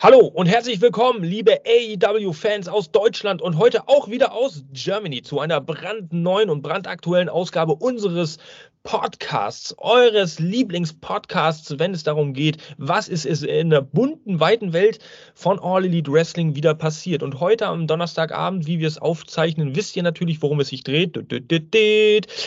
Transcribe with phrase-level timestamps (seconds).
[0.00, 5.40] Hallo und herzlich willkommen, liebe AEW-Fans aus Deutschland und heute auch wieder aus Germany zu
[5.40, 8.38] einer brandneuen und brandaktuellen Ausgabe unseres
[8.88, 14.98] Podcasts, eures Lieblingspodcasts, wenn es darum geht, was ist es in der bunten, weiten Welt
[15.34, 17.22] von All Elite Wrestling wieder passiert.
[17.22, 21.18] Und heute am Donnerstagabend, wie wir es aufzeichnen, wisst ihr natürlich, worum es sich dreht.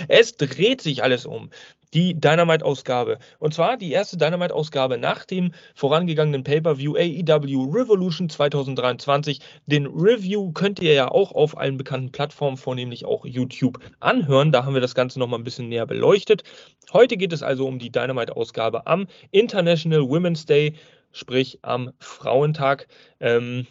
[0.08, 1.52] Es dreht sich alles um
[1.94, 3.20] die Dynamite-Ausgabe.
[3.40, 9.42] Und zwar die erste Dynamite-Ausgabe nach dem vorangegangenen Pay-Per-View AEW Revolution 2023.
[9.66, 14.54] Den Review könnt ihr ja auch auf allen bekannten Plattformen, vornehmlich auch YouTube, anhören.
[14.54, 16.31] Da haben wir das Ganze nochmal ein bisschen näher beleuchtet.
[16.94, 20.74] Heute geht es also um die Dynamite-Ausgabe am International Women's Day,
[21.12, 22.88] sprich am Frauentag.
[23.20, 23.68] Ähm,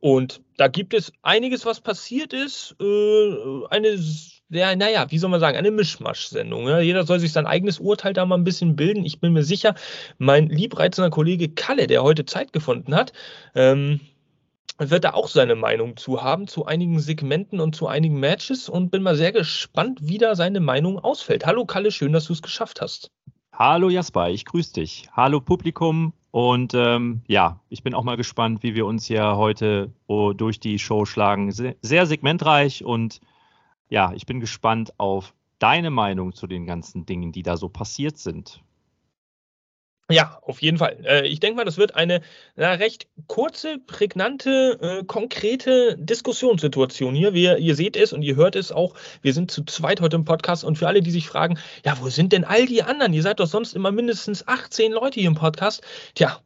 [0.00, 2.74] und da gibt es einiges, was passiert ist.
[2.80, 3.34] Äh,
[3.70, 6.68] eine sehr, naja, wie soll man sagen, eine Mischmasch-Sendung.
[6.68, 6.80] Ja?
[6.80, 9.04] Jeder soll sich sein eigenes Urteil da mal ein bisschen bilden.
[9.04, 9.74] Ich bin mir sicher,
[10.18, 13.12] mein liebreizender Kollege Kalle, der heute Zeit gefunden hat,
[13.54, 14.00] ähm,
[14.90, 18.90] wird da auch seine Meinung zu haben, zu einigen Segmenten und zu einigen Matches und
[18.90, 21.46] bin mal sehr gespannt, wie da seine Meinung ausfällt.
[21.46, 23.10] Hallo Kalle, schön, dass du es geschafft hast.
[23.52, 25.08] Hallo Jasper, ich grüße dich.
[25.12, 29.92] Hallo Publikum und ähm, ja, ich bin auch mal gespannt, wie wir uns hier heute
[30.06, 31.52] oh, durch die Show schlagen.
[31.52, 33.20] Sehr segmentreich und
[33.88, 38.16] ja, ich bin gespannt auf deine Meinung zu den ganzen Dingen, die da so passiert
[38.16, 38.62] sind.
[40.10, 40.98] Ja, auf jeden Fall.
[41.04, 42.20] Äh, ich denke mal, das wird eine
[42.56, 47.32] recht kurze, prägnante, äh, konkrete Diskussionssituation hier.
[47.32, 48.94] Wir, ihr seht es und ihr hört es auch.
[49.22, 52.10] Wir sind zu zweit heute im Podcast und für alle, die sich fragen, ja, wo
[52.10, 53.14] sind denn all die anderen?
[53.14, 55.82] Ihr seid doch sonst immer mindestens 18 Leute hier im Podcast.
[56.14, 56.40] Tja,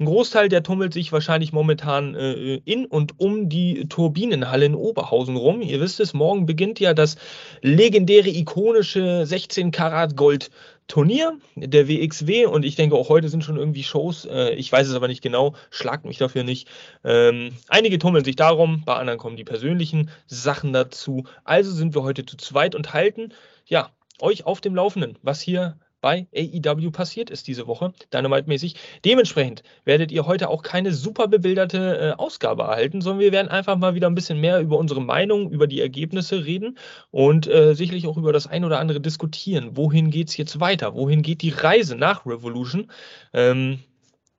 [0.00, 5.36] ein Großteil, der tummelt sich wahrscheinlich momentan äh, in und um die Turbinenhalle in Oberhausen
[5.36, 5.60] rum.
[5.60, 7.16] Ihr wisst es, morgen beginnt ja das
[7.60, 10.50] legendäre, ikonische 16 Karat Gold
[10.92, 14.26] Turnier der WXW und ich denke auch heute sind schon irgendwie Shows.
[14.26, 16.68] Äh, ich weiß es aber nicht genau, schlagt mich dafür nicht.
[17.02, 21.24] Ähm, einige tummeln sich darum, bei anderen kommen die persönlichen Sachen dazu.
[21.44, 23.32] Also sind wir heute zu zweit und halten
[23.64, 28.74] ja euch auf dem Laufenden, was hier bei AEW passiert ist diese Woche, Dynamite-mäßig.
[29.06, 33.78] Dementsprechend werdet ihr heute auch keine super bebilderte äh, Ausgabe erhalten, sondern wir werden einfach
[33.78, 36.76] mal wieder ein bisschen mehr über unsere Meinung, über die Ergebnisse reden
[37.10, 39.76] und äh, sicherlich auch über das ein oder andere diskutieren.
[39.76, 40.94] Wohin geht es jetzt weiter?
[40.94, 42.90] Wohin geht die Reise nach Revolution?
[43.32, 43.78] Ähm,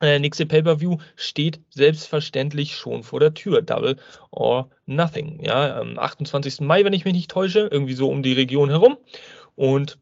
[0.01, 3.61] der nächste Pay-Per-View steht selbstverständlich schon vor der Tür.
[3.61, 3.95] Double
[4.31, 5.41] or Nothing.
[5.41, 6.59] Ja, am 28.
[6.59, 8.97] Mai, wenn ich mich nicht täusche, irgendwie so um die Region herum.
[9.55, 9.97] Und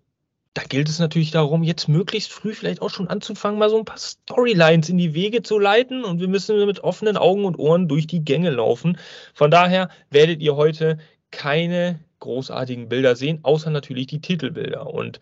[0.54, 3.86] da gilt es natürlich darum, jetzt möglichst früh vielleicht auch schon anzufangen, mal so ein
[3.86, 7.88] paar Storylines in die Wege zu leiten und wir müssen mit offenen Augen und Ohren
[7.88, 8.98] durch die Gänge laufen.
[9.34, 10.98] Von daher werdet ihr heute
[11.32, 14.88] keine großartigen Bilder sehen, außer natürlich die Titelbilder.
[14.88, 15.22] Und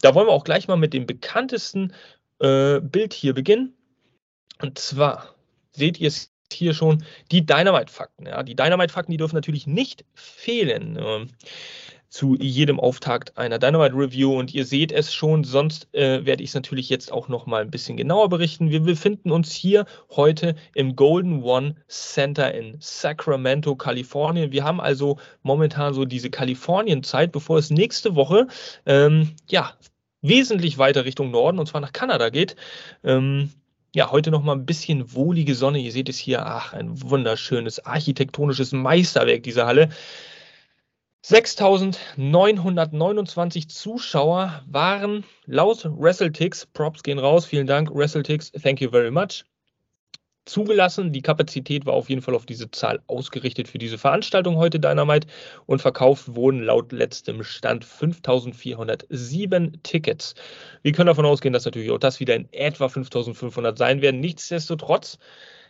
[0.00, 1.92] da wollen wir auch gleich mal mit dem bekanntesten
[2.40, 3.74] äh, Bild hier beginnen.
[4.60, 5.34] Und zwar
[5.72, 8.26] seht ihr es hier schon, die Dynamite-Fakten.
[8.26, 10.96] Ja, die Dynamite-Fakten, die dürfen natürlich nicht fehlen.
[11.00, 11.28] Ähm,
[12.08, 16.50] zu jedem Auftakt einer Dynamite Review und ihr seht es schon, sonst äh, werde ich
[16.50, 18.70] es natürlich jetzt auch noch mal ein bisschen genauer berichten.
[18.70, 24.52] Wir befinden uns hier heute im Golden One Center in Sacramento, Kalifornien.
[24.52, 28.46] Wir haben also momentan so diese Kalifornien-Zeit, bevor es nächste Woche
[28.86, 29.74] ähm, ja
[30.22, 32.56] wesentlich weiter Richtung Norden und zwar nach Kanada geht.
[33.04, 33.50] Ähm,
[33.94, 35.78] ja, heute noch mal ein bisschen wohlige Sonne.
[35.78, 39.88] Ihr seht es hier, ach, ein wunderschönes architektonisches Meisterwerk dieser Halle.
[41.24, 49.44] 6.929 Zuschauer waren laut WrestleTix, Props gehen raus, vielen Dank WrestleTix, thank you very much,
[50.48, 51.12] zugelassen.
[51.12, 55.28] Die Kapazität war auf jeden Fall auf diese Zahl ausgerichtet für diese Veranstaltung heute Dynamite
[55.66, 60.34] und verkauft wurden laut letztem Stand 5407 Tickets.
[60.82, 64.20] Wir können davon ausgehen, dass natürlich auch das wieder in etwa 5500 sein werden.
[64.20, 65.18] Nichtsdestotrotz,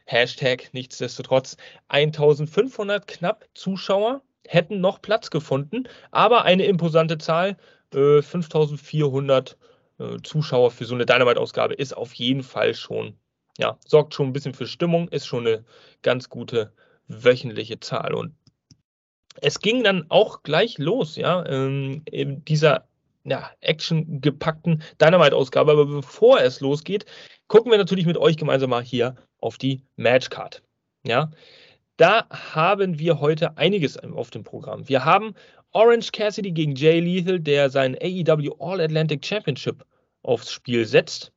[0.04, 1.56] Hashtag nichtsdestotrotz,
[1.88, 7.56] 1500 knapp Zuschauer hätten noch Platz gefunden, aber eine imposante Zahl,
[7.94, 9.56] äh, 5400
[9.98, 13.14] äh, Zuschauer für so eine Dynamite-Ausgabe ist auf jeden Fall schon,
[13.58, 15.64] ja, sorgt schon ein bisschen für Stimmung, ist schon eine
[16.02, 16.72] ganz gute
[17.08, 18.34] wöchentliche Zahl und
[19.40, 22.88] es ging dann auch gleich los, ja, ähm, in dieser
[23.24, 25.72] ja, actiongepackten Dynamite-Ausgabe.
[25.72, 27.04] Aber bevor es losgeht,
[27.46, 30.62] gucken wir natürlich mit euch gemeinsam mal hier auf die Matchcard.
[31.06, 31.30] Ja,
[31.98, 34.88] da haben wir heute einiges auf dem Programm.
[34.88, 35.34] Wir haben
[35.72, 39.84] Orange Cassidy gegen Jay Lethal, der sein AEW All Atlantic Championship
[40.22, 41.32] aufs Spiel setzt.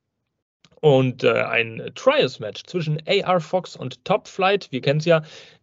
[0.79, 5.21] Und äh, ein Trials-Match zwischen AR Fox und Top Flight, wir kennen es ja,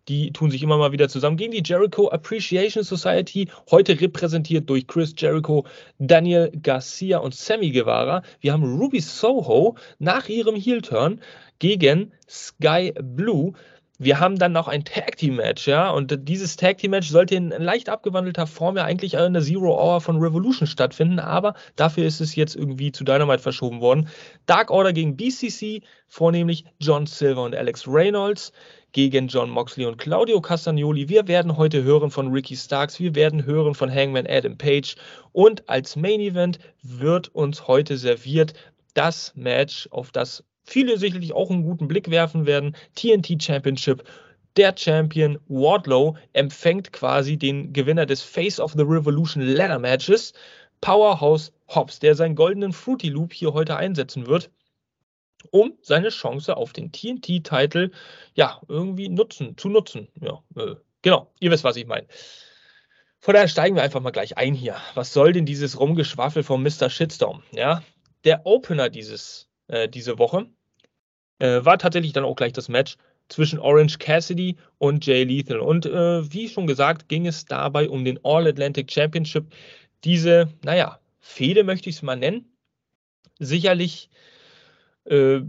[0.09, 4.87] die tun sich immer mal wieder zusammen gegen die Jericho Appreciation Society, heute repräsentiert durch
[4.87, 5.65] Chris Jericho,
[5.99, 8.23] Daniel Garcia und Sammy Guevara.
[8.41, 11.21] Wir haben Ruby Soho nach ihrem Heel-Turn
[11.59, 13.55] gegen Sky Blue.
[14.01, 17.35] Wir haben dann noch ein Tag Team Match, ja, und dieses Tag Team Match sollte
[17.35, 22.07] in leicht abgewandelter Form ja eigentlich in der Zero Hour von Revolution stattfinden, aber dafür
[22.07, 24.09] ist es jetzt irgendwie zu Dynamite verschoben worden.
[24.47, 28.53] Dark Order gegen BCC, vornehmlich John Silver und Alex Reynolds
[28.93, 31.09] gegen John Moxley und Claudio Castagnoli.
[31.09, 34.95] Wir werden heute hören von Ricky Starks, wir werden hören von Hangman Adam Page
[35.33, 38.55] und als Main Event wird uns heute serviert
[38.95, 42.77] das Match, auf das viele sicherlich auch einen guten Blick werfen werden.
[42.95, 44.05] TNT Championship.
[44.57, 50.33] Der Champion Wardlow empfängt quasi den Gewinner des Face of the Revolution Ladder Matches,
[50.81, 54.51] Powerhouse Hobbs, der seinen goldenen Fruity Loop hier heute einsetzen wird,
[55.51, 57.93] um seine Chance auf den TNT-Titel
[58.35, 60.09] ja irgendwie nutzen, zu nutzen.
[60.21, 62.07] Ja, äh, genau, ihr wisst, was ich meine.
[63.21, 64.77] Von daher steigen wir einfach mal gleich ein hier.
[64.95, 66.91] Was soll denn dieses Rumgeschwafel vom Mr.
[66.91, 67.43] Shitstorm?
[67.53, 67.83] Ja,
[68.25, 70.47] der Opener dieses, äh, diese Woche
[71.39, 72.97] äh, war tatsächlich dann auch gleich das Match
[73.29, 75.61] zwischen Orange Cassidy und Jay Lethal.
[75.61, 79.47] Und äh, wie schon gesagt, ging es dabei um den All-Atlantic Championship.
[80.05, 82.47] Diese, naja, Fehde möchte ich es mal nennen.
[83.39, 84.09] Sicherlich
[85.05, 85.41] äh,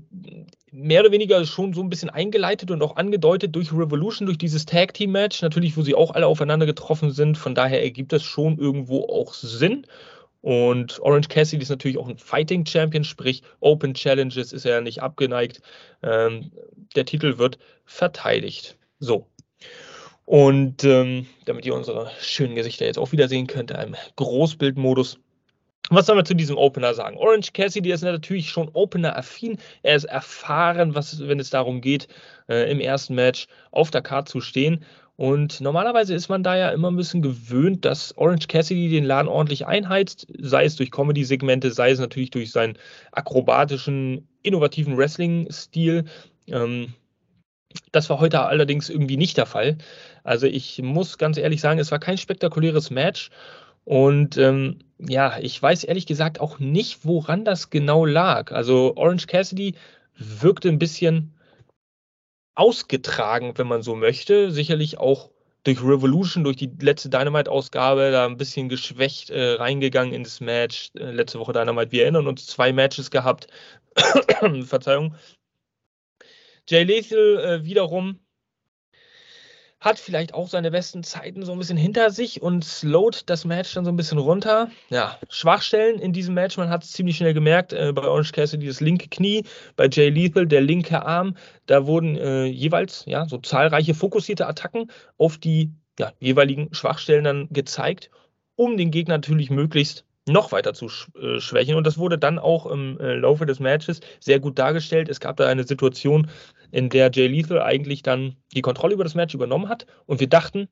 [0.71, 4.65] mehr oder weniger schon so ein bisschen eingeleitet und auch angedeutet durch Revolution, durch dieses
[4.65, 7.37] Tag Team Match, natürlich, wo sie auch alle aufeinander getroffen sind.
[7.37, 9.85] Von daher ergibt das schon irgendwo auch Sinn.
[10.41, 14.81] Und Orange Cassidy ist natürlich auch ein Fighting Champion, sprich Open Challenges ist er ja
[14.81, 15.61] nicht abgeneigt.
[16.01, 16.51] Ähm,
[16.95, 18.77] der Titel wird verteidigt.
[18.99, 19.27] So.
[20.25, 25.17] Und ähm, damit ihr unsere schönen Gesichter jetzt auch wieder sehen könnt, im Großbildmodus.
[25.89, 27.17] Was sollen wir zu diesem Opener sagen?
[27.17, 29.57] Orange Cassidy ist natürlich schon Opener-affin.
[29.81, 32.07] Er ist erfahren, was, wenn es darum geht,
[32.47, 34.85] äh, im ersten Match auf der Karte zu stehen.
[35.19, 39.27] Und normalerweise ist man da ja immer ein bisschen gewöhnt, dass Orange Cassidy den Laden
[39.27, 42.77] ordentlich einheizt, sei es durch Comedy-Segmente, sei es natürlich durch seinen
[43.11, 46.05] akrobatischen, innovativen Wrestling-Stil.
[46.47, 46.93] Ähm,
[47.91, 49.77] das war heute allerdings irgendwie nicht der Fall.
[50.23, 53.29] Also ich muss ganz ehrlich sagen, es war kein spektakuläres Match.
[53.83, 58.53] Und ähm, ja, ich weiß ehrlich gesagt auch nicht, woran das genau lag.
[58.53, 59.75] Also Orange Cassidy
[60.15, 61.33] wirkte ein bisschen
[62.59, 64.51] ausgetragen, wenn man so möchte.
[64.51, 65.29] Sicherlich auch
[65.63, 70.91] durch Revolution, durch die letzte Dynamite-Ausgabe, da ein bisschen geschwächt äh, reingegangen in das Match.
[70.95, 73.47] Äh, letzte Woche Dynamite, wir erinnern uns, zwei Matches gehabt.
[74.65, 75.15] Verzeihung.
[76.67, 78.19] Jay Lethal äh, wiederum
[79.79, 83.73] hat vielleicht auch seine besten Zeiten so ein bisschen hinter sich und slowt das Match
[83.73, 84.69] dann so ein bisschen runter.
[84.89, 88.67] Ja, Schwachstellen in diesem Match, man hat es ziemlich schnell gemerkt, äh, bei Orange Cassidy
[88.67, 89.45] das linke Knie,
[89.77, 91.35] bei Jay Lethal der linke Arm,
[91.65, 97.47] da wurden äh, jeweils ja so zahlreiche fokussierte Attacken auf die ja, jeweiligen Schwachstellen dann
[97.51, 98.09] gezeigt,
[98.55, 100.87] um den Gegner natürlich möglichst noch weiter zu
[101.19, 101.75] äh, schwächen.
[101.75, 105.09] Und das wurde dann auch im äh, Laufe des Matches sehr gut dargestellt.
[105.09, 106.29] Es gab da eine Situation,
[106.71, 109.85] in der Jay Lethal eigentlich dann die Kontrolle über das Match übernommen hat.
[110.05, 110.67] Und wir dachten,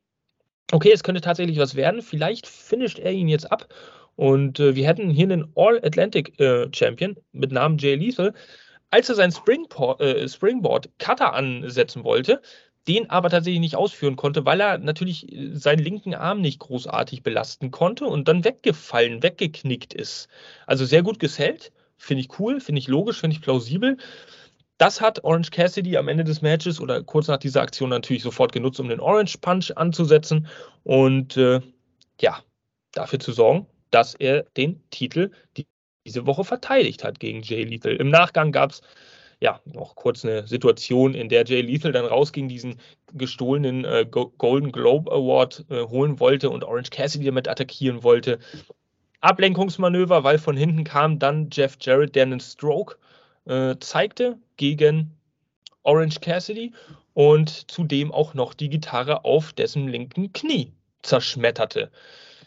[0.71, 2.01] okay, es könnte tatsächlich was werden.
[2.01, 3.67] Vielleicht finisht er ihn jetzt ab.
[4.15, 8.33] Und äh, wir hätten hier einen All-Atlantic äh, Champion mit Namen Jay Lethal.
[8.89, 12.41] Als er seinen Springboard, äh, Springboard Cutter ansetzen wollte,
[12.87, 17.23] den aber tatsächlich nicht ausführen konnte, weil er natürlich äh, seinen linken Arm nicht großartig
[17.23, 20.27] belasten konnte und dann weggefallen, weggeknickt ist.
[20.65, 23.97] Also sehr gut gesellt, finde ich cool, finde ich logisch, finde ich plausibel.
[24.77, 28.51] Das hat Orange Cassidy am Ende des Matches oder kurz nach dieser Aktion natürlich sofort
[28.51, 30.47] genutzt, um den Orange Punch anzusetzen
[30.83, 31.61] und äh,
[32.21, 32.39] ja,
[32.93, 35.31] dafür zu sorgen, dass er den Titel
[36.05, 37.95] diese Woche verteidigt hat gegen Jay Lethal.
[37.95, 38.81] Im Nachgang gab es
[39.39, 42.79] ja, noch kurz eine Situation, in der Jay Lethal dann rausging, diesen
[43.13, 48.39] gestohlenen äh, Golden Globe Award äh, holen wollte und Orange Cassidy damit attackieren wollte.
[49.21, 52.97] Ablenkungsmanöver, weil von hinten kam dann Jeff Jarrett, der einen Stroke
[53.45, 55.11] äh, zeigte gegen
[55.83, 56.73] Orange Cassidy
[57.13, 61.91] und zudem auch noch die Gitarre auf dessen linken Knie zerschmetterte.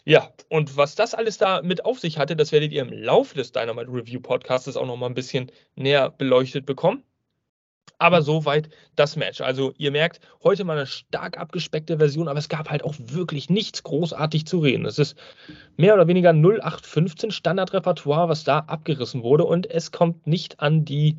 [0.05, 3.35] Ja, und was das alles da mit auf sich hatte, das werdet ihr im Laufe
[3.35, 7.03] des Dynamite Review Podcasts auch noch mal ein bisschen näher beleuchtet bekommen.
[7.99, 9.43] Aber soweit das Match.
[9.43, 13.51] Also ihr merkt, heute mal eine stark abgespeckte Version, aber es gab halt auch wirklich
[13.51, 14.87] nichts großartig zu reden.
[14.87, 15.19] Es ist
[15.77, 21.19] mehr oder weniger 0815 Standardrepertoire, was da abgerissen wurde und es kommt nicht an die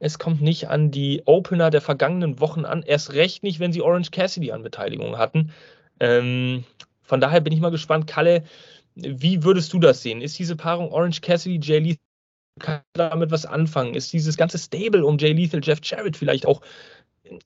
[0.00, 3.82] es kommt nicht an die Opener der vergangenen Wochen an, erst recht nicht, wenn sie
[3.82, 5.52] Orange Cassidy an Beteiligung hatten.
[5.98, 6.64] Ähm,
[7.08, 8.44] von daher bin ich mal gespannt, Kalle,
[8.94, 10.20] wie würdest du das sehen?
[10.20, 11.96] Ist diese Paarung Orange Cassidy, Jay
[12.60, 13.94] kann damit was anfangen?
[13.94, 16.60] Ist dieses ganze Stable um Jay Lethal, Jeff Jarrett vielleicht auch,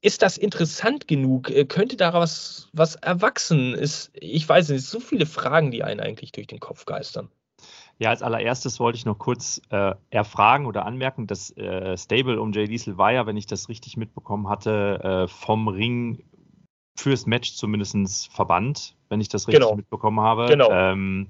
[0.01, 1.49] ist das interessant genug?
[1.51, 3.75] Äh, könnte daraus was erwachsen?
[3.75, 7.29] Ist, ich weiß nicht, so viele Fragen, die einen eigentlich durch den Kopf geistern.
[7.99, 12.53] Ja, als allererstes wollte ich noch kurz äh, erfragen oder anmerken, dass äh, Stable um
[12.53, 16.25] Jay Diesel war ja, wenn ich das richtig mitbekommen hatte, äh, vom Ring
[16.97, 19.77] fürs Match zumindest verbannt, wenn ich das richtig genau.
[19.77, 20.47] mitbekommen habe.
[20.47, 20.71] Genau.
[20.73, 21.29] Ähm,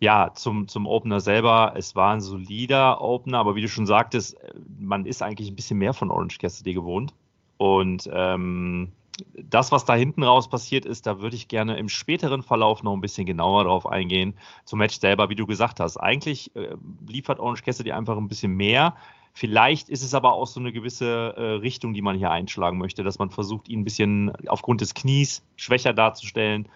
[0.00, 4.36] ja, zum, zum Opener selber, es war ein solider Opener, aber wie du schon sagtest,
[4.78, 7.12] man ist eigentlich ein bisschen mehr von Orange Cassidy gewohnt.
[7.58, 8.92] Und ähm,
[9.34, 12.94] das, was da hinten raus passiert ist, da würde ich gerne im späteren Verlauf noch
[12.94, 14.32] ein bisschen genauer drauf eingehen.
[14.64, 15.98] Zum Match selber, wie du gesagt hast.
[15.98, 16.76] Eigentlich äh,
[17.06, 18.94] liefert Orange Cassidy einfach ein bisschen mehr.
[19.38, 23.04] Vielleicht ist es aber auch so eine gewisse äh, Richtung, die man hier einschlagen möchte,
[23.04, 26.68] dass man versucht, ihn ein bisschen aufgrund des Knies schwächer darzustellen,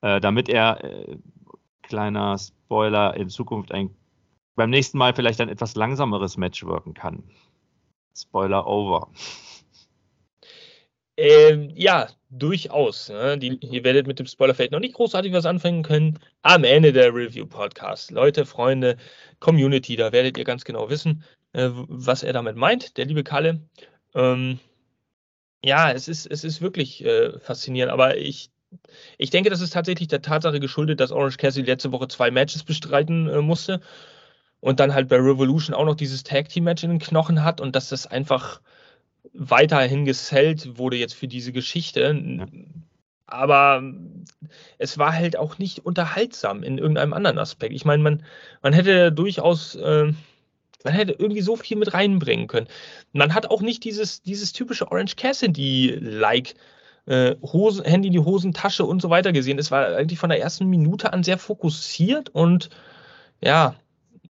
[0.00, 1.18] äh, damit er, äh,
[1.82, 3.94] kleiner Spoiler, in Zukunft ein,
[4.56, 7.24] beim nächsten Mal vielleicht ein etwas langsameres Match wirken kann.
[8.16, 9.10] Spoiler over.
[11.18, 13.10] Ähm, ja, durchaus.
[13.10, 13.36] Ne?
[13.36, 16.18] Die, ihr werdet mit dem Spoilerfeld noch nicht großartig was anfangen können.
[16.40, 18.12] Am Ende der Review-Podcast.
[18.12, 18.96] Leute, Freunde,
[19.40, 23.60] Community, da werdet ihr ganz genau wissen, äh, was er damit meint, der liebe Kalle.
[24.14, 24.58] Ähm,
[25.62, 28.50] ja, es ist, es ist wirklich äh, faszinierend, aber ich,
[29.18, 32.62] ich denke, das ist tatsächlich der Tatsache geschuldet, dass Orange Cassidy letzte Woche zwei Matches
[32.62, 33.80] bestreiten äh, musste
[34.60, 37.88] und dann halt bei Revolution auch noch dieses Tag-Team-Match in den Knochen hat und dass
[37.88, 38.60] das einfach
[39.32, 42.14] weiterhin gesellt wurde jetzt für diese Geschichte.
[42.14, 42.46] Ja.
[43.26, 43.82] Aber
[44.78, 47.74] es war halt auch nicht unterhaltsam in irgendeinem anderen Aspekt.
[47.74, 48.24] Ich meine, man,
[48.60, 50.12] man hätte durchaus, äh,
[50.84, 52.68] man hätte irgendwie so viel mit reinbringen können.
[53.12, 56.54] Man hat auch nicht dieses, dieses typische Orange Cassidy-like
[57.06, 57.36] äh,
[57.84, 59.58] Handy in die Hosentasche und so weiter gesehen.
[59.58, 62.70] Es war eigentlich von der ersten Minute an sehr fokussiert und
[63.42, 63.74] ja,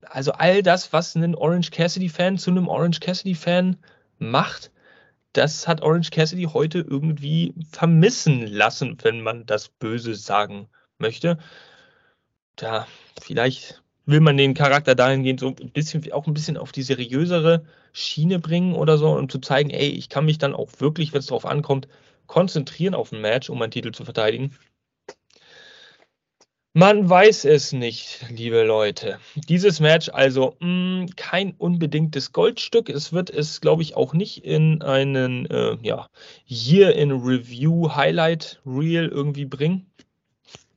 [0.04, 3.78] also all das, was einen Orange Cassidy-Fan zu einem Orange Cassidy-Fan
[4.20, 4.72] macht,
[5.34, 11.38] das hat Orange Cassidy heute irgendwie vermissen lassen, wenn man das Böse sagen möchte.
[12.60, 12.88] Ja,
[13.22, 17.66] vielleicht will man den Charakter dahingehend so ein bisschen, auch ein bisschen auf die seriösere
[17.92, 21.20] Schiene bringen oder so, um zu zeigen, ey, ich kann mich dann auch wirklich, wenn
[21.20, 21.88] es darauf ankommt,
[22.26, 24.56] konzentrieren auf ein Match, um meinen Titel zu verteidigen.
[26.74, 29.20] Man weiß es nicht, liebe Leute.
[29.36, 32.90] Dieses Match also mh, mm, kein unbedingtes Goldstück.
[32.90, 36.08] Es wird es, glaube ich, auch nicht in einen äh, ja,
[36.46, 39.92] Year in Review Highlight Reel irgendwie bringen.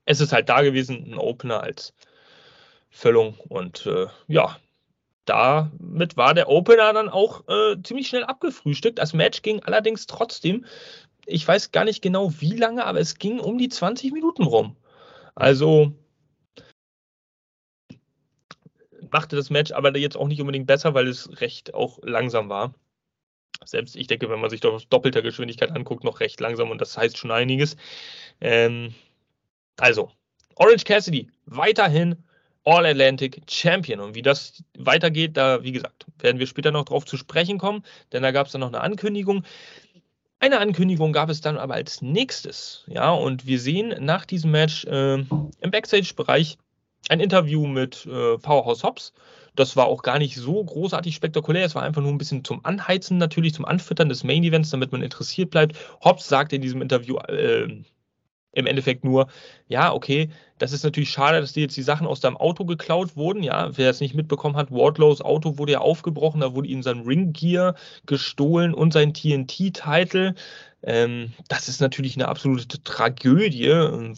[0.06, 1.92] Es ist halt da gewesen, ein Opener als
[2.90, 3.38] Füllung.
[3.49, 4.59] Und äh, ja,
[5.25, 8.99] damit war der Opener dann auch äh, ziemlich schnell abgefrühstückt.
[8.99, 10.64] Das Match ging allerdings trotzdem,
[11.26, 14.76] ich weiß gar nicht genau wie lange, aber es ging um die 20 Minuten rum.
[15.35, 15.92] Also
[19.11, 22.75] machte das Match aber jetzt auch nicht unbedingt besser, weil es recht auch langsam war.
[23.64, 26.80] Selbst ich denke, wenn man sich das auf doppelter Geschwindigkeit anguckt, noch recht langsam und
[26.80, 27.76] das heißt schon einiges.
[28.40, 28.94] Ähm,
[29.78, 30.11] also,
[30.56, 32.23] Orange Cassidy weiterhin
[32.64, 34.00] All Atlantic Champion.
[34.00, 37.84] Und wie das weitergeht, da, wie gesagt, werden wir später noch drauf zu sprechen kommen,
[38.12, 39.44] denn da gab es dann noch eine Ankündigung.
[40.38, 44.84] Eine Ankündigung gab es dann aber als nächstes, ja, und wir sehen nach diesem Match
[44.86, 46.56] äh, im Backstage-Bereich
[47.10, 49.12] ein Interview mit äh, Powerhouse Hobbs.
[49.56, 51.64] Das war auch gar nicht so großartig spektakulär.
[51.64, 54.92] Es war einfach nur ein bisschen zum Anheizen, natürlich zum Anfüttern des Main Events, damit
[54.92, 55.76] man interessiert bleibt.
[56.02, 57.82] Hobbs sagte in diesem Interview äh,
[58.52, 59.28] im Endeffekt nur,
[59.69, 63.16] ja, okay, das ist natürlich schade, dass dir jetzt die Sachen aus deinem Auto geklaut
[63.16, 63.42] wurden.
[63.42, 67.00] Ja, wer es nicht mitbekommen hat, Wardlows Auto wurde ja aufgebrochen, da wurde ihm sein
[67.00, 67.75] Ring Gear
[68.07, 70.35] gestohlen und sein TNT-Title.
[70.83, 73.69] Ähm, das ist natürlich eine absolute Tragödie,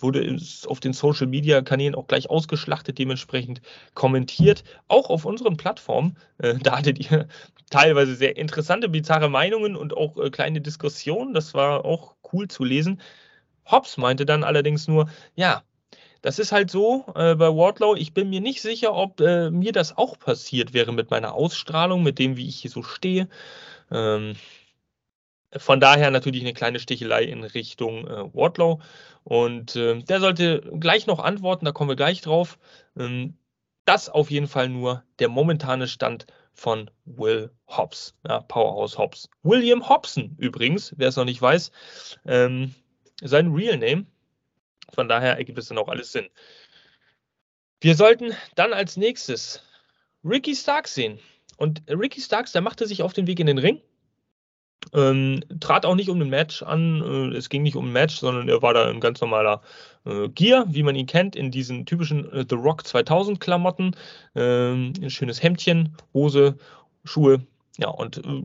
[0.00, 0.36] wurde
[0.66, 3.60] auf den Social Media Kanälen auch gleich ausgeschlachtet, dementsprechend
[3.94, 4.62] kommentiert.
[4.88, 7.26] Auch auf unseren Plattformen, äh, da hattet ihr
[7.70, 11.34] teilweise sehr interessante, bizarre Meinungen und auch äh, kleine Diskussionen.
[11.34, 13.00] Das war auch cool zu lesen.
[13.70, 15.62] Hobbs meinte dann allerdings nur, ja,
[16.22, 17.96] das ist halt so äh, bei Wardlow.
[17.96, 22.02] Ich bin mir nicht sicher, ob äh, mir das auch passiert wäre mit meiner Ausstrahlung,
[22.02, 23.28] mit dem, wie ich hier so stehe.
[23.90, 24.36] Ähm,
[25.56, 28.80] von daher natürlich eine kleine Stichelei in Richtung äh, Wardlow.
[29.24, 32.58] Und äh, der sollte gleich noch antworten, da kommen wir gleich drauf.
[32.96, 33.36] Ähm,
[33.84, 39.28] das auf jeden Fall nur der momentane Stand von Will Hobbs, ja, Powerhouse Hobbs.
[39.42, 41.72] William Hobson übrigens, wer es noch nicht weiß.
[42.26, 42.74] Ähm,
[43.20, 44.06] sein Real Name.
[44.92, 46.28] Von daher ergibt es dann auch alles Sinn.
[47.80, 49.62] Wir sollten dann als nächstes
[50.24, 51.18] Ricky Starks sehen.
[51.56, 53.80] Und Ricky Starks, der machte sich auf den Weg in den Ring.
[54.92, 57.32] Ähm, trat auch nicht um ein Match an.
[57.32, 59.62] Äh, es ging nicht um ein Match, sondern er war da ein ganz normaler
[60.04, 63.96] äh, Gear, wie man ihn kennt, in diesen typischen äh, The Rock 2000 Klamotten,
[64.34, 66.58] ähm, ein schönes Hemdchen, Hose,
[67.04, 67.46] Schuhe,
[67.78, 68.42] ja, und äh,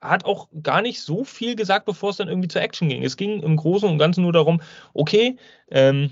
[0.00, 3.02] hat auch gar nicht so viel gesagt, bevor es dann irgendwie zur Action ging.
[3.04, 4.62] Es ging im Großen und Ganzen nur darum,
[4.94, 5.36] okay,
[5.70, 6.10] ähm,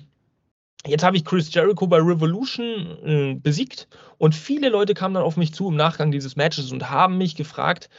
[0.86, 5.36] Jetzt habe ich Chris Jericho bei Revolution äh, besiegt und viele Leute kamen dann auf
[5.36, 7.90] mich zu im Nachgang dieses Matches und haben mich gefragt,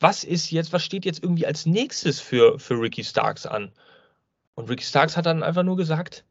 [0.00, 3.72] was ist jetzt, was steht jetzt irgendwie als nächstes für, für Ricky Starks an?
[4.54, 6.24] Und Ricky Starks hat dann einfach nur gesagt,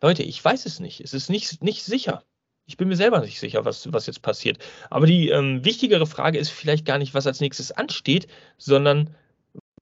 [0.00, 1.00] Leute, ich weiß es nicht.
[1.00, 2.24] Es ist nicht, nicht sicher.
[2.66, 4.58] Ich bin mir selber nicht sicher, was, was jetzt passiert.
[4.88, 9.14] Aber die ähm, wichtigere Frage ist vielleicht gar nicht, was als nächstes ansteht, sondern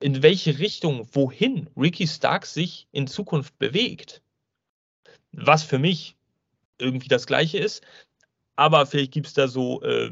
[0.00, 4.22] in welche Richtung, wohin Ricky Starks sich in Zukunft bewegt
[5.32, 6.16] was für mich
[6.78, 7.82] irgendwie das gleiche ist.
[8.56, 10.10] Aber vielleicht gibt es da so äh,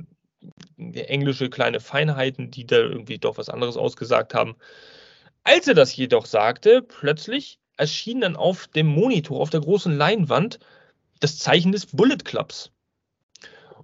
[0.76, 4.56] englische kleine Feinheiten, die da irgendwie doch was anderes ausgesagt haben.
[5.44, 10.58] Als er das jedoch sagte, plötzlich erschien dann auf dem Monitor, auf der großen Leinwand,
[11.20, 12.70] das Zeichen des Bullet Clubs.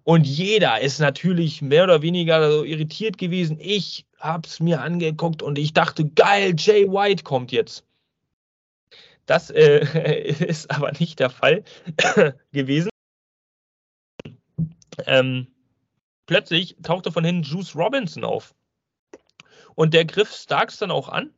[0.04, 3.58] Und jeder ist natürlich mehr oder weniger so irritiert gewesen.
[3.58, 7.84] Ich habe es mir angeguckt und ich dachte, geil, Jay White kommt jetzt.
[9.26, 11.64] Das äh, ist aber nicht der Fall
[12.52, 12.90] gewesen.
[15.06, 15.48] Ähm,
[16.26, 18.54] plötzlich tauchte von hinten Juice Robinson auf.
[19.74, 21.32] Und der griff Starks dann auch an,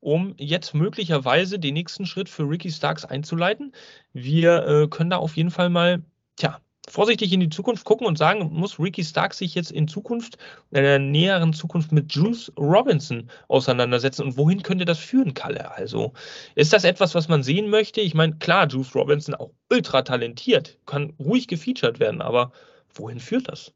[0.00, 3.72] um jetzt möglicherweise den nächsten Schritt für Ricky Starks einzuleiten.
[4.12, 6.02] Wir äh, können da auf jeden Fall mal,
[6.36, 10.38] tja, vorsichtig in die Zukunft gucken und sagen, muss Ricky Stark sich jetzt in Zukunft,
[10.70, 15.70] in der näheren Zukunft mit Juice Robinson auseinandersetzen und wohin könnte das führen, Kalle?
[15.72, 16.12] Also
[16.54, 18.00] ist das etwas, was man sehen möchte?
[18.00, 22.52] Ich meine, klar, Juice Robinson auch ultra talentiert, kann ruhig gefeatured werden, aber
[22.94, 23.72] wohin führt das?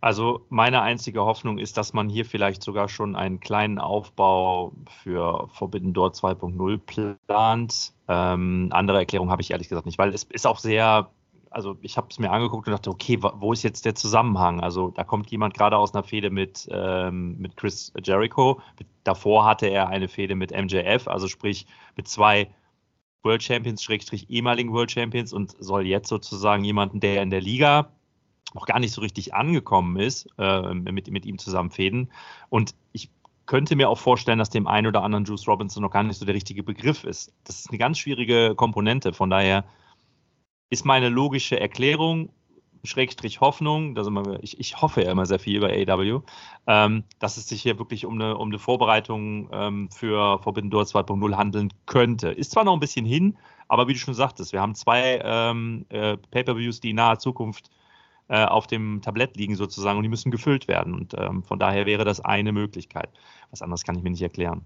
[0.00, 4.72] Also meine einzige Hoffnung ist, dass man hier vielleicht sogar schon einen kleinen Aufbau
[5.02, 6.78] für Forbidden Door 2.0
[7.26, 7.94] plant.
[8.06, 11.10] Ähm, andere Erklärung habe ich ehrlich gesagt nicht, weil es ist auch sehr
[11.56, 14.60] also ich habe es mir angeguckt und dachte, okay, wo ist jetzt der Zusammenhang?
[14.60, 18.60] Also da kommt jemand gerade aus einer Fehde mit, ähm, mit Chris Jericho.
[19.04, 22.50] Davor hatte er eine Fehde mit MJF, also sprich mit zwei
[23.22, 27.90] World Champions, Schrägstrich ehemaligen World Champions und soll jetzt sozusagen jemanden, der in der Liga
[28.54, 32.10] noch gar nicht so richtig angekommen ist, äh, mit, mit ihm zusammen fäden.
[32.48, 33.10] Und ich
[33.46, 36.24] könnte mir auch vorstellen, dass dem einen oder anderen Juice Robinson noch gar nicht so
[36.24, 37.32] der richtige Begriff ist.
[37.44, 39.12] Das ist eine ganz schwierige Komponente.
[39.12, 39.64] Von daher
[40.68, 42.30] ist meine logische Erklärung,
[42.82, 46.20] Schrägstrich Hoffnung, immer, ich, ich, hoffe ja immer sehr viel über AW,
[46.66, 50.84] ähm, dass es sich hier wirklich um eine, um eine Vorbereitung ähm, für Forbidden Door
[50.84, 52.28] 2.0 handeln könnte.
[52.28, 53.36] Ist zwar noch ein bisschen hin,
[53.68, 57.70] aber wie du schon sagtest, wir haben zwei ähm, äh, Pay-Per-Views, die in naher Zukunft
[58.28, 60.94] äh, auf dem Tablett liegen sozusagen und die müssen gefüllt werden.
[60.94, 63.08] Und ähm, von daher wäre das eine Möglichkeit.
[63.50, 64.64] Was anderes kann ich mir nicht erklären.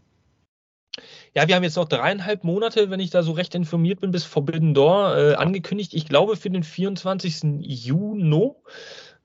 [1.35, 4.25] Ja, wir haben jetzt noch dreieinhalb Monate, wenn ich da so recht informiert bin, bis
[4.25, 5.95] Forbidden Door äh, angekündigt.
[5.95, 7.61] Ich glaube für den 24.
[7.61, 8.51] Juni.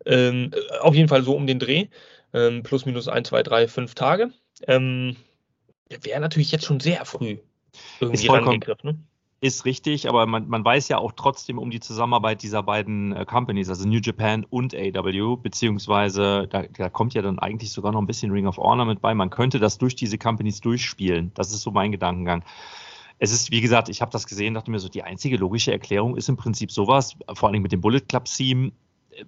[0.06, 1.88] Ähm, äh, auf jeden Fall so um den Dreh.
[2.34, 4.32] Ähm, plus, minus 1, 2, 3, 5 Tage.
[4.68, 5.16] Ähm,
[5.90, 7.38] Wäre natürlich jetzt schon sehr früh
[8.00, 8.90] irgendwie rangegriffen.
[8.90, 9.00] Ne?
[9.46, 13.26] Ist richtig, aber man, man weiß ja auch trotzdem um die Zusammenarbeit dieser beiden äh,
[13.26, 18.02] Companies, also New Japan und AW, beziehungsweise da, da, kommt ja dann eigentlich sogar noch
[18.02, 19.14] ein bisschen Ring of Honor mit bei.
[19.14, 21.30] Man könnte das durch diese Companies durchspielen.
[21.36, 22.44] Das ist so mein Gedankengang.
[23.20, 26.18] Es ist, wie gesagt, ich habe das gesehen, dachte mir so, die einzige logische Erklärung
[26.18, 28.72] ist im Prinzip sowas, vor allem mit dem Bullet Club Team.
[29.12, 29.26] Äh,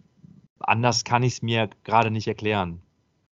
[0.57, 2.81] anders kann ich es mir gerade nicht erklären.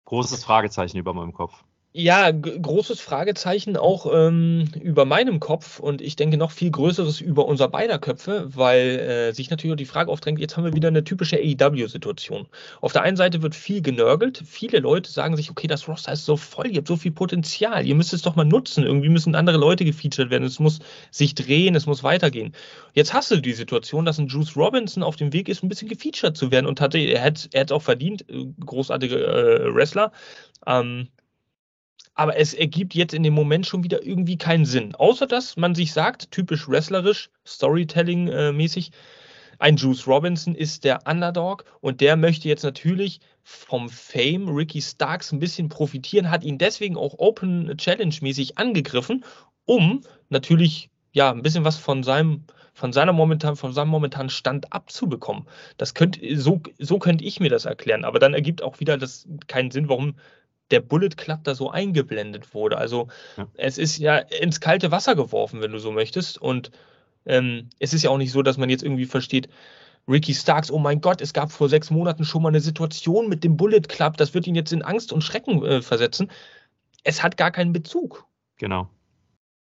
[0.06, 1.64] Großes Fragezeichen über meinem Kopf.
[1.94, 7.46] Ja, großes Fragezeichen auch ähm, über meinem Kopf und ich denke noch viel größeres über
[7.48, 11.04] unser beider Köpfe, weil äh, sich natürlich die Frage aufdrängt, jetzt haben wir wieder eine
[11.04, 12.46] typische AEW-Situation.
[12.82, 16.26] Auf der einen Seite wird viel genörgelt, viele Leute sagen sich, okay, das Roster ist
[16.26, 19.34] so voll, ihr habt so viel Potenzial, ihr müsst es doch mal nutzen, irgendwie müssen
[19.34, 22.54] andere Leute gefeatured werden, es muss sich drehen, es muss weitergehen.
[22.94, 25.88] Jetzt hast du die Situation, dass ein Juice Robinson auf dem Weg ist, ein bisschen
[25.88, 30.12] gefeatured zu werden und hatte, er hat es auch verdient, äh, großartige äh, Wrestler.
[30.68, 31.08] Ähm,
[32.18, 34.96] aber es ergibt jetzt in dem Moment schon wieder irgendwie keinen Sinn.
[34.96, 38.92] Außer dass man sich sagt, typisch wrestlerisch, Storytelling-mäßig,
[39.60, 45.32] ein Juice Robinson ist der Underdog und der möchte jetzt natürlich vom Fame Ricky Starks
[45.32, 49.24] ein bisschen profitieren, hat ihn deswegen auch Open Challenge-mäßig angegriffen,
[49.66, 54.72] um natürlich ja ein bisschen was von seinem von seiner momentan, von seinem momentanen Stand
[54.72, 55.48] abzubekommen.
[55.78, 58.06] Das könnte, so, so könnte ich mir das erklären.
[58.06, 60.14] Aber dann ergibt auch wieder das keinen Sinn, warum
[60.72, 62.78] der Bullet Club da so eingeblendet wurde.
[62.78, 63.48] Also ja.
[63.56, 66.38] es ist ja ins kalte Wasser geworfen, wenn du so möchtest.
[66.42, 66.72] Und
[67.26, 69.50] ähm, es ist ja auch nicht so, dass man jetzt irgendwie versteht,
[70.08, 73.44] Ricky Starks, oh mein Gott, es gab vor sechs Monaten schon mal eine Situation mit
[73.44, 76.32] dem Bullet Club, das wird ihn jetzt in Angst und Schrecken äh, versetzen.
[77.04, 78.26] Es hat gar keinen Bezug.
[78.58, 78.90] Genau.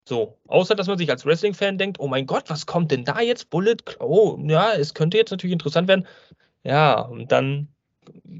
[0.07, 3.21] So, außer dass man sich als Wrestling-Fan denkt, oh mein Gott, was kommt denn da
[3.21, 3.49] jetzt?
[3.49, 3.77] Bullet?
[3.99, 6.07] Oh, ja, es könnte jetzt natürlich interessant werden.
[6.63, 7.67] Ja, und dann,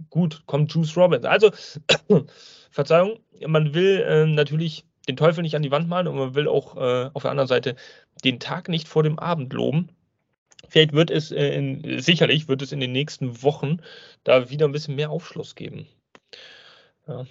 [0.10, 1.26] gut, kommt Juice Robbins.
[1.26, 1.52] Also,
[2.72, 6.48] Verzeihung, man will äh, natürlich den Teufel nicht an die Wand malen und man will
[6.48, 7.76] auch äh, auf der anderen Seite
[8.24, 9.90] den Tag nicht vor dem Abend loben.
[10.70, 13.80] Vielleicht wird es, äh, in, sicherlich wird es in den nächsten Wochen
[14.24, 15.88] da wieder ein bisschen mehr Aufschluss geben.
[17.08, 17.26] Ja.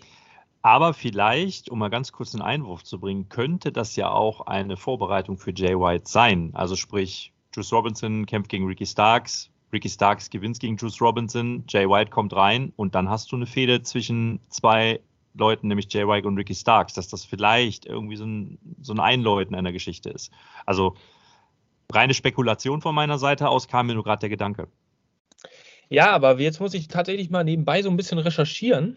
[0.62, 4.76] Aber vielleicht, um mal ganz kurz einen Einwurf zu bringen, könnte das ja auch eine
[4.76, 6.50] Vorbereitung für Jay White sein.
[6.52, 11.88] Also sprich, Juice Robinson kämpft gegen Ricky Starks, Ricky Starks gewinnt gegen Juice Robinson, Jay
[11.88, 15.00] White kommt rein und dann hast du eine Fehde zwischen zwei
[15.34, 19.00] Leuten, nämlich Jay White und Ricky Starks, dass das vielleicht irgendwie so ein, so ein
[19.00, 20.32] Einläuten einer Geschichte ist.
[20.66, 20.96] Also
[21.92, 24.68] reine Spekulation von meiner Seite aus kam mir nur gerade der Gedanke.
[25.88, 28.96] Ja, aber jetzt muss ich tatsächlich mal nebenbei so ein bisschen recherchieren,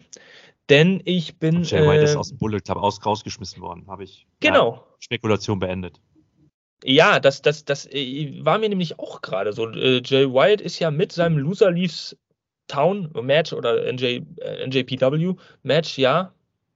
[0.68, 1.56] denn ich bin.
[1.56, 4.26] Und Jay White äh, ist aus dem Bullet Club aus, rausgeschmissen worden, habe ich.
[4.40, 4.74] Genau.
[4.74, 6.00] Ja, Spekulation beendet.
[6.82, 9.68] Ja, das, das, das äh, war mir nämlich auch gerade so.
[9.70, 12.16] Äh, Jay White ist ja mit seinem Loser Leaves
[12.66, 16.32] Town Match oder NJ, äh, NJPW Match ja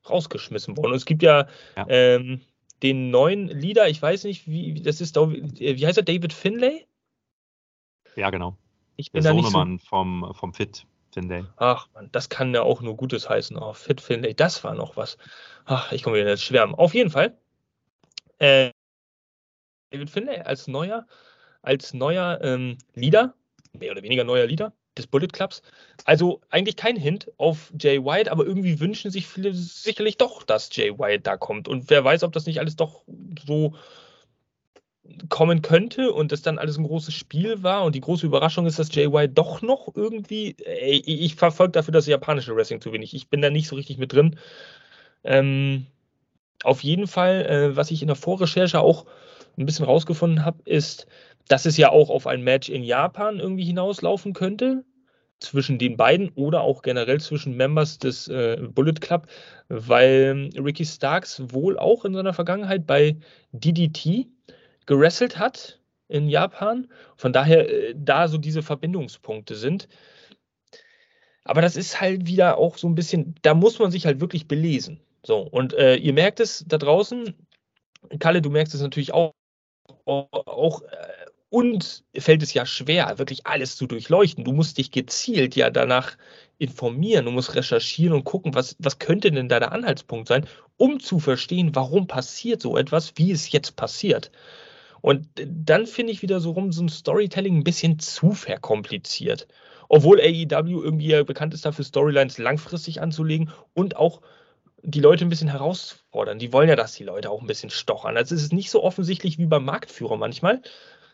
[0.09, 0.93] rausgeschmissen worden.
[0.93, 1.87] Und es gibt ja, ja.
[1.89, 2.41] Ähm,
[2.83, 6.87] den neuen Leader, ich weiß nicht, wie das ist, wie heißt er, David Finlay?
[8.15, 8.57] Ja, genau.
[8.97, 10.87] Ich bin Der Sohnemann so vom, vom Fit.
[11.13, 11.45] Finlay.
[11.57, 13.57] Ach man, das kann ja auch nur Gutes heißen.
[13.57, 15.17] Oh, Fit Finlay, das war noch was.
[15.65, 16.75] Ach, ich komme wieder ins Schwärmen.
[16.75, 17.37] Auf jeden Fall.
[18.39, 18.71] Äh,
[19.90, 21.07] David Finlay als neuer,
[21.62, 23.35] als neuer ähm, Leader,
[23.72, 25.62] mehr oder weniger neuer Leader des Bullet Clubs.
[26.05, 30.74] Also eigentlich kein Hint auf Jay White, aber irgendwie wünschen sich viele sicherlich doch, dass
[30.74, 31.68] Jay White da kommt.
[31.68, 33.05] Und wer weiß, ob das nicht alles doch
[33.46, 33.74] so
[35.29, 38.79] kommen könnte und das dann alles ein großes Spiel war und die große Überraschung ist,
[38.79, 43.14] dass Jay White doch noch irgendwie, ey, ich verfolge dafür das japanische Wrestling zu wenig.
[43.14, 44.38] Ich bin da nicht so richtig mit drin.
[45.24, 45.87] Ähm,
[46.62, 49.07] auf jeden Fall, äh, was ich in der Vorrecherche auch
[49.59, 51.07] ein bisschen rausgefunden habe, ist,
[51.49, 54.85] dass es ja auch auf ein Match in Japan irgendwie hinauslaufen könnte
[55.40, 59.29] zwischen den beiden oder auch generell zwischen Members des äh, Bullet Club,
[59.68, 63.16] weil Ricky Starks wohl auch in seiner Vergangenheit bei
[63.53, 64.27] DDT
[64.87, 66.88] gerasselt hat in Japan.
[67.16, 69.88] Von daher äh, da so diese Verbindungspunkte sind.
[71.44, 74.49] Aber das ist halt wieder auch so ein bisschen, da muss man sich halt wirklich
[74.49, 75.01] belesen.
[75.23, 77.35] So, und äh, ihr merkt es da draußen,
[78.18, 79.33] Kalle, du merkst es natürlich auch,
[80.05, 80.87] auch, äh,
[81.51, 84.44] und fällt es ja schwer, wirklich alles zu durchleuchten.
[84.44, 86.16] Du musst dich gezielt ja danach
[86.59, 90.46] informieren, du musst recherchieren und gucken, was, was könnte denn da der Anhaltspunkt sein,
[90.77, 94.31] um zu verstehen, warum passiert so etwas, wie es jetzt passiert.
[95.01, 99.46] Und dann finde ich wieder so rum so ein Storytelling ein bisschen zu verkompliziert.
[99.88, 104.20] Obwohl AEW irgendwie ja bekannt ist dafür, Storylines langfristig anzulegen und auch
[104.83, 106.38] die Leute ein bisschen herausfordern.
[106.38, 108.17] Die wollen ja, dass die Leute auch ein bisschen stochern.
[108.17, 110.62] Also es ist nicht so offensichtlich wie beim Marktführer manchmal,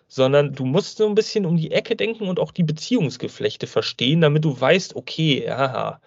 [0.09, 4.21] sondern du musst so ein bisschen um die Ecke denken und auch die Beziehungsgeflechte verstehen,
[4.21, 6.01] damit du weißt, okay, aha,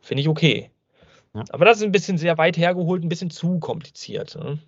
[0.00, 0.70] finde ich okay.
[1.34, 1.44] Ja.
[1.50, 4.36] Aber das ist ein bisschen sehr weit hergeholt, ein bisschen zu kompliziert.
[4.36, 4.58] Ne?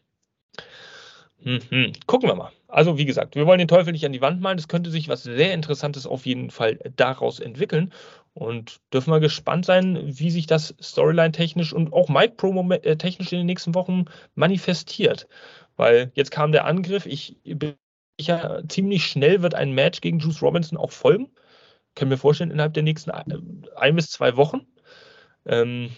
[1.44, 1.92] Mhm.
[2.06, 2.52] Gucken wir mal.
[2.68, 4.58] Also, wie gesagt, wir wollen den Teufel nicht an die Wand malen.
[4.58, 7.92] Es könnte sich was sehr Interessantes auf jeden Fall daraus entwickeln.
[8.34, 13.74] Und dürfen wir gespannt sein, wie sich das Storyline-technisch und auch Mike-Promo-technisch in den nächsten
[13.74, 15.28] Wochen manifestiert.
[15.76, 17.06] Weil jetzt kam der Angriff.
[17.06, 17.74] Ich bin
[18.18, 21.30] sicher, ziemlich schnell wird ein Match gegen Juice Robinson auch folgen.
[21.94, 24.66] Können wir vorstellen, innerhalb der nächsten ein bis zwei Wochen.
[25.44, 25.90] Ähm,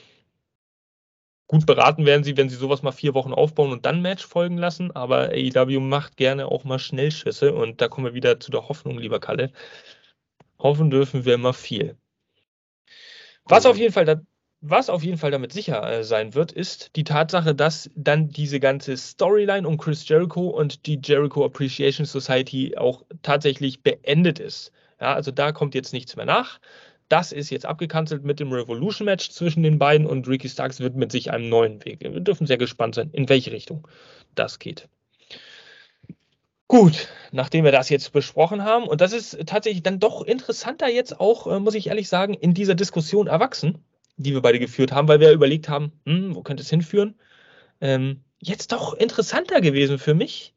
[1.47, 4.57] Gut beraten werden sie, wenn sie sowas mal vier Wochen aufbauen und dann Match folgen
[4.57, 8.69] lassen, aber AEW macht gerne auch mal Schnellschüsse und da kommen wir wieder zu der
[8.69, 9.53] Hoffnung, lieber Kalle.
[10.59, 11.99] Hoffen dürfen wir immer viel.
[13.47, 14.21] Was auf jeden Fall, da,
[14.61, 18.61] was auf jeden Fall damit sicher äh, sein wird, ist die Tatsache, dass dann diese
[18.61, 24.73] ganze Storyline um Chris Jericho und die Jericho Appreciation Society auch tatsächlich beendet ist.
[25.01, 26.59] Ja, also da kommt jetzt nichts mehr nach.
[27.11, 31.13] Das ist jetzt abgekanzelt mit dem Revolution-Match zwischen den beiden und Ricky Starks wird mit
[31.13, 32.01] sich einem neuen Weg.
[32.01, 33.87] Wir dürfen sehr gespannt sein, in welche Richtung
[34.35, 34.89] das geht.
[36.67, 41.21] Gut, nachdem wir das jetzt besprochen haben, und das ist tatsächlich dann doch interessanter jetzt
[41.21, 43.85] auch, äh, muss ich ehrlich sagen, in dieser Diskussion erwachsen,
[44.17, 47.17] die wir beide geführt haben, weil wir überlegt haben, hm, wo könnte es hinführen?
[47.81, 50.55] Ähm, jetzt doch interessanter gewesen für mich,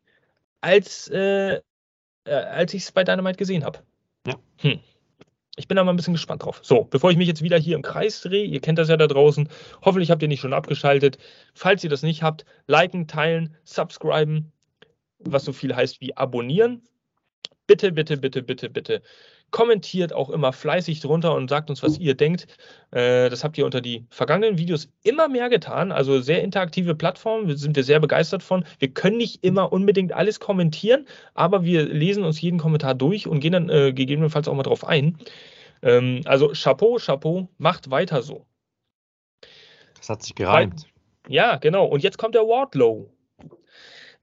[0.62, 3.80] als, äh, äh, als ich es bei Dynamite gesehen habe.
[4.26, 4.36] Ja.
[4.60, 4.80] Hm.
[5.58, 6.60] Ich bin da mal ein bisschen gespannt drauf.
[6.62, 9.08] So, bevor ich mich jetzt wieder hier im Kreis drehe, ihr kennt das ja da
[9.08, 9.50] draußen.
[9.84, 11.18] Hoffentlich habt ihr nicht schon abgeschaltet.
[11.56, 14.52] Falls ihr das nicht habt, liken, teilen, subscriben,
[15.20, 16.84] was so viel heißt wie abonnieren.
[17.66, 19.02] Bitte, bitte, bitte, bitte, bitte
[19.52, 22.48] kommentiert auch immer fleißig drunter und sagt uns, was ihr denkt.
[22.92, 25.92] Äh, das habt ihr unter die vergangenen Videos immer mehr getan.
[25.92, 28.66] Also sehr interaktive Plattform, sind wir sehr begeistert von.
[28.80, 33.40] Wir können nicht immer unbedingt alles kommentieren, aber wir lesen uns jeden Kommentar durch und
[33.40, 35.18] gehen dann äh, gegebenenfalls auch mal drauf ein.
[35.82, 38.46] Ähm, also Chapeau, Chapeau, macht weiter so.
[39.98, 40.88] Das hat sich gereimt.
[41.30, 41.86] Ja, genau.
[41.86, 43.10] Und jetzt kommt der Wardlow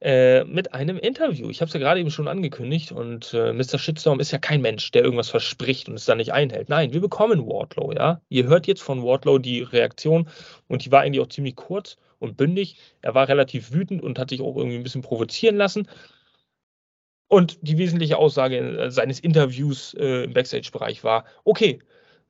[0.05, 1.49] äh, mit einem Interview.
[1.49, 3.79] Ich habe es ja gerade eben schon angekündigt und äh, Mr.
[3.79, 6.69] Shitstorm ist ja kein Mensch, der irgendwas verspricht und es dann nicht einhält.
[6.69, 8.21] Nein, wir bekommen Wardlow, ja.
[8.29, 10.29] Ihr hört jetzt von Wardlow die Reaktion
[10.69, 12.77] und die war eigentlich auch ziemlich kurz und bündig.
[13.01, 15.89] Er war relativ wütend und hat sich auch irgendwie ein bisschen provozieren lassen.
[17.29, 21.79] Und die wesentliche Aussage äh, seines Interviews äh, im Backstage-Bereich war: Okay,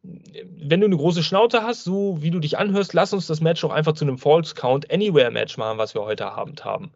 [0.03, 3.63] wenn du eine große Schnauze hast, so wie du dich anhörst, lass uns das Match
[3.63, 6.93] doch einfach zu einem False Count Anywhere Match machen, was wir heute Abend haben.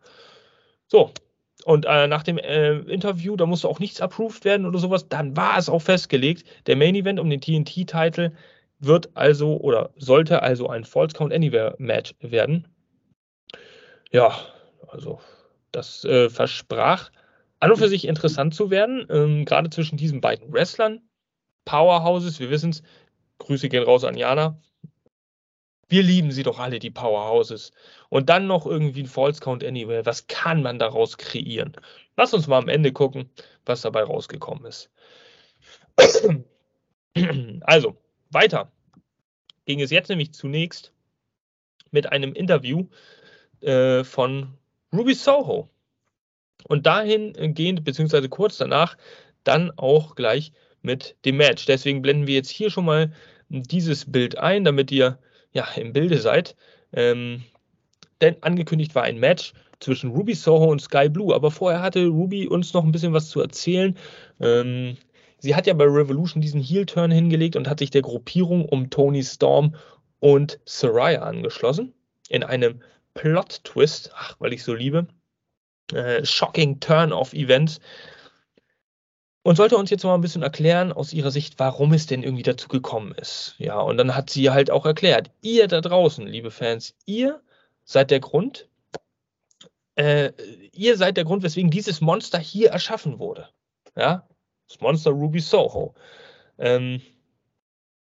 [0.89, 1.13] So.
[1.65, 5.37] Und äh, nach dem äh, Interview, da musste auch nichts approved werden oder sowas, dann
[5.37, 8.33] war es auch festgelegt, der Main Event um den TNT-Titel
[8.79, 12.69] wird also oder sollte also ein False Count Anywhere Match werden.
[14.11, 14.39] Ja,
[14.87, 15.21] also
[15.73, 17.11] das äh, versprach
[17.61, 21.01] an und für sich interessant zu werden, ähm, gerade zwischen diesen beiden Wrestlern.
[21.65, 22.83] Powerhouses, wir wissen es.
[23.39, 24.61] Grüße gehen raus an Jana.
[25.89, 27.73] Wir lieben sie doch alle, die Powerhouses.
[28.11, 30.05] Und dann noch irgendwie ein False Count Anywhere.
[30.05, 31.73] Was kann man daraus kreieren?
[32.17, 33.31] Lass uns mal am Ende gucken,
[33.65, 34.91] was dabei rausgekommen ist.
[37.63, 37.97] Also,
[38.31, 38.71] weiter
[39.65, 40.93] ging es jetzt nämlich zunächst
[41.91, 42.87] mit einem Interview
[43.61, 44.55] äh, von
[44.93, 45.69] Ruby Soho.
[46.65, 48.97] Und dahingehend, beziehungsweise kurz danach,
[49.45, 51.67] dann auch gleich mit dem Match.
[51.67, 53.13] Deswegen blenden wir jetzt hier schon mal
[53.49, 55.19] dieses Bild ein, damit ihr
[55.59, 56.55] ja, im Bilde seid.
[56.93, 57.43] Ähm,
[58.21, 61.35] denn angekündigt war ein Match zwischen Ruby Soho und Sky Blue.
[61.35, 63.97] Aber vorher hatte Ruby uns noch ein bisschen was zu erzählen.
[64.41, 64.97] Ähm,
[65.39, 69.25] sie hat ja bei Revolution diesen Heel-Turn hingelegt und hat sich der Gruppierung um Tony
[69.25, 69.75] Storm
[70.21, 71.93] und Soraya angeschlossen.
[72.29, 72.81] In einem
[73.15, 75.09] Plot-Twist, ach, weil ich so liebe.
[75.93, 77.81] Äh, shocking Turn of Events
[79.49, 82.43] und sollte uns jetzt mal ein bisschen erklären aus ihrer Sicht, warum es denn irgendwie
[82.43, 83.55] dazu gekommen ist.
[83.57, 87.41] Ja, und dann hat sie halt auch erklärt, ihr da draußen, liebe Fans, ihr
[87.83, 88.69] seid der Grund,
[89.95, 90.33] äh,
[90.75, 93.49] ihr seid der Grund, weswegen dieses Monster hier erschaffen wurde.
[93.97, 94.29] Ja,
[94.69, 95.95] das Monster Ruby Soho.
[96.59, 97.01] Ähm,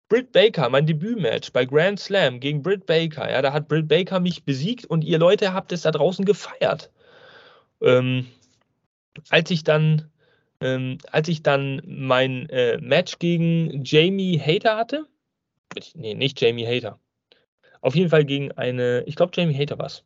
[0.09, 3.27] Britt Baker, mein Debütmatch bei Grand Slam gegen Britt Baker.
[3.31, 6.91] Ja, da hat Britt Baker mich besiegt und ihr Leute habt es da draußen gefeiert.
[7.81, 8.27] Ähm,
[9.29, 10.11] als ich dann
[10.63, 15.05] ähm, als ich dann mein äh, Match gegen Jamie Hater hatte,
[15.93, 16.99] nee, nicht Jamie Hater,
[17.81, 20.03] auf jeden Fall gegen eine, ich glaube Jamie Hater war es.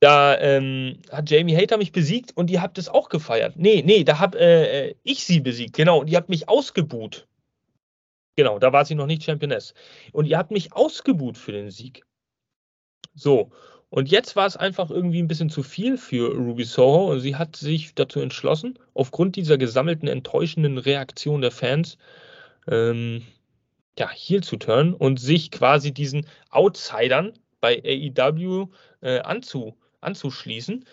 [0.00, 3.54] Da ähm, hat Jamie Hater mich besiegt und ihr habt es auch gefeiert.
[3.56, 7.28] Nee, nee, da habe äh, äh, ich sie besiegt, genau, und ihr habt mich ausgebuht.
[8.34, 9.74] Genau, da war sie noch nicht Championess.
[10.12, 12.06] Und ihr habt mich ausgebuht für den Sieg.
[13.14, 13.50] So,
[13.90, 17.34] und jetzt war es einfach irgendwie ein bisschen zu viel für Ruby Soho und sie
[17.34, 21.98] hat sich dazu entschlossen, aufgrund dieser gesammelten enttäuschenden Reaktion der Fans,
[22.68, 23.22] ähm,
[23.98, 28.68] ja, heel zu turnen und sich quasi diesen Outsidern bei AEW
[29.00, 30.84] äh, anzu, anzuschließen.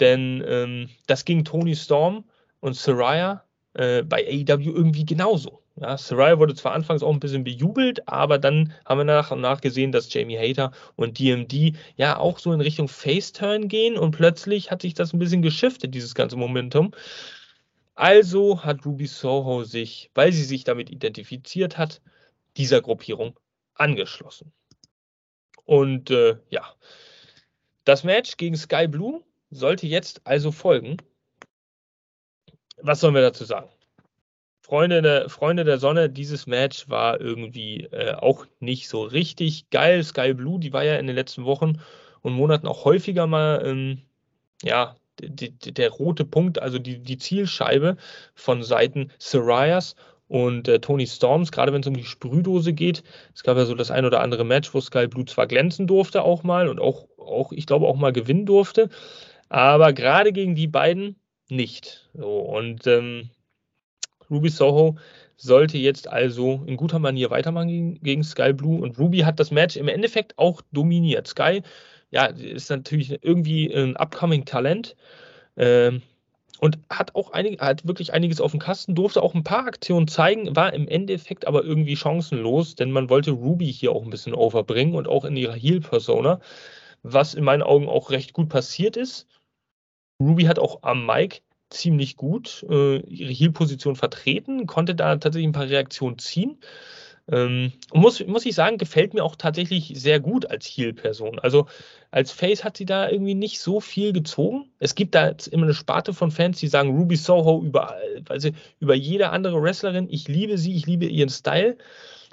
[0.00, 2.24] Denn ähm, das ging Tony Storm
[2.60, 5.62] und Soraya äh, bei AEW irgendwie genauso.
[5.80, 9.40] Ja, Saraya wurde zwar anfangs auch ein bisschen bejubelt, aber dann haben wir nach und
[9.40, 14.10] nach gesehen, dass Jamie Hater und DMD ja auch so in Richtung Face-Turn gehen und
[14.10, 16.92] plötzlich hat sich das ein bisschen geschiftet, dieses ganze Momentum.
[17.94, 22.00] Also hat Ruby Soho sich, weil sie sich damit identifiziert hat,
[22.56, 23.38] dieser Gruppierung
[23.74, 24.52] angeschlossen.
[25.64, 26.74] Und äh, ja,
[27.84, 30.96] das Match gegen Sky Blue sollte jetzt also folgen.
[32.78, 33.70] Was sollen wir dazu sagen?
[34.68, 40.04] Freunde der, Freunde der Sonne, dieses Match war irgendwie äh, auch nicht so richtig geil.
[40.04, 41.80] Sky Blue, die war ja in den letzten Wochen
[42.20, 44.02] und Monaten auch häufiger mal, ähm,
[44.62, 47.96] ja, der rote Punkt, also die, die Zielscheibe
[48.34, 49.96] von Seiten Sarias
[50.28, 53.02] und äh, Tony Storms, gerade wenn es um die Sprühdose geht.
[53.34, 56.22] Es gab ja so das ein oder andere Match, wo Sky Blue zwar glänzen durfte
[56.22, 58.90] auch mal und auch, auch ich glaube, auch mal gewinnen durfte,
[59.48, 61.16] aber gerade gegen die beiden
[61.48, 62.10] nicht.
[62.12, 63.30] So, und ähm,
[64.30, 64.96] Ruby Soho
[65.36, 69.76] sollte jetzt also in guter Manier weitermachen gegen, Sky Blue und Ruby hat das Match
[69.76, 71.28] im Endeffekt auch dominiert.
[71.28, 71.62] Sky,
[72.10, 74.96] ja, ist natürlich irgendwie ein upcoming Talent.
[75.56, 76.02] Ähm,
[76.60, 80.08] und hat auch einig, hat wirklich einiges auf dem Kasten, durfte auch ein paar Aktionen
[80.08, 84.34] zeigen, war im Endeffekt aber irgendwie chancenlos, denn man wollte Ruby hier auch ein bisschen
[84.34, 86.40] overbringen und auch in ihrer Heal-Persona,
[87.02, 89.26] was in meinen Augen auch recht gut passiert ist.
[90.20, 95.52] Ruby hat auch am Mic ziemlich gut äh, ihre Heal-Position vertreten, konnte da tatsächlich ein
[95.52, 96.58] paar Reaktionen ziehen.
[97.30, 101.38] Ähm, muss, muss ich sagen, gefällt mir auch tatsächlich sehr gut als Heal-Person.
[101.38, 101.66] Also
[102.10, 104.70] als Face hat sie da irgendwie nicht so viel gezogen.
[104.78, 107.96] Es gibt da jetzt immer eine Sparte von Fans, die sagen Ruby Soho über,
[108.30, 108.48] also
[108.80, 110.08] über jede andere Wrestlerin.
[110.08, 111.76] Ich liebe sie, ich liebe ihren Style.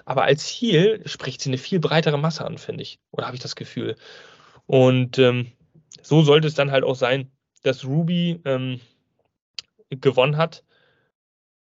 [0.05, 2.99] Aber als Heal spricht sie eine viel breitere Masse an, finde ich.
[3.11, 3.97] Oder habe ich das Gefühl?
[4.65, 5.51] Und ähm,
[6.01, 7.31] so sollte es dann halt auch sein,
[7.63, 8.79] dass Ruby ähm,
[9.89, 10.63] gewonnen hat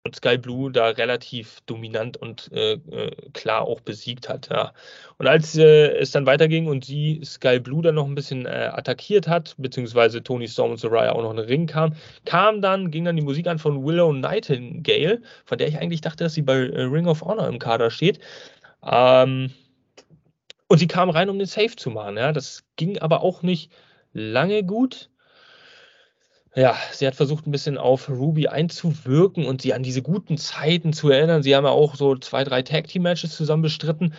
[0.07, 4.51] und Sky Blue da relativ dominant und äh, äh, klar auch besiegt hat.
[4.51, 4.75] Ja.
[5.17, 8.71] Und als äh, es dann weiterging und sie Sky Blue dann noch ein bisschen äh,
[8.73, 11.95] attackiert hat, beziehungsweise Tony Storm und Soraya auch noch in den Ring kam,
[12.27, 16.25] kam dann, ging dann die Musik an von Willow Nightingale, von der ich eigentlich dachte,
[16.25, 18.19] dass sie bei äh, Ring of Honor im Kader steht.
[18.83, 19.53] Ähm,
[20.69, 22.19] und sie kam rein, um den Safe zu machen.
[22.19, 22.33] Ja.
[22.33, 23.73] Das ging aber auch nicht
[24.13, 25.09] lange gut.
[26.57, 30.93] Ja, sie hat versucht, ein bisschen auf Ruby einzuwirken und sie an diese guten Zeiten
[30.93, 31.43] zu erinnern.
[31.43, 34.15] Sie haben ja auch so zwei, drei Tag-Team-Matches zusammen bestritten.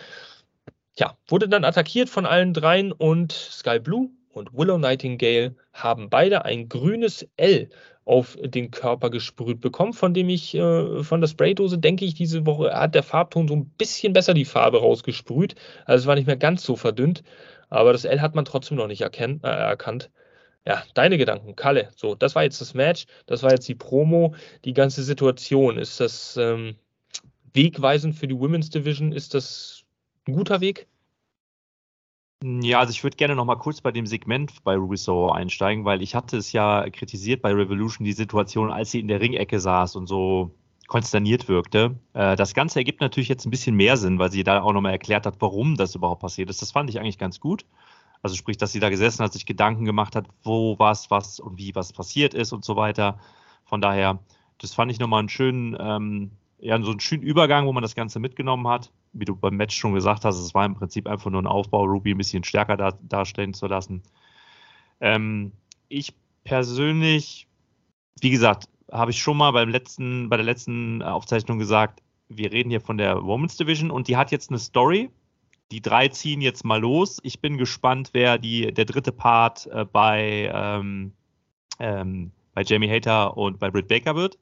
[0.98, 6.44] Ja, wurde dann attackiert von allen dreien und Sky Blue und Willow Nightingale haben beide
[6.44, 7.70] ein grünes L
[8.04, 12.46] auf den Körper gesprüht bekommen, von dem ich äh, von der Spraydose denke ich, diese
[12.46, 15.54] Woche hat der Farbton so ein bisschen besser die Farbe rausgesprüht.
[15.86, 17.22] Also es war nicht mehr ganz so verdünnt,
[17.70, 20.10] aber das L hat man trotzdem noch nicht erkennt, äh, erkannt.
[20.66, 21.90] Ja, deine Gedanken, Kalle.
[21.94, 25.78] So, das war jetzt das Match, das war jetzt die Promo, die ganze Situation.
[25.78, 26.74] Ist das ähm,
[27.52, 29.12] wegweisend für die Women's Division?
[29.12, 29.84] Ist das
[30.26, 30.88] ein guter Weg?
[32.42, 35.84] Ja, also ich würde gerne noch mal kurz bei dem Segment bei Ruby Soho einsteigen,
[35.84, 39.58] weil ich hatte es ja kritisiert bei Revolution, die Situation, als sie in der Ringecke
[39.58, 40.50] saß und so
[40.86, 41.96] konsterniert wirkte.
[42.12, 44.92] Äh, das Ganze ergibt natürlich jetzt ein bisschen mehr Sinn, weil sie da auch nochmal
[44.92, 46.60] erklärt hat, warum das überhaupt passiert ist.
[46.60, 47.64] Das fand ich eigentlich ganz gut.
[48.22, 51.58] Also sprich, dass sie da gesessen hat, sich Gedanken gemacht hat, wo was, was und
[51.58, 53.18] wie was passiert ist und so weiter.
[53.64, 54.20] Von daher,
[54.58, 57.94] das fand ich nochmal einen schönen, ähm, ja, so einen schönen Übergang, wo man das
[57.94, 58.90] Ganze mitgenommen hat.
[59.12, 61.84] Wie du beim Match schon gesagt hast, es war im Prinzip einfach nur ein Aufbau,
[61.84, 64.02] Ruby ein bisschen stärker da, darstellen zu lassen.
[65.00, 65.52] Ähm,
[65.88, 67.46] ich persönlich,
[68.20, 72.70] wie gesagt, habe ich schon mal beim letzten, bei der letzten Aufzeichnung gesagt, wir reden
[72.70, 75.10] hier von der Women's Division und die hat jetzt eine Story,
[75.70, 77.18] die drei ziehen jetzt mal los.
[77.22, 81.12] Ich bin gespannt, wer die, der dritte Part äh, bei, ähm,
[81.78, 84.38] ähm, bei Jamie Hater und bei Britt Baker wird.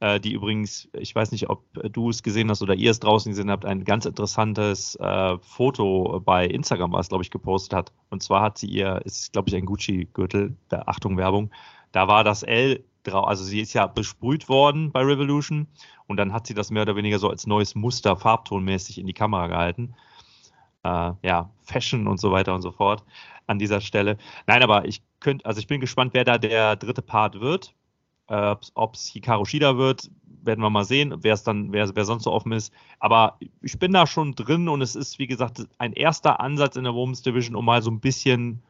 [0.00, 3.30] Äh, die übrigens, ich weiß nicht, ob du es gesehen hast oder ihr es draußen
[3.30, 7.92] gesehen habt, ein ganz interessantes äh, Foto bei Instagram war es, glaube ich, gepostet hat.
[8.08, 11.50] Und zwar hat sie ihr, ist, glaube ich, ein Gucci-Gürtel, Achtung, Werbung.
[11.92, 15.68] Da war das L drauf, also sie ist ja besprüht worden bei Revolution
[16.06, 19.14] und dann hat sie das mehr oder weniger so als neues Muster farbtonmäßig in die
[19.14, 19.94] Kamera gehalten
[20.84, 23.04] äh, ja, Fashion und so weiter und so fort
[23.46, 24.16] an dieser Stelle.
[24.46, 27.74] Nein, aber ich könnte, also ich bin gespannt, wer da der dritte Part wird.
[28.28, 30.10] Äh, Ob es Hikaru Shida wird,
[30.42, 32.72] werden wir mal sehen, wer es dann, wer, wer sonst so offen ist.
[32.98, 36.84] Aber ich bin da schon drin und es ist, wie gesagt, ein erster Ansatz in
[36.84, 38.62] der Women's Division, um mal so ein bisschen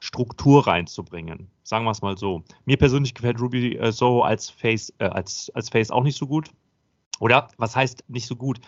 [0.00, 1.48] Struktur reinzubringen.
[1.64, 2.44] Sagen wir es mal so.
[2.66, 6.26] Mir persönlich gefällt Ruby äh, Soho als Face, äh, als, als Face auch nicht so
[6.26, 6.50] gut.
[7.18, 8.60] Oder was heißt nicht so gut?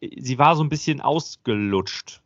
[0.00, 2.22] Sie war so ein bisschen ausgelutscht.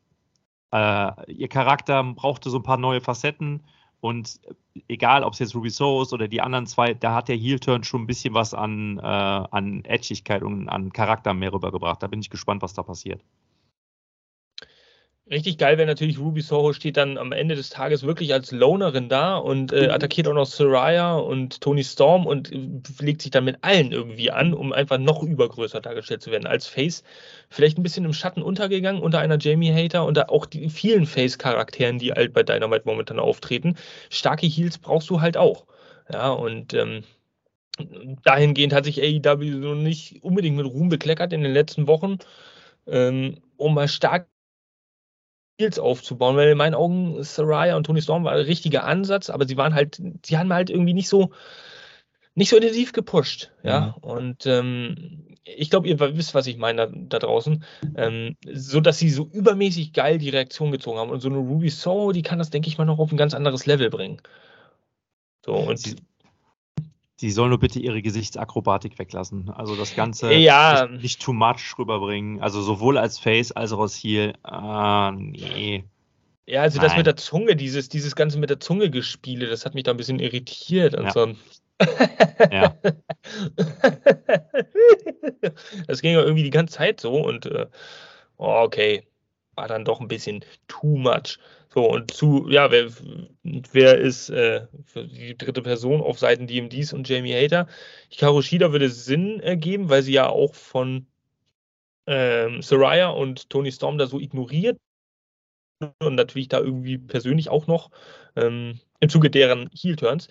[0.72, 3.62] Äh, ihr Charakter brauchte so ein paar neue Facetten
[4.00, 4.40] und
[4.88, 8.02] egal, ob es jetzt Ruby ist oder die anderen zwei, da hat der Heel-Turn schon
[8.02, 12.02] ein bisschen was an, äh, an Edgigkeit und an Charakter mehr rübergebracht.
[12.02, 13.22] Da bin ich gespannt, was da passiert.
[15.30, 19.08] Richtig geil wäre natürlich, Ruby Soho steht dann am Ende des Tages wirklich als Lonerin
[19.08, 19.90] da und äh, mhm.
[19.90, 24.32] attackiert auch noch Soraya und Tony Storm und äh, legt sich dann mit allen irgendwie
[24.32, 26.48] an, um einfach noch übergrößer dargestellt zu werden.
[26.48, 27.04] Als Face
[27.48, 32.00] vielleicht ein bisschen im Schatten untergegangen unter einer Jamie Hater und auch die vielen Face-Charakteren,
[32.00, 33.76] die halt bei Dynamite momentan auftreten.
[34.08, 35.64] Starke Heels brauchst du halt auch.
[36.12, 37.04] Ja, und ähm,
[38.24, 42.18] dahingehend hat sich AEW so nicht unbedingt mit Ruhm bekleckert in den letzten Wochen.
[42.88, 44.26] Ähm, um mal stark
[45.60, 49.46] Heels aufzubauen, weil in meinen Augen Saraya und Tony Storm war ein richtiger Ansatz, aber
[49.46, 51.30] sie waren halt, sie haben halt irgendwie nicht so
[52.34, 53.94] nicht so intensiv gepusht, ja.
[53.98, 54.02] Mhm.
[54.02, 57.64] Und ähm, ich glaube, ihr wisst, was ich meine da, da draußen.
[57.96, 61.10] Ähm, so dass sie so übermäßig geil die Reaktion gezogen haben.
[61.10, 63.34] Und so eine Ruby So, die kann das, denke ich mal, noch auf ein ganz
[63.34, 64.20] anderes Level bringen.
[65.44, 65.96] So, und sie,
[67.20, 69.50] Sie soll nur bitte ihre Gesichtsakrobatik weglassen.
[69.50, 70.86] Also das Ganze ja.
[70.86, 72.40] nicht, nicht, too much rüberbringen.
[72.40, 74.32] Also sowohl als Face als auch als Heel.
[74.42, 75.84] Ah, nee.
[76.46, 76.88] Ja, also Nein.
[76.88, 79.90] das mit der Zunge, dieses, dieses Ganze mit der Zunge gespiele, das hat mich da
[79.90, 80.94] ein bisschen irritiert.
[80.94, 81.12] Und ja.
[81.12, 81.34] so.
[82.50, 82.74] ja.
[85.86, 87.66] Das ging ja irgendwie die ganze Zeit so und äh,
[88.38, 89.02] oh, okay.
[89.54, 91.38] War dann doch ein bisschen too much.
[91.72, 92.90] So, und zu, ja, wer,
[93.42, 97.68] wer ist äh, die dritte Person auf Seiten DMDs und Jamie Hater?
[98.08, 101.06] Hikaru Shida würde Sinn ergeben, weil sie ja auch von
[102.06, 104.78] ähm, Soraya und Tony Storm da so ignoriert
[106.00, 107.90] und natürlich da irgendwie persönlich auch noch
[108.36, 110.28] ähm, im Zuge deren Heel-Turns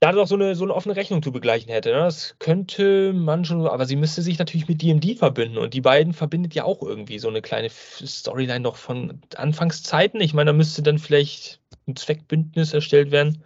[0.00, 1.90] da doch so eine, so eine offene Rechnung zu begleichen hätte.
[1.90, 1.98] Ne?
[2.00, 6.12] Das könnte man schon, aber sie müsste sich natürlich mit DMD verbinden und die beiden
[6.12, 10.20] verbindet ja auch irgendwie so eine kleine Storyline noch von Anfangszeiten.
[10.20, 13.42] Ich meine, da müsste dann vielleicht ein Zweckbündnis erstellt werden.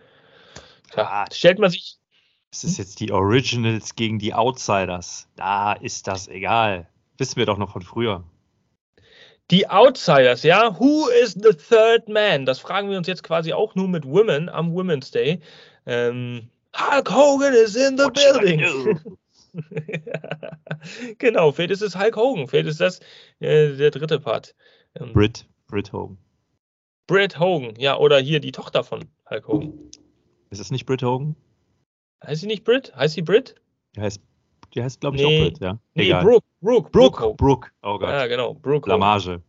[0.96, 1.96] Ja, stellt man sich.
[2.53, 5.28] Es ist jetzt die Originals gegen die Outsiders.
[5.36, 6.88] Da ist das egal.
[7.16, 8.24] Wissen wir doch noch von früher.
[9.53, 10.78] Die Outsiders, ja.
[10.80, 12.44] Who is the third man?
[12.46, 15.40] Das fragen wir uns jetzt quasi auch nur mit Women am Women's Day.
[15.86, 19.00] Ähm, Hulk Hogan is in the What building.
[21.18, 23.00] genau, vielleicht ist es Hulk Hogan, vielleicht ist das
[23.40, 24.54] äh, der dritte Part.
[24.94, 26.18] Ähm, Brit, Brit Hogan.
[27.06, 29.72] Brit Hogan, ja, oder hier die Tochter von Hulk Hogan.
[30.50, 31.34] Ist es nicht Brit Hogan?
[32.24, 32.94] Heißt sie nicht Brit?
[32.94, 33.54] Heißt sie Brit?
[33.96, 34.20] Die heißt,
[34.74, 35.78] die heißt glaube ich, nee, auch Brit, ja.
[35.94, 36.24] Nee, Egal.
[36.24, 37.70] Brooke, Brooke, Brooke, Brooke, Brooke.
[37.82, 38.10] Oh Gott.
[38.10, 38.84] Ja, genau, Brooke.
[38.84, 39.42] Blamage.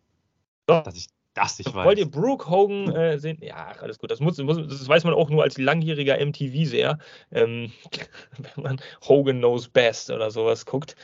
[0.66, 1.86] Dass ich das ich weiß.
[1.86, 3.38] Wollt ihr Brooke Hogan äh, sehen?
[3.42, 4.12] Ja, alles gut.
[4.12, 6.98] Das, muss, muss, das weiß man auch nur als langjähriger MTV-Seher.
[7.32, 7.72] Ähm,
[8.56, 10.96] wenn man Hogan Knows Best oder sowas guckt.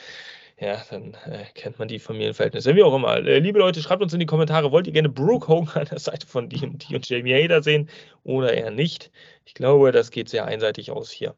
[0.60, 2.74] Ja, dann äh, kennt man die Familienverhältnisse.
[2.74, 3.16] Wie auch immer.
[3.18, 6.00] Äh, liebe Leute, schreibt uns in die Kommentare, wollt ihr gerne Brooke Hogan an der
[6.00, 7.88] Seite von DMT und Jamie Hader sehen
[8.24, 9.12] oder eher nicht?
[9.44, 11.36] Ich glaube, das geht sehr einseitig aus hier.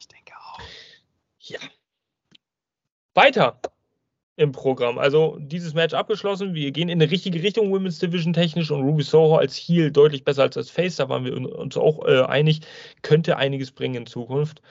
[0.00, 0.60] Ich denke auch.
[1.38, 1.60] Ja.
[3.14, 3.60] Weiter
[4.38, 4.98] im Programm.
[4.98, 6.54] Also dieses Match abgeschlossen.
[6.54, 10.24] Wir gehen in eine richtige Richtung Women's Division technisch und Ruby Soho als Heel deutlich
[10.24, 10.96] besser als als Face.
[10.96, 12.60] Da waren wir uns auch äh, einig.
[13.02, 14.62] Könnte einiges bringen in Zukunft.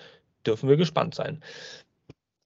[0.46, 1.44] Dürfen wir gespannt sein.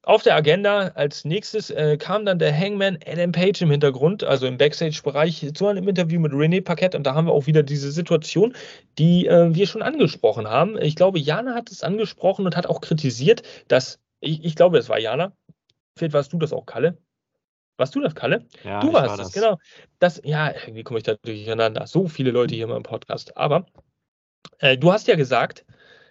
[0.04, 4.48] Auf der Agenda als nächstes äh, kam dann der Hangman Adam Page im Hintergrund, also
[4.48, 6.98] im Backstage-Bereich, zu einem Interview mit René Paquette.
[6.98, 8.56] Und da haben wir auch wieder diese Situation,
[8.98, 10.76] die äh, wir schon angesprochen haben.
[10.82, 14.90] Ich glaube, Jana hat es angesprochen und hat auch kritisiert, dass, ich, ich glaube, es
[14.90, 15.34] war Jana,
[15.96, 16.98] vielleicht warst du das auch, Kalle,
[17.78, 18.46] warst du das, Kalle?
[18.64, 19.58] Ja, du warst war das, genau.
[20.00, 21.88] Das, ja, irgendwie komme ich da durcheinander.
[21.88, 23.38] So viele Leute hier im Podcast.
[23.38, 23.66] Aber
[24.60, 25.66] äh, du hast ja gesagt,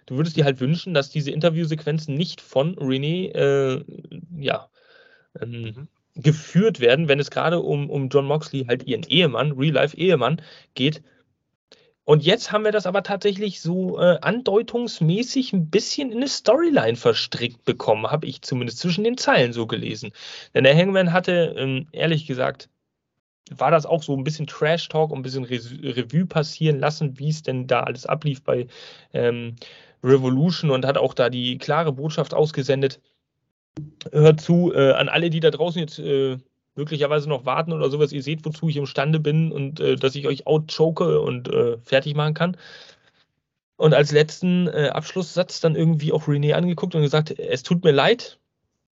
[0.05, 3.83] du würdest dir halt wünschen, dass diese Interviewsequenzen nicht von René äh,
[4.37, 4.69] ja,
[5.39, 5.87] ähm, mhm.
[6.15, 10.41] geführt werden, wenn es gerade um, um John Moxley, halt ihren Ehemann, Real-Life-Ehemann
[10.73, 11.01] geht,
[12.11, 16.97] und jetzt haben wir das aber tatsächlich so äh, andeutungsmäßig ein bisschen in eine Storyline
[16.97, 20.11] verstrickt bekommen, habe ich zumindest zwischen den Zeilen so gelesen.
[20.53, 22.67] Denn der Hangman hatte, ähm, ehrlich gesagt,
[23.49, 27.29] war das auch so ein bisschen Trash-Talk und ein bisschen Re Revue passieren lassen, wie
[27.29, 28.67] es denn da alles ablief bei
[29.13, 29.55] ähm,
[30.03, 32.99] Revolution und hat auch da die klare Botschaft ausgesendet.
[34.11, 36.39] Hört zu, äh, an alle, die da draußen jetzt äh,
[36.75, 38.11] möglicherweise noch warten oder sowas.
[38.11, 42.15] Ihr seht, wozu ich imstande bin und äh, dass ich euch outchoke und äh, fertig
[42.15, 42.57] machen kann.
[43.77, 47.91] Und als letzten äh, Abschlusssatz dann irgendwie auch René angeguckt und gesagt, es tut mir
[47.91, 48.39] leid,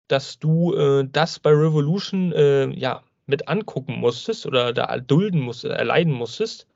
[0.08, 5.74] dass du äh, das bei Revolution äh, ja mit angucken musstest oder da dulden musstest,
[5.74, 6.66] erleiden musstest.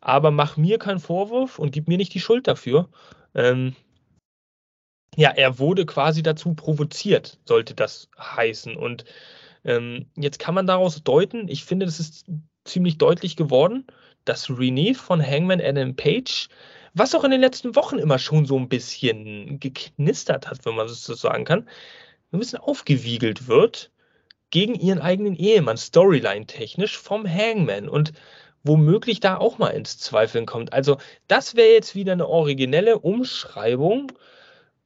[0.00, 2.88] Aber mach mir keinen Vorwurf und gib mir nicht die Schuld dafür.
[3.34, 3.76] Ähm,
[5.16, 8.76] ja, er wurde quasi dazu provoziert, sollte das heißen.
[8.76, 9.04] Und
[9.66, 12.26] ähm, jetzt kann man daraus deuten, ich finde, das ist
[12.64, 13.86] ziemlich deutlich geworden,
[14.24, 16.48] dass René von Hangman Adam Page,
[16.94, 20.86] was auch in den letzten Wochen immer schon so ein bisschen geknistert hat, wenn man
[20.86, 21.68] das so sagen kann,
[22.32, 23.90] ein bisschen aufgewiegelt wird
[24.50, 28.12] gegen ihren eigenen Ehemann, Storyline-technisch vom Hangman und
[28.62, 30.72] womöglich da auch mal ins Zweifeln kommt.
[30.72, 30.98] Also
[31.28, 34.12] das wäre jetzt wieder eine originelle Umschreibung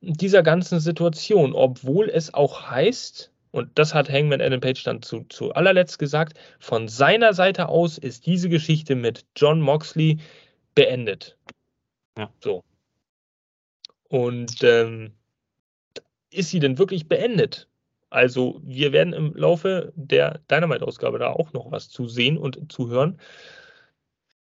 [0.00, 5.24] dieser ganzen Situation, obwohl es auch heißt, und das hat Hangman Adam Page dann zu,
[5.28, 10.18] zu allerletzt gesagt, von seiner Seite aus ist diese Geschichte mit John Moxley
[10.74, 11.36] beendet.
[12.16, 12.32] Ja.
[12.40, 12.62] So.
[14.08, 15.12] Und ähm,
[16.30, 17.68] ist sie denn wirklich beendet?
[18.10, 22.88] Also, wir werden im Laufe der Dynamite-Ausgabe da auch noch was zu sehen und zu
[22.88, 23.20] hören.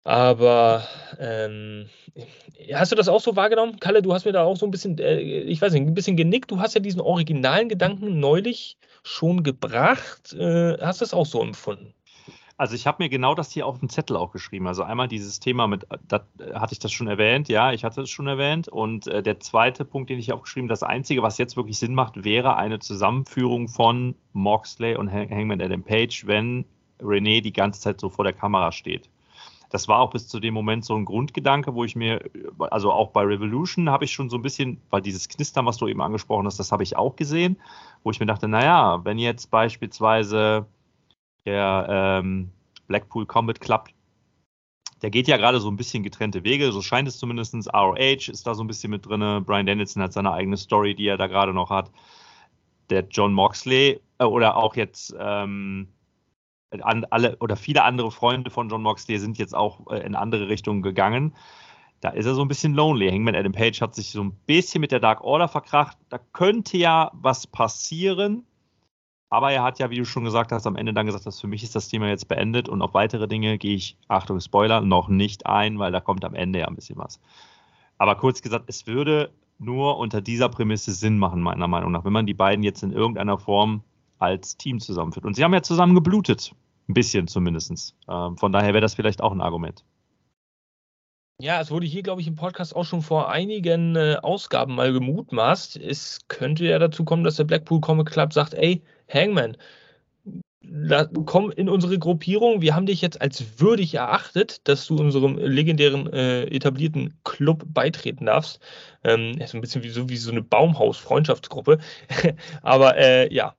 [0.04, 0.82] Aber
[1.18, 1.88] ähm,
[2.74, 3.78] hast du das auch so wahrgenommen?
[3.78, 6.16] Kalle, du hast mir da auch so ein bisschen, äh, ich weiß nicht, ein bisschen
[6.16, 6.50] genickt.
[6.50, 10.32] Du hast ja diesen originalen Gedanken neulich schon gebracht.
[10.32, 11.94] Äh, hast du es auch so empfunden?
[12.56, 14.66] Also ich habe mir genau das hier auf dem Zettel auch geschrieben.
[14.66, 16.22] Also einmal dieses Thema mit, das,
[16.52, 18.68] hatte ich das schon erwähnt, ja, ich hatte es schon erwähnt.
[18.68, 21.94] Und äh, der zweite Punkt, den ich aufgeschrieben habe, das Einzige, was jetzt wirklich Sinn
[21.94, 26.64] macht, wäre eine Zusammenführung von Moxley und Hangman Adam Page, wenn
[27.00, 29.08] René die ganze Zeit so vor der Kamera steht
[29.72, 32.22] das war auch bis zu dem Moment so ein Grundgedanke, wo ich mir,
[32.58, 35.88] also auch bei Revolution habe ich schon so ein bisschen, weil dieses Knistern, was du
[35.88, 37.56] eben angesprochen hast, das habe ich auch gesehen,
[38.02, 40.66] wo ich mir dachte, naja, wenn jetzt beispielsweise
[41.46, 42.50] der ähm,
[42.86, 43.88] Blackpool Combat Club,
[45.00, 47.54] der geht ja gerade so ein bisschen getrennte Wege, so scheint es zumindest.
[47.72, 49.42] ROH ist da so ein bisschen mit drin.
[49.46, 51.90] Brian Danielson hat seine eigene Story, die er da gerade noch hat.
[52.90, 55.88] Der John Moxley äh, oder auch jetzt ähm,
[56.80, 60.82] alle oder viele andere Freunde von John Moxley sind jetzt auch äh, in andere Richtungen
[60.82, 61.34] gegangen.
[62.00, 63.10] Da ist er so ein bisschen lonely.
[63.10, 65.96] Hangman Adam Page hat sich so ein bisschen mit der Dark Order verkracht.
[66.08, 68.44] Da könnte ja was passieren.
[69.30, 71.46] Aber er hat ja, wie du schon gesagt hast, am Ende dann gesagt, dass für
[71.46, 75.08] mich ist das Thema jetzt beendet und auf weitere Dinge gehe ich, Achtung, Spoiler, noch
[75.08, 77.18] nicht ein, weil da kommt am Ende ja ein bisschen was.
[77.96, 82.12] Aber kurz gesagt, es würde nur unter dieser Prämisse Sinn machen, meiner Meinung nach, wenn
[82.12, 83.82] man die beiden jetzt in irgendeiner Form
[84.18, 85.24] als Team zusammenführt.
[85.24, 86.54] Und sie haben ja zusammen geblutet.
[86.88, 87.94] Ein bisschen zumindest.
[88.08, 89.84] Ähm, von daher wäre das vielleicht auch ein Argument.
[91.40, 94.92] Ja, es wurde hier, glaube ich, im Podcast auch schon vor einigen äh, Ausgaben mal
[94.92, 95.76] gemutmaßt.
[95.76, 99.56] Es könnte ja dazu kommen, dass der Blackpool Comic Club sagt, ey, Hangman,
[100.64, 102.60] da, komm in unsere Gruppierung.
[102.62, 108.26] Wir haben dich jetzt als würdig erachtet, dass du unserem legendären äh, etablierten Club beitreten
[108.26, 108.60] darfst.
[109.02, 111.78] Ähm, ist ein bisschen wie so, wie so eine Baumhaus-Freundschaftsgruppe.
[112.62, 113.54] Aber äh, ja.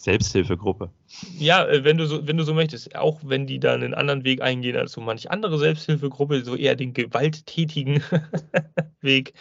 [0.00, 0.90] Selbsthilfegruppe.
[1.38, 4.22] Ja, äh, wenn du so, wenn du so möchtest, auch wenn die dann einen anderen
[4.22, 8.00] Weg eingehen als so manch andere Selbsthilfegruppe, so eher den gewalttätigen
[9.00, 9.34] Weg.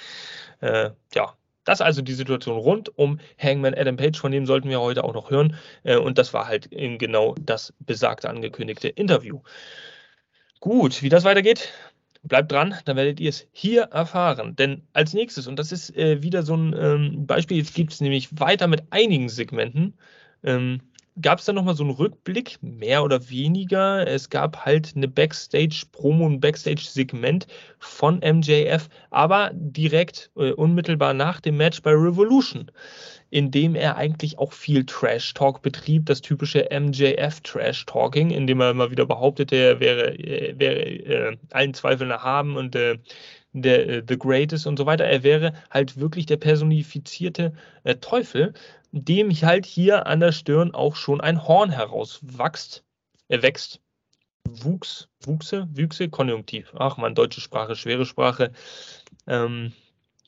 [0.61, 4.69] Äh, ja, das ist also die Situation rund um Hangman Adam Page, von dem sollten
[4.69, 5.55] wir heute auch noch hören.
[5.83, 9.41] Äh, und das war halt genau das besagte angekündigte Interview.
[10.59, 11.71] Gut, wie das weitergeht,
[12.23, 14.55] bleibt dran, dann werdet ihr es hier erfahren.
[14.55, 18.01] Denn als nächstes, und das ist äh, wieder so ein ähm, Beispiel, jetzt gibt es
[18.01, 19.93] nämlich weiter mit einigen Segmenten.
[20.43, 20.81] Ähm,
[21.21, 24.07] gab es dann nochmal so einen Rückblick, mehr oder weniger.
[24.07, 27.47] Es gab halt eine Backstage-Promo, ein Backstage-Segment
[27.79, 32.71] von MJF, aber direkt äh, unmittelbar nach dem Match bei Revolution,
[33.29, 38.91] in dem er eigentlich auch viel Trash-Talk betrieb, das typische MJF-Trash-Talking, in dem er immer
[38.91, 42.97] wieder behauptete, er wäre, äh, wäre äh, allen Zweifeln erhaben und äh,
[43.61, 45.05] der äh, The Greatest und so weiter.
[45.05, 47.53] Er wäre halt wirklich der personifizierte
[47.83, 48.53] äh, Teufel
[48.91, 52.83] dem halt hier an der Stirn auch schon ein Horn herauswächst,
[53.27, 53.81] er wächst,
[54.47, 56.73] wuchs, wuchse, wüchse, Konjunktiv.
[56.77, 58.51] Ach man, deutsche Sprache, schwere Sprache.
[59.27, 59.73] Ähm,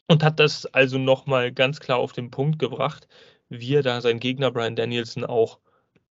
[0.08, 3.08] und hat das also nochmal ganz klar auf den Punkt gebracht,
[3.48, 5.60] wie er da seinen Gegner Brian Danielson auch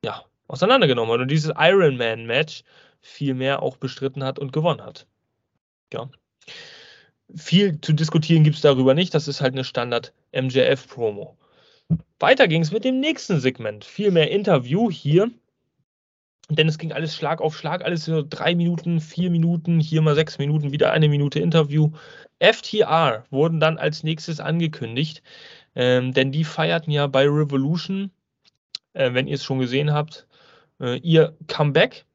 [0.04, 2.62] ja, auseinandergenommen hat und dieses Iron Man Match
[3.00, 5.06] viel mehr auch bestritten hat und gewonnen hat.
[5.92, 6.08] Ja.
[7.34, 9.14] Viel zu diskutieren gibt es darüber nicht.
[9.14, 11.36] Das ist halt eine Standard MJF-Promo.
[12.18, 13.84] Weiter ging es mit dem nächsten Segment.
[13.84, 15.30] Viel mehr Interview hier.
[16.50, 20.14] Denn es ging alles Schlag auf Schlag, alles so drei Minuten, vier Minuten, hier mal
[20.14, 21.90] sechs Minuten, wieder eine Minute Interview.
[22.38, 25.22] FTR wurden dann als nächstes angekündigt,
[25.74, 28.10] ähm, denn die feierten ja bei Revolution,
[28.94, 30.26] äh, wenn ihr es schon gesehen habt,
[30.80, 32.06] äh, ihr Comeback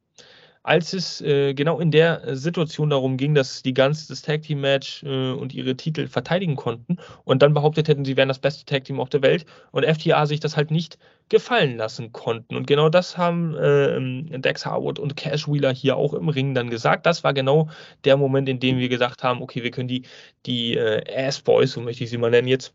[0.64, 4.62] als es äh, genau in der Situation darum ging, dass die ganz das Tag Team
[4.62, 8.66] Match äh, und ihre Titel verteidigen konnten und dann behauptet hätten, sie wären das beste
[8.66, 10.98] Tag Team auf der Welt und FTA sich das halt nicht
[11.30, 12.56] gefallen lassen konnten.
[12.56, 16.70] Und genau das haben äh, Dex Harwood und Cash Wheeler hier auch im Ring dann
[16.70, 17.06] gesagt.
[17.06, 17.70] Das war genau
[18.06, 20.04] der Moment, in dem wir gesagt haben, okay, wir können die,
[20.46, 22.74] die äh, Ass Boys, so möchte ich sie mal nennen jetzt,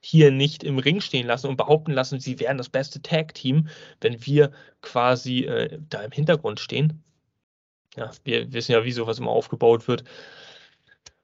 [0.00, 3.68] hier nicht im Ring stehen lassen und behaupten lassen, sie wären das beste Tag-Team,
[4.00, 7.02] wenn wir quasi äh, da im Hintergrund stehen.
[7.96, 10.04] Ja, wir wissen ja, wie sowas immer aufgebaut wird.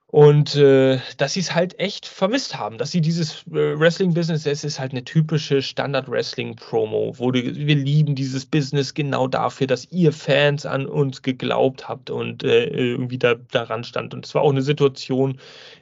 [0.09, 4.62] Und äh, dass sie es halt echt vermisst haben, dass sie dieses äh, Wrestling-Business, es
[4.62, 10.12] ist halt eine typische Standard-Wrestling-Promo, wo die, wir lieben dieses Business genau dafür, dass ihr
[10.12, 14.14] Fans an uns geglaubt habt und äh, irgendwie da daran stand.
[14.14, 15.40] Und es war auch eine Situation,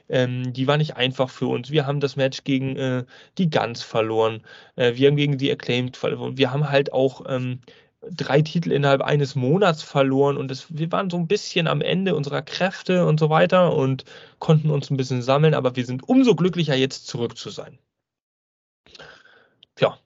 [0.09, 1.69] ähm, die war nicht einfach für uns.
[1.69, 3.03] Wir haben das Match gegen äh,
[3.37, 4.41] die Guns verloren,
[4.75, 6.35] äh, wir haben gegen die Acclaimed verloren.
[6.35, 7.59] Wir haben halt auch ähm,
[8.11, 12.15] drei Titel innerhalb eines Monats verloren und es, wir waren so ein bisschen am Ende
[12.15, 14.05] unserer Kräfte und so weiter und
[14.39, 17.77] konnten uns ein bisschen sammeln, aber wir sind umso glücklicher, jetzt zurück zu sein.
[19.75, 19.97] Tja.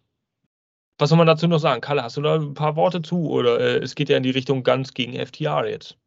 [0.97, 1.82] Was soll man dazu noch sagen?
[1.82, 4.32] Kalle, hast du da ein paar Worte zu oder äh, es geht ja in die
[4.32, 5.97] Richtung ganz gegen FTR jetzt?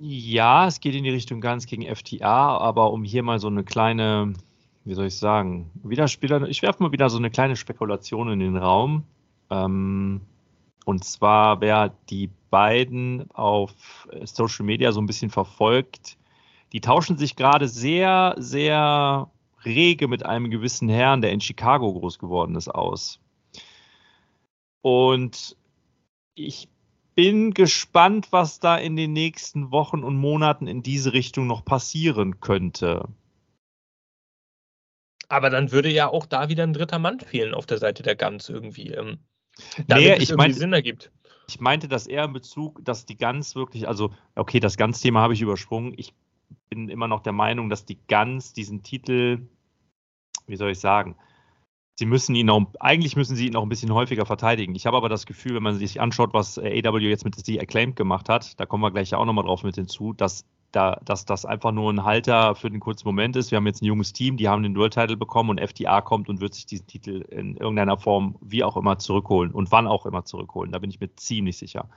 [0.00, 3.64] Ja, es geht in die Richtung ganz gegen FTR, aber um hier mal so eine
[3.64, 4.34] kleine,
[4.84, 8.56] wie soll ich sagen, wieder ich werfe mal wieder so eine kleine Spekulation in den
[8.56, 9.04] Raum.
[9.50, 10.20] Ähm,
[10.84, 16.16] und zwar, wer die beiden auf Social Media so ein bisschen verfolgt,
[16.72, 19.30] die tauschen sich gerade sehr, sehr
[19.64, 23.20] rege mit einem gewissen Herrn, der in Chicago groß geworden ist, aus.
[24.82, 25.56] Und
[26.34, 26.68] ich
[27.14, 32.40] bin gespannt, was da in den nächsten Wochen und Monaten in diese Richtung noch passieren
[32.40, 33.08] könnte.
[35.28, 38.16] Aber dann würde ja auch da wieder ein dritter Mann fehlen auf der Seite der
[38.16, 38.96] Guns irgendwie.
[39.86, 41.10] Damit nee, ich meine, Sinn ergibt.
[41.48, 45.34] ich meinte das eher in Bezug, dass die Gans wirklich, also okay, das Gans-Thema habe
[45.34, 45.94] ich übersprungen.
[45.96, 46.14] Ich
[46.68, 49.48] bin immer noch der Meinung, dass die Gans diesen Titel,
[50.46, 51.16] wie soll ich sagen,
[51.98, 54.74] sie müssen ihn noch, eigentlich müssen sie ihn noch ein bisschen häufiger verteidigen.
[54.74, 57.96] Ich habe aber das Gefühl, wenn man sich anschaut, was AW jetzt mit The Acclaimed
[57.96, 61.44] gemacht hat, da kommen wir gleich auch nochmal drauf mit hinzu, dass da, dass das
[61.44, 63.50] einfach nur ein Halter für den kurzen Moment ist.
[63.50, 66.28] Wir haben jetzt ein junges Team, die haben den World Title bekommen und FTA kommt
[66.28, 70.04] und wird sich diesen Titel in irgendeiner Form wie auch immer zurückholen und wann auch
[70.04, 70.72] immer zurückholen.
[70.72, 71.88] Da bin ich mir ziemlich sicher.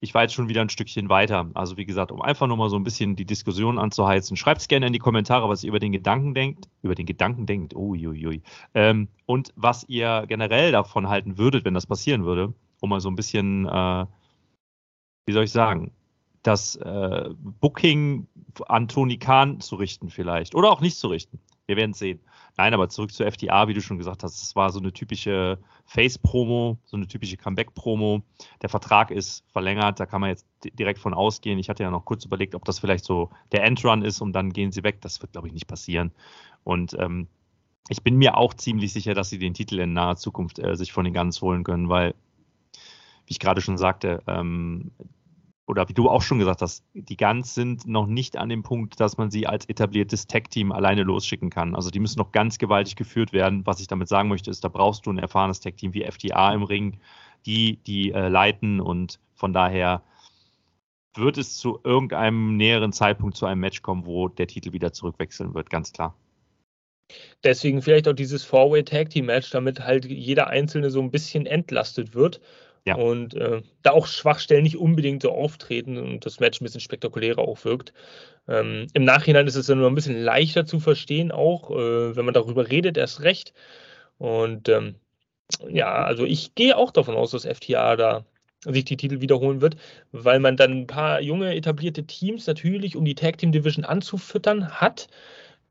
[0.00, 1.50] Ich war jetzt schon wieder ein Stückchen weiter.
[1.54, 4.68] Also wie gesagt, um einfach nur mal so ein bisschen die Diskussion anzuheizen, schreibt es
[4.68, 6.68] gerne in die Kommentare, was ihr über den Gedanken denkt.
[6.82, 8.42] Über den Gedanken denkt, uiuiui.
[8.74, 13.08] Ähm, und was ihr generell davon halten würdet, wenn das passieren würde, um mal so
[13.08, 14.06] ein bisschen, äh,
[15.24, 15.92] wie soll ich sagen,
[16.46, 17.30] das äh,
[17.60, 18.26] Booking
[18.68, 20.54] an Tony Khan zu richten vielleicht.
[20.54, 21.40] Oder auch nicht zu richten.
[21.66, 22.20] Wir werden es sehen.
[22.56, 25.58] Nein, aber zurück zur FTA, wie du schon gesagt hast, es war so eine typische
[25.84, 28.22] Face-Promo, so eine typische Comeback-Promo.
[28.62, 31.58] Der Vertrag ist verlängert, da kann man jetzt direkt von ausgehen.
[31.58, 34.52] Ich hatte ja noch kurz überlegt, ob das vielleicht so der Endrun ist und dann
[34.52, 35.00] gehen sie weg.
[35.00, 36.12] Das wird, glaube ich, nicht passieren.
[36.64, 37.26] Und ähm,
[37.88, 40.92] ich bin mir auch ziemlich sicher, dass sie den Titel in naher Zukunft äh, sich
[40.92, 42.14] von den Guns holen können, weil,
[43.26, 44.92] wie ich gerade schon sagte, ähm,
[45.66, 49.00] oder wie du auch schon gesagt hast, die Guns sind noch nicht an dem Punkt,
[49.00, 51.74] dass man sie als etabliertes Tech-Team alleine losschicken kann.
[51.74, 53.66] Also die müssen noch ganz gewaltig geführt werden.
[53.66, 56.62] Was ich damit sagen möchte, ist, da brauchst du ein erfahrenes Tech-Team wie FTA im
[56.62, 57.00] Ring,
[57.46, 60.02] die die äh, leiten und von daher
[61.14, 65.54] wird es zu irgendeinem näheren Zeitpunkt zu einem Match kommen, wo der Titel wieder zurückwechseln
[65.54, 66.14] wird, ganz klar.
[67.44, 71.46] Deswegen vielleicht auch dieses Four-Way Tag Team Match, damit halt jeder Einzelne so ein bisschen
[71.46, 72.40] entlastet wird
[72.86, 72.94] ja.
[72.94, 77.40] Und äh, da auch Schwachstellen nicht unbedingt so auftreten und das Match ein bisschen spektakulärer
[77.40, 77.92] auch wirkt.
[78.48, 82.24] Ähm, Im Nachhinein ist es dann nur ein bisschen leichter zu verstehen, auch äh, wenn
[82.24, 83.52] man darüber redet, erst recht.
[84.18, 84.94] Und ähm,
[85.68, 88.24] ja, also ich gehe auch davon aus, dass FTA da
[88.64, 89.76] sich die Titel wiederholen wird,
[90.12, 94.68] weil man dann ein paar junge etablierte Teams natürlich, um die Tag Team Division anzufüttern,
[94.70, 95.08] hat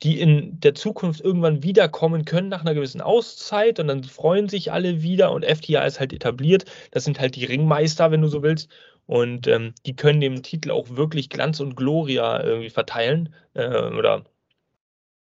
[0.04, 4.72] die in der Zukunft irgendwann wiederkommen können nach einer gewissen Auszeit und dann freuen sich
[4.72, 6.66] alle wieder und FTA ist halt etabliert.
[6.91, 8.70] Das sind halt die Ringmeister, wenn du so willst.
[9.08, 13.34] Und ähm, die können dem Titel auch wirklich Glanz und Gloria irgendwie verteilen.
[13.54, 14.26] Äh, oder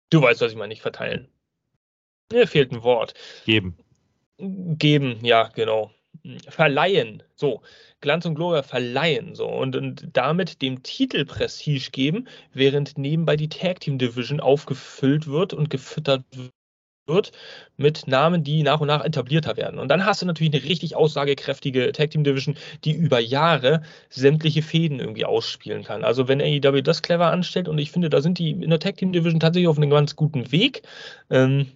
[0.09, 1.27] du weißt, was ich meine, nicht verteilen.
[2.31, 3.13] Mir fehlt ein Wort.
[3.45, 3.77] Geben.
[4.37, 5.91] Geben, ja, genau
[6.47, 7.61] verleihen, so,
[8.01, 13.49] Glanz und Gloria verleihen, so, und, und damit dem Titel Prestige geben, während nebenbei die
[13.49, 16.23] Tag Team Division aufgefüllt wird und gefüttert
[17.07, 17.31] wird
[17.77, 19.79] mit Namen, die nach und nach etablierter werden.
[19.79, 24.61] Und dann hast du natürlich eine richtig aussagekräftige Tag Team Division, die über Jahre sämtliche
[24.61, 26.03] Fäden irgendwie ausspielen kann.
[26.03, 28.97] Also wenn AEW das clever anstellt und ich finde, da sind die in der Tag
[28.97, 30.81] Team Division tatsächlich auf einem ganz guten Weg.
[31.29, 31.67] Ähm,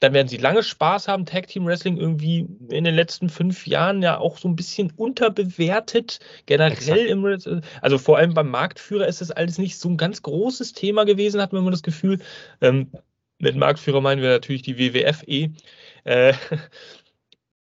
[0.00, 1.26] dann werden sie lange Spaß haben.
[1.26, 6.20] Tag Team Wrestling irgendwie in den letzten fünf Jahren ja auch so ein bisschen unterbewertet.
[6.46, 10.72] Generell im, also vor allem beim Marktführer ist das alles nicht so ein ganz großes
[10.72, 12.20] Thema gewesen, hat man immer das Gefühl.
[12.60, 12.90] Ähm,
[13.38, 15.50] mit Marktführer meinen wir natürlich die WWF eh.
[16.04, 16.34] Äh,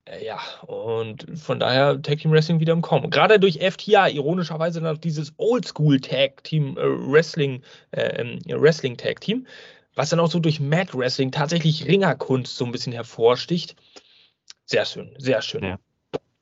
[0.23, 3.09] ja, und von daher Tag Team Wrestling wieder im Kommen.
[3.09, 7.61] Gerade durch FTA, ironischerweise noch dieses Oldschool Tag Team äh, Wrestling,
[7.91, 9.47] äh, ähm, Wrestling Tag Team
[9.97, 13.75] was dann auch so durch Mad Wrestling tatsächlich Ringerkunst so ein bisschen hervorsticht.
[14.65, 15.63] Sehr schön, sehr schön.
[15.63, 15.79] Ja.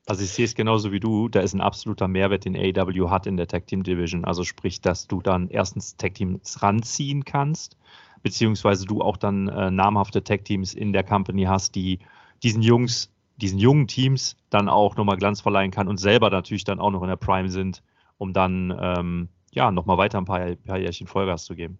[0.04, 3.26] Also ich sehe es genauso wie du, da ist ein absoluter Mehrwert, den AEW hat
[3.26, 4.26] in der Tag Team Division.
[4.26, 7.78] Also sprich, dass du dann erstens Tag Teams ranziehen kannst,
[8.22, 12.00] beziehungsweise du auch dann äh, namhafte Tag Teams in der Company hast, die
[12.42, 16.78] diesen Jungs, diesen jungen Teams dann auch nochmal Glanz verleihen kann und selber natürlich dann
[16.78, 17.82] auch noch in der Prime sind,
[18.18, 21.78] um dann ähm, ja nochmal weiter ein paar, paar Jährchen Vollgas zu geben.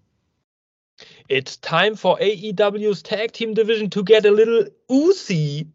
[1.29, 5.69] It's time for AEW's Tag Team Division to get a little oozy.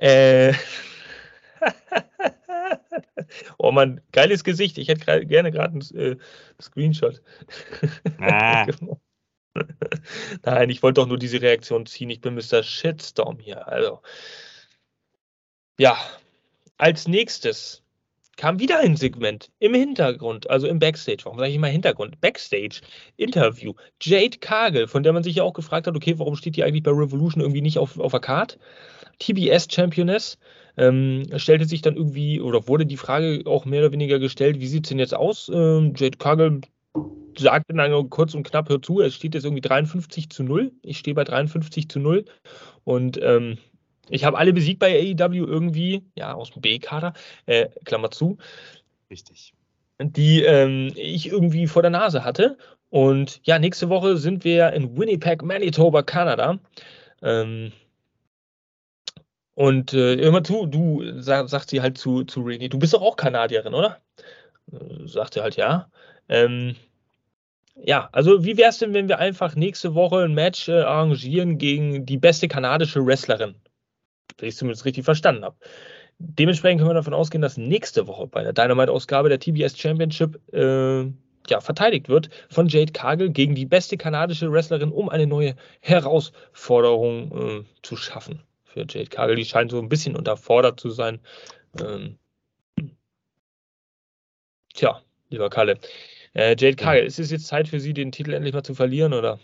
[0.00, 0.54] Äh.
[3.58, 4.78] oh man, geiles Gesicht.
[4.78, 6.16] Ich hätte gerne gerade einen äh,
[6.60, 7.22] Screenshot.
[8.20, 8.66] Ah.
[10.44, 12.10] Nein, ich wollte doch nur diese Reaktion ziehen.
[12.10, 12.62] Ich bin Mr.
[12.62, 13.68] Shitstorm hier.
[13.68, 14.00] Also.
[15.78, 15.98] Ja.
[16.78, 17.81] Als nächstes
[18.42, 21.20] kam wieder ein Segment im Hintergrund, also im Backstage.
[21.22, 22.20] Warum sage ich immer Hintergrund?
[22.20, 22.80] Backstage,
[23.16, 23.74] Interview.
[24.00, 26.82] Jade Kagel, von der man sich ja auch gefragt hat, okay, warum steht die eigentlich
[26.82, 28.58] bei Revolution irgendwie nicht auf, auf der Card?
[29.20, 30.38] TBS Championess.
[30.76, 34.66] Ähm, stellte sich dann irgendwie, oder wurde die Frage auch mehr oder weniger gestellt, wie
[34.66, 35.48] sieht es denn jetzt aus?
[35.48, 36.62] Ähm, Jade Kagel
[37.38, 40.72] sagte dann kurz und knapp, hör zu, es steht jetzt irgendwie 53 zu 0.
[40.82, 42.24] Ich stehe bei 53 zu 0.
[42.82, 43.58] Und ähm,
[44.08, 47.12] ich habe alle besiegt bei AEW irgendwie, ja, aus dem B-Kader,
[47.46, 48.38] äh, Klammer zu.
[49.10, 49.54] Richtig.
[50.00, 52.58] Die ähm, ich irgendwie vor der Nase hatte.
[52.90, 56.58] Und ja, nächste Woche sind wir in Winnipeg, Manitoba, Kanada.
[57.22, 57.72] Ähm,
[59.54, 63.02] Und äh, immer zu, du, sag, sagt sie halt zu, zu Rini, du bist doch
[63.02, 64.00] auch Kanadierin, oder?
[64.72, 65.90] Äh, sagt er halt ja.
[66.28, 66.76] Ähm,
[67.76, 71.58] ja, also wie wäre es denn, wenn wir einfach nächste Woche ein Match äh, arrangieren
[71.58, 73.56] gegen die beste kanadische Wrestlerin?
[74.42, 75.54] Wenn ich es zumindest richtig verstanden habe.
[76.18, 81.04] Dementsprechend können wir davon ausgehen, dass nächste Woche bei der Dynamite-Ausgabe der TBS Championship äh,
[81.48, 87.60] ja, verteidigt wird von Jade Cargill gegen die beste kanadische Wrestlerin, um eine neue Herausforderung
[87.60, 89.36] äh, zu schaffen für Jade Cargill.
[89.36, 91.20] Die scheint so ein bisschen unterfordert zu sein.
[91.80, 92.18] Ähm,
[94.74, 95.78] tja, lieber Kalle.
[96.34, 97.06] Äh, Jade Cargill, ja.
[97.06, 99.38] ist es jetzt Zeit für Sie, den Titel endlich mal zu verlieren, oder?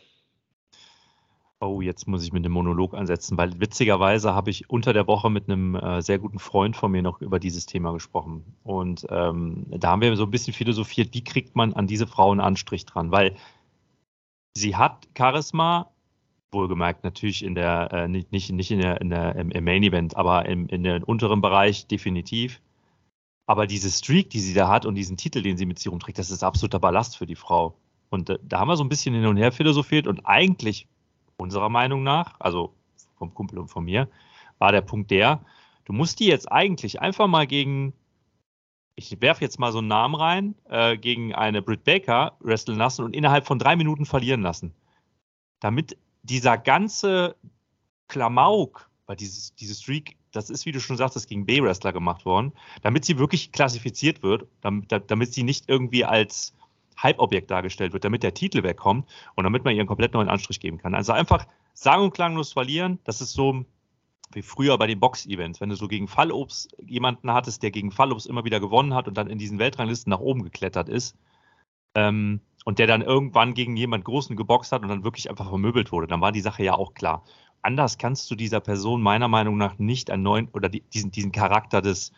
[1.60, 5.28] Oh, jetzt muss ich mit dem Monolog ansetzen, weil witzigerweise habe ich unter der Woche
[5.28, 8.44] mit einem äh, sehr guten Freund von mir noch über dieses Thema gesprochen.
[8.62, 12.30] Und ähm, da haben wir so ein bisschen philosophiert, wie kriegt man an diese Frau
[12.30, 13.10] einen Anstrich dran?
[13.10, 13.34] Weil
[14.56, 15.90] sie hat Charisma,
[16.52, 19.82] wohlgemerkt natürlich in der, äh, nicht, nicht, nicht in der, in der, im, im Main
[19.82, 22.60] Event, aber im, in dem unteren Bereich definitiv.
[23.46, 26.18] Aber diese Streak, die sie da hat und diesen Titel, den sie mit sich rumträgt,
[26.18, 27.74] das ist absoluter Ballast für die Frau.
[28.10, 30.86] Und äh, da haben wir so ein bisschen hin und her philosophiert und eigentlich
[31.38, 32.74] unserer Meinung nach, also
[33.16, 34.08] vom Kumpel und von mir,
[34.58, 35.40] war der Punkt der,
[35.84, 37.94] du musst die jetzt eigentlich einfach mal gegen,
[38.96, 43.04] ich werfe jetzt mal so einen Namen rein, äh, gegen eine Britt Baker wresteln lassen
[43.04, 44.74] und innerhalb von drei Minuten verlieren lassen.
[45.60, 47.36] Damit dieser ganze
[48.08, 52.52] Klamauk, weil dieses, diese Streak, das ist, wie du schon sagtest, gegen B-Wrestler gemacht worden,
[52.82, 56.52] damit sie wirklich klassifiziert wird, damit, damit sie nicht irgendwie als
[57.02, 60.60] Hype-Objekt dargestellt wird, damit der Titel wegkommt und damit man ihr einen komplett neuen Anstrich
[60.60, 60.94] geben kann.
[60.94, 63.64] Also einfach sang- und klanglos verlieren, das ist so
[64.32, 68.26] wie früher bei den Box-Events, wenn du so gegen Fallobst jemanden hattest, der gegen Fallobst
[68.26, 71.16] immer wieder gewonnen hat und dann in diesen Weltranglisten nach oben geklettert ist
[71.94, 75.92] ähm, und der dann irgendwann gegen jemand Großen geboxt hat und dann wirklich einfach vermöbelt
[75.92, 77.24] wurde, dann war die Sache ja auch klar.
[77.62, 81.32] Anders kannst du dieser Person meiner Meinung nach nicht einen neuen oder die, diesen, diesen
[81.32, 82.12] Charakter des,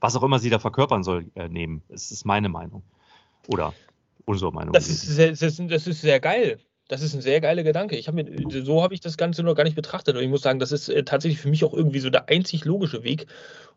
[0.00, 1.82] was auch immer sie da verkörpern soll, äh, nehmen.
[1.88, 2.82] Das ist meine Meinung.
[3.48, 3.74] Oder
[4.26, 4.72] unsere Meinung.
[4.72, 6.58] Das ist, sehr, das, ist, das ist sehr geil.
[6.88, 7.96] Das ist ein sehr geiler Gedanke.
[7.96, 10.16] Ich habe mir, so habe ich das Ganze noch gar nicht betrachtet.
[10.16, 12.64] Und ich muss sagen, das ist äh, tatsächlich für mich auch irgendwie so der einzig
[12.64, 13.26] logische Weg,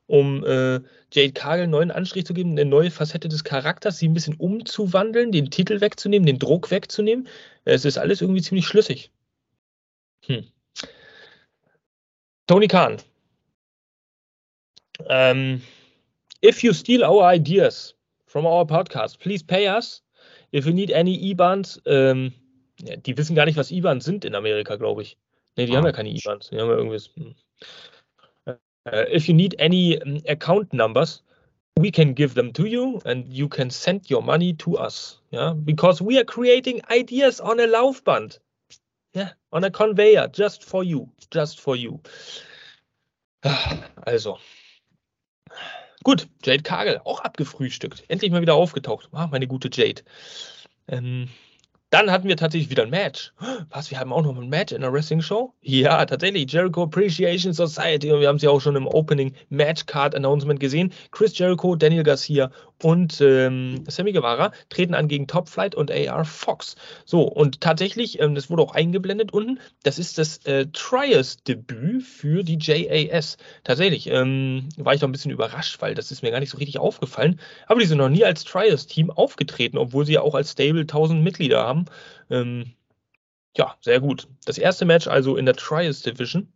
[0.05, 0.79] um äh,
[1.11, 4.35] Jade Cargill einen neuen Anstrich zu geben, eine neue Facette des Charakters, sie ein bisschen
[4.35, 7.27] umzuwandeln, den Titel wegzunehmen, den Druck wegzunehmen.
[7.65, 9.11] Es ist alles irgendwie ziemlich schlüssig.
[10.25, 10.45] Hm.
[12.45, 12.97] Tony Khan.
[14.99, 15.61] Um, ähm,
[16.43, 17.95] if you steal our ideas
[18.25, 20.03] from our podcast, please pay us
[20.51, 22.33] If you need any IBANs, ähm,
[22.81, 25.17] ja, die wissen gar nicht, was IBANs sind in Amerika, glaube ich.
[25.57, 26.49] Ne, die ah, haben ja keine IBANs.
[26.49, 27.09] Die haben ja irgendwas.
[27.15, 27.35] Hm.
[28.85, 31.21] Uh, if you need any um, account numbers,
[31.77, 35.19] we can give them to you and you can send your money to us.
[35.31, 38.39] Yeah, because we are creating ideas on a Laufband.
[39.13, 41.09] Yeah, on a conveyor, just for you.
[41.31, 41.99] Just for you.
[44.07, 44.39] Also,
[46.03, 48.03] Gut, Jade Kagel, auch abgefrühstückt.
[48.07, 49.09] Endlich mal wieder aufgetaucht.
[49.11, 50.01] Ah, meine gute Jade.
[50.87, 51.27] Ähm,
[51.89, 53.33] dann hatten wir tatsächlich wieder ein Match.
[53.69, 55.53] Was, wir haben auch noch ein Match in der Wrestling-Show?
[55.61, 56.51] Ja, tatsächlich.
[56.51, 58.11] Jericho Appreciation Society.
[58.11, 60.93] Und wir haben sie auch schon im Opening Match Card Announcement gesehen.
[61.11, 62.51] Chris Jericho, Daniel Garcia
[62.81, 66.75] und ähm, Sammy Guevara treten an gegen Top Flight und AR Fox.
[67.05, 72.43] So, und tatsächlich, ähm, das wurde auch eingeblendet unten, das ist das äh, Trials-Debüt für
[72.43, 73.37] die JAS.
[73.63, 76.57] Tatsächlich ähm, war ich noch ein bisschen überrascht, weil das ist mir gar nicht so
[76.57, 77.39] richtig aufgefallen.
[77.67, 81.21] Aber die sind noch nie als Trials-Team aufgetreten, obwohl sie ja auch als Stable 1000
[81.21, 81.85] Mitglieder haben.
[82.29, 82.73] Ähm,
[83.57, 84.27] ja, sehr gut.
[84.45, 86.51] Das erste Match also in der Trials Division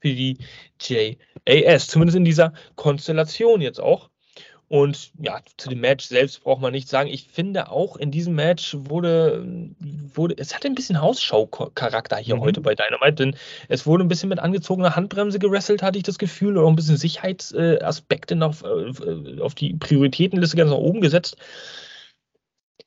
[0.00, 0.38] für die
[0.80, 4.10] JAS, zumindest in dieser Konstellation jetzt auch.
[4.68, 7.08] Und ja, zu dem Match selbst braucht man nichts sagen.
[7.08, 9.46] Ich finde auch in diesem Match wurde,
[9.78, 12.40] wurde es hatte ein bisschen Hausschau-Charakter hier mhm.
[12.40, 13.36] heute bei Dynamite, denn
[13.68, 16.76] es wurde ein bisschen mit angezogener Handbremse gewrestelt, hatte ich das Gefühl, und auch ein
[16.76, 21.36] bisschen Sicherheitsaspekte noch äh, auf die Prioritätenliste ganz nach oben gesetzt.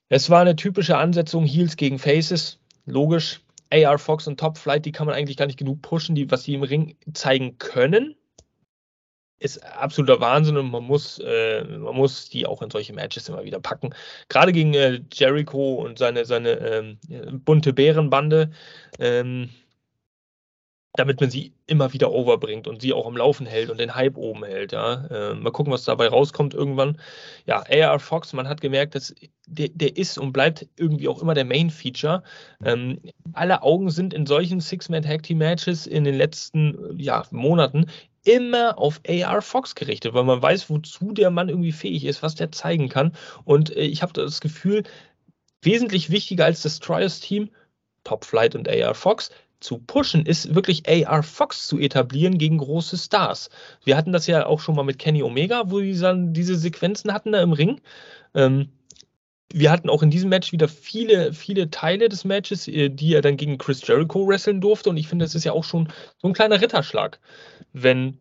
[0.09, 3.41] Es war eine typische Ansetzung Heels gegen Faces, logisch.
[3.71, 6.43] AR Fox und Top Flight, die kann man eigentlich gar nicht genug pushen, die, was
[6.43, 8.15] sie im Ring zeigen können
[9.39, 13.43] ist absoluter Wahnsinn und man muss, äh, man muss die auch in solche Matches immer
[13.43, 13.93] wieder packen.
[14.27, 16.97] Gerade gegen äh, Jericho und seine, seine ähm,
[17.45, 18.51] bunte Bärenbande,
[18.99, 19.49] ähm,
[20.93, 24.17] damit man sie immer wieder overbringt und sie auch am Laufen hält und den Hype
[24.17, 24.71] oben hält.
[24.71, 25.05] Ja.
[25.05, 26.99] Äh, mal gucken, was dabei rauskommt irgendwann.
[27.45, 29.13] Ja, AR Fox, man hat gemerkt, dass
[29.45, 32.23] der, der ist und bleibt irgendwie auch immer der Main-Feature.
[32.65, 32.99] Ähm,
[33.33, 37.85] alle Augen sind in solchen Six-Man-Tag-Team-Matches in den letzten ja, Monaten
[38.23, 42.35] immer auf AR Fox gerichtet, weil man weiß, wozu der Mann irgendwie fähig ist, was
[42.35, 43.13] der zeigen kann.
[43.45, 44.83] Und äh, ich habe das Gefühl,
[45.61, 47.49] wesentlich wichtiger als das Trials-Team,
[48.03, 52.97] Top Flight und AR Fox, zu pushen, ist wirklich AR Fox zu etablieren gegen große
[52.97, 53.49] Stars.
[53.83, 57.13] Wir hatten das ja auch schon mal mit Kenny Omega, wo die dann diese Sequenzen
[57.13, 57.81] hatten da im Ring.
[58.33, 58.69] Ähm,
[59.51, 63.21] wir hatten auch in diesem Match wieder viele, viele Teile des Matches, äh, die er
[63.21, 64.89] dann gegen Chris Jericho wresteln durfte.
[64.89, 67.19] Und ich finde, das ist ja auch schon so ein kleiner Ritterschlag,
[67.73, 68.19] wenn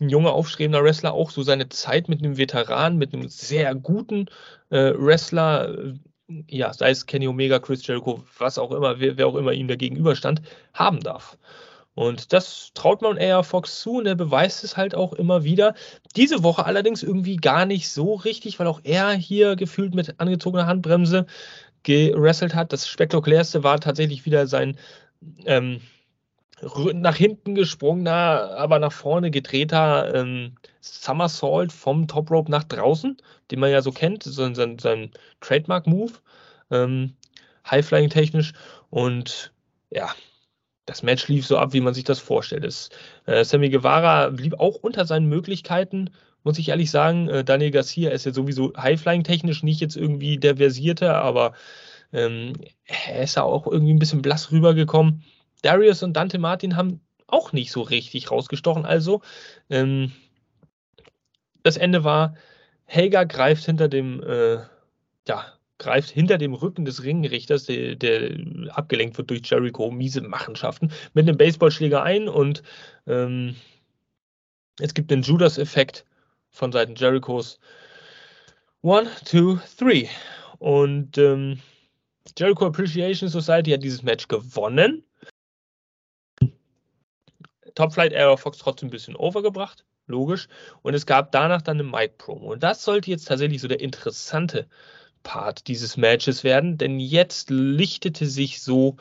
[0.00, 4.26] ein junger, aufstrebender Wrestler auch so seine Zeit mit einem Veteran, mit einem sehr guten
[4.70, 5.94] äh, Wrestler, äh,
[6.48, 9.68] ja, sei es Kenny Omega, Chris Jericho, was auch immer, wer, wer auch immer ihm
[9.68, 10.42] da gegenüberstand,
[10.72, 11.36] haben darf.
[12.00, 15.74] Und das traut man AR Fox zu und er beweist es halt auch immer wieder.
[16.16, 20.66] Diese Woche allerdings irgendwie gar nicht so richtig, weil auch er hier gefühlt mit angezogener
[20.66, 21.26] Handbremse
[21.82, 22.72] gewrestelt hat.
[22.72, 24.78] Das spektakulärste war tatsächlich wieder sein
[25.44, 25.82] ähm,
[26.94, 33.18] nach hinten gesprungener, aber nach vorne gedrehter ähm, Somersault vom Top Rope nach draußen,
[33.50, 35.10] den man ja so kennt, so sein, sein
[35.42, 36.14] Trademark-Move,
[36.70, 37.12] ähm,
[37.70, 38.54] High-Flying technisch.
[38.88, 39.52] Und
[39.90, 40.08] ja,
[40.90, 42.64] das Match lief so ab, wie man sich das vorstellt.
[42.64, 42.90] Es,
[43.26, 46.10] äh, Sammy Guevara blieb auch unter seinen Möglichkeiten,
[46.42, 47.28] muss ich ehrlich sagen.
[47.28, 51.52] Äh, Daniel Garcia ist ja sowieso High-Flying-technisch nicht jetzt irgendwie der Versierte, aber
[52.12, 52.54] ähm,
[52.86, 55.22] er ist ja auch irgendwie ein bisschen blass rübergekommen.
[55.62, 58.84] Darius und Dante Martin haben auch nicht so richtig rausgestochen.
[58.84, 59.22] Also,
[59.68, 60.10] ähm,
[61.62, 62.34] das Ende war,
[62.84, 64.56] Helga greift hinter dem, äh,
[65.28, 65.44] ja,
[65.80, 68.36] greift hinter dem Rücken des Ringrichters, der, der,
[68.68, 72.62] abgelenkt wird durch Jericho, miese Machenschaften, mit einem Baseballschläger ein und
[73.08, 73.56] ähm,
[74.78, 76.04] es gibt den Judas-Effekt
[76.50, 77.58] von Seiten Jerichos.
[78.82, 80.08] One, two, three.
[80.58, 81.60] Und ähm,
[82.38, 85.04] Jericho Appreciation Society hat dieses Match gewonnen.
[87.74, 90.48] Top Flight Air Fox trotzdem ein bisschen overgebracht, logisch.
[90.82, 92.52] Und es gab danach dann eine Mic-Promo.
[92.52, 94.66] Und das sollte jetzt tatsächlich so der interessante
[95.22, 98.96] Part dieses Matches werden, denn jetzt lichtete sich so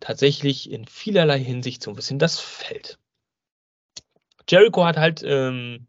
[0.00, 2.98] tatsächlich in vielerlei Hinsicht so ein bisschen das Feld.
[4.48, 5.86] Jericho hat halt ähm,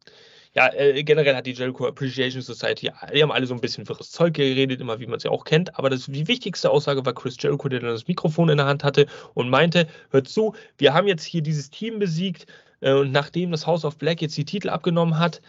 [0.53, 4.11] ja, äh, generell hat die Jericho Appreciation Society, die haben alle so ein bisschen wirres
[4.11, 5.77] Zeug geredet, immer wie man es ja auch kennt.
[5.77, 8.83] Aber das, die wichtigste Aussage war Chris Jericho, der dann das Mikrofon in der Hand
[8.83, 9.05] hatte
[9.35, 12.47] und meinte: Hört zu, wir haben jetzt hier dieses Team besiegt
[12.81, 15.41] äh, und nachdem das House of Black jetzt die Titel abgenommen hat,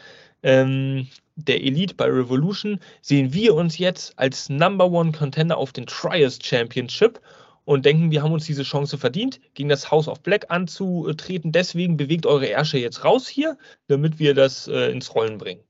[0.43, 1.09] ähm,
[1.49, 6.39] der Elite bei Revolution, sehen wir uns jetzt als Number One Contender auf den Trials
[6.43, 7.21] Championship
[7.65, 11.53] und denken, wir haben uns diese Chance verdient, gegen das House of Black anzutreten.
[11.53, 15.63] Deswegen bewegt eure Ärsche jetzt raus hier, damit wir das äh, ins Rollen bringen.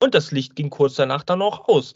[0.00, 1.94] Und das Licht ging kurz danach dann auch aus.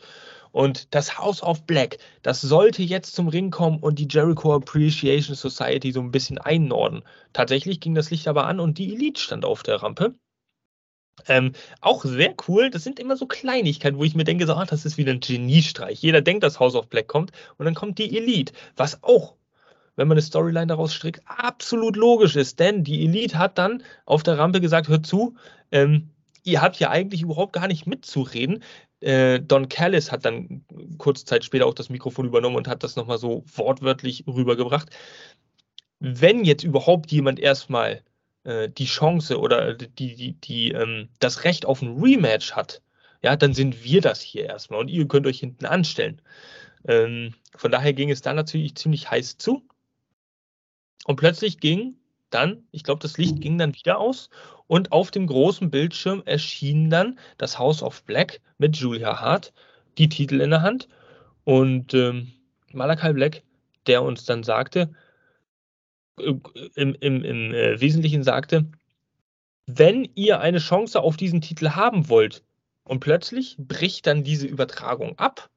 [0.52, 5.36] Und das House of Black, das sollte jetzt zum Ring kommen und die Jericho Appreciation
[5.36, 7.02] Society so ein bisschen einnorden.
[7.32, 10.14] Tatsächlich ging das Licht aber an und die Elite stand auf der Rampe.
[11.28, 12.70] Ähm, auch sehr cool.
[12.70, 15.20] Das sind immer so Kleinigkeiten, wo ich mir denke, so, ach, das ist wieder ein
[15.20, 16.00] Geniestreich.
[16.02, 19.34] Jeder denkt, dass House of Black kommt und dann kommt die Elite, was auch,
[19.96, 22.58] wenn man eine Storyline daraus strickt, absolut logisch ist.
[22.58, 25.34] Denn die Elite hat dann auf der Rampe gesagt, hört zu,
[25.72, 26.10] ähm,
[26.42, 28.62] ihr habt ja eigentlich überhaupt gar nicht mitzureden.
[29.00, 30.64] Äh, Don Callis hat dann
[30.98, 34.90] kurze Zeit später auch das Mikrofon übernommen und hat das nochmal so wortwörtlich rübergebracht.
[35.98, 38.02] Wenn jetzt überhaupt jemand erstmal
[38.44, 42.82] die Chance oder die, die, die, ähm, das Recht auf ein Rematch hat,
[43.22, 46.22] ja, dann sind wir das hier erstmal und ihr könnt euch hinten anstellen.
[46.86, 49.62] Ähm, von daher ging es dann natürlich ziemlich heiß zu.
[51.04, 51.96] Und plötzlich ging
[52.30, 54.30] dann, ich glaube, das Licht ging dann wieder aus
[54.66, 59.52] und auf dem großen Bildschirm erschien dann das House of Black mit Julia Hart,
[59.98, 60.88] die Titel in der Hand
[61.44, 62.32] und ähm,
[62.72, 63.42] Malakai Black,
[63.86, 64.92] der uns dann sagte,
[66.74, 68.66] im, im, im äh, Wesentlichen sagte,
[69.66, 72.42] wenn ihr eine Chance auf diesen Titel haben wollt
[72.84, 75.48] und plötzlich bricht dann diese Übertragung ab,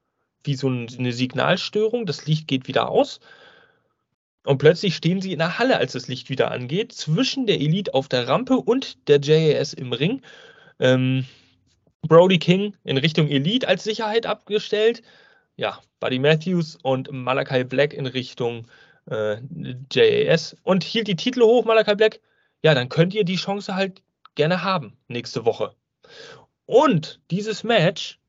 [0.44, 3.20] wie so eine Signalstörung, das Licht geht wieder aus
[4.46, 7.94] und plötzlich stehen sie in der Halle, als das Licht wieder angeht, zwischen der Elite
[7.94, 10.22] auf der Rampe und der JAS im Ring.
[10.80, 11.26] Ähm,
[12.02, 15.02] Brody King in Richtung Elite als Sicherheit abgestellt.
[15.56, 18.68] Ja, Buddy Matthews und Malachi Black in Richtung
[19.10, 19.38] äh,
[19.92, 22.20] JAS und hielt die Titel hoch, Malakai Black,
[22.64, 24.02] ja, dann könnt ihr die Chance halt
[24.36, 25.76] gerne haben nächste Woche.
[26.66, 28.20] Und dieses Match,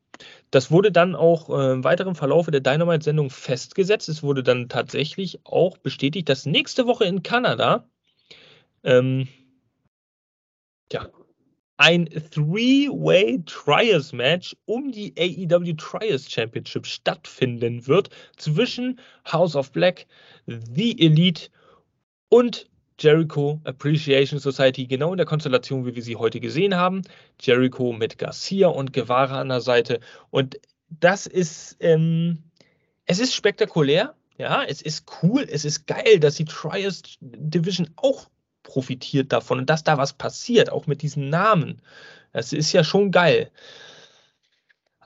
[0.51, 4.09] das wurde dann auch äh, im weiteren Verlauf der Dynamite-Sendung festgesetzt.
[4.09, 7.89] Es wurde dann tatsächlich auch bestätigt, dass nächste Woche in Kanada
[8.83, 9.29] ähm,
[10.93, 11.09] ja,
[11.77, 19.01] ein Three-Way Trials Match um die AEW Trials Championship stattfinden wird zwischen
[19.31, 20.07] House of Black,
[20.47, 21.49] The Elite
[22.29, 22.69] und
[22.99, 27.03] Jericho Appreciation Society, genau in der Konstellation, wie wir sie heute gesehen haben.
[27.41, 29.99] Jericho mit Garcia und Guevara an der Seite.
[30.31, 32.39] Und das ist, ähm,
[33.05, 34.15] es ist spektakulär.
[34.39, 38.29] Ja, es ist cool, es ist geil, dass die Trials Division auch
[38.65, 41.81] profitiert davon und dass da was passiert, auch mit diesen Namen.
[42.33, 43.53] Das ist ja schon geil.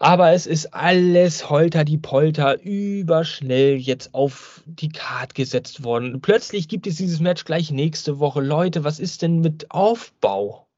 [0.00, 6.20] Aber es ist alles holter die Polter überschnell jetzt auf die Karte gesetzt worden.
[6.20, 8.40] Plötzlich gibt es dieses Match gleich nächste Woche.
[8.40, 10.68] Leute, was ist denn mit Aufbau?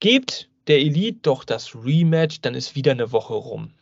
[0.00, 3.74] Gebt der Elite doch das Rematch, dann ist wieder eine Woche rum.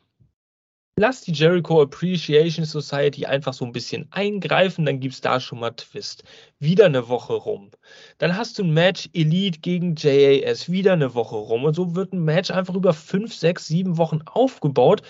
[0.99, 5.61] Lass die Jericho Appreciation Society einfach so ein bisschen eingreifen, dann gibt es da schon
[5.61, 6.23] mal Twist.
[6.59, 7.71] Wieder eine Woche rum.
[8.19, 11.65] Dann hast du ein Match Elite gegen JAS, wieder eine Woche rum.
[11.65, 15.01] Und so wird ein Match einfach über fünf, sechs, sieben Wochen aufgebaut.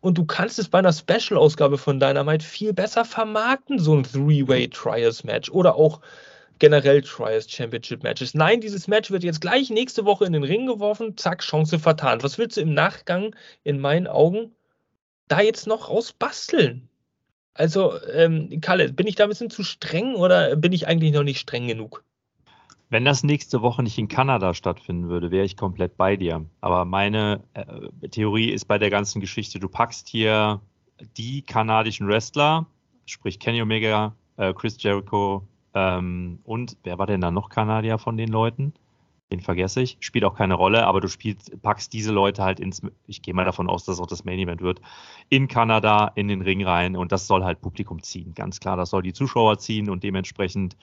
[0.00, 5.50] Und du kannst es bei einer Special-Ausgabe von Dynamite viel besser vermarkten, so ein Three-Way-Trials-Match.
[5.50, 6.00] Oder auch
[6.60, 8.32] generell Trials Championship Matches.
[8.32, 12.22] Nein, dieses Match wird jetzt gleich nächste Woche in den Ring geworfen, zack, Chance vertan.
[12.22, 14.56] Was willst du im Nachgang in meinen Augen
[15.28, 16.88] da jetzt noch rausbasteln?
[17.54, 21.22] Also, ähm, Kalle, bin ich da ein bisschen zu streng oder bin ich eigentlich noch
[21.22, 22.04] nicht streng genug?
[22.88, 26.44] Wenn das nächste Woche nicht in Kanada stattfinden würde, wäre ich komplett bei dir.
[26.60, 30.60] Aber meine äh, Theorie ist bei der ganzen Geschichte, du packst hier
[31.16, 32.66] die kanadischen Wrestler,
[33.06, 38.16] sprich Kenny Omega, äh, Chris Jericho ähm, und wer war denn da noch Kanadier von
[38.16, 38.72] den Leuten?
[39.30, 42.82] Den vergesse ich, spielt auch keine Rolle, aber du spielst, packst diese Leute halt ins,
[43.06, 44.80] ich gehe mal davon aus, dass auch das Main Event wird,
[45.28, 48.90] in Kanada in den Ring rein und das soll halt Publikum ziehen, ganz klar, das
[48.90, 50.76] soll die Zuschauer ziehen und dementsprechend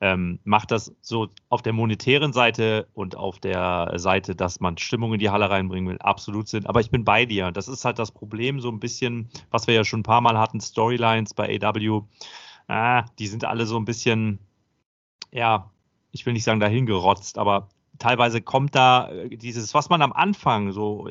[0.00, 5.14] ähm, macht das so auf der monetären Seite und auf der Seite, dass man Stimmung
[5.14, 6.66] in die Halle reinbringen will, absolut Sinn.
[6.66, 7.50] Aber ich bin bei dir.
[7.50, 10.38] Das ist halt das Problem, so ein bisschen, was wir ja schon ein paar Mal
[10.38, 12.02] hatten, Storylines bei AW.
[12.68, 14.38] Ah, die sind alle so ein bisschen,
[15.32, 15.70] ja,
[16.12, 17.68] ich will nicht sagen dahingerotzt, aber
[17.98, 21.08] teilweise kommt da äh, dieses, was man am Anfang so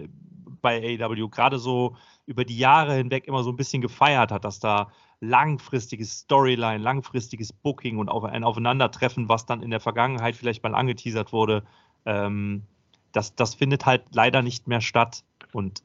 [0.61, 4.59] bei AEW gerade so über die Jahre hinweg immer so ein bisschen gefeiert hat, dass
[4.59, 10.75] da langfristiges Storyline, langfristiges Booking und ein Aufeinandertreffen, was dann in der Vergangenheit vielleicht mal
[10.75, 11.63] angeteasert wurde,
[12.05, 12.63] ähm,
[13.11, 15.23] das, das findet halt leider nicht mehr statt.
[15.53, 15.81] Und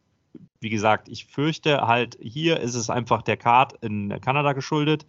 [0.60, 5.06] wie gesagt, ich fürchte halt, hier ist es einfach der Card in Kanada geschuldet.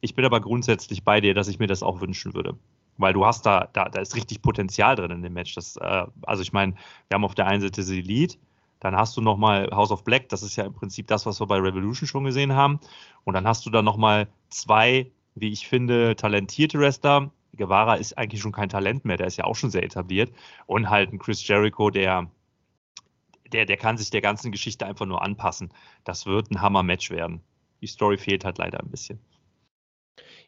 [0.00, 2.56] Ich bin aber grundsätzlich bei dir, dass ich mir das auch wünschen würde
[2.96, 5.54] weil du hast da, da, da ist richtig Potenzial drin in dem Match.
[5.54, 6.74] Das, äh, also ich meine,
[7.08, 8.36] wir haben auf der einen Seite das Elite,
[8.80, 11.46] dann hast du nochmal House of Black, das ist ja im Prinzip das, was wir
[11.46, 12.80] bei Revolution schon gesehen haben.
[13.24, 17.30] Und dann hast du da nochmal zwei, wie ich finde, talentierte Wrestler.
[17.56, 20.32] Guevara ist eigentlich schon kein Talent mehr, der ist ja auch schon sehr etabliert.
[20.66, 22.30] Und halt ein Chris Jericho, der,
[23.52, 25.72] der, der kann sich der ganzen Geschichte einfach nur anpassen.
[26.04, 27.40] Das wird ein Hammer-Match werden.
[27.80, 29.18] Die Story fehlt halt leider ein bisschen.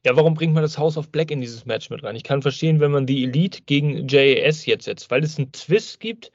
[0.04, 2.16] Ja, warum bringt man das House of Black in dieses Match mit rein?
[2.16, 6.00] Ich kann verstehen, wenn man die Elite gegen JAS jetzt setzt, weil es einen Twist
[6.00, 6.30] gibt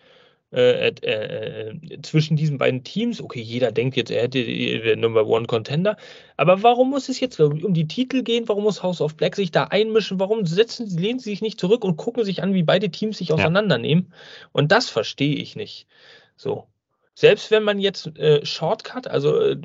[0.53, 3.21] äh, äh, äh, zwischen diesen beiden Teams.
[3.21, 5.95] Okay, jeder denkt jetzt, er hätte den Number One Contender.
[6.35, 8.49] Aber warum muss es jetzt um die Titel gehen?
[8.49, 10.19] Warum muss House of Black sich da einmischen?
[10.19, 13.31] Warum setzen, lehnen sie sich nicht zurück und gucken sich an, wie beide Teams sich
[13.31, 14.07] auseinandernehmen?
[14.09, 14.47] Ja.
[14.51, 15.87] Und das verstehe ich nicht.
[16.35, 16.67] So.
[17.13, 19.61] Selbst wenn man jetzt äh, Shortcut, also äh,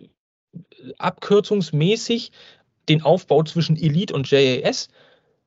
[0.99, 2.31] abkürzungsmäßig
[2.89, 4.89] den Aufbau zwischen Elite und JAS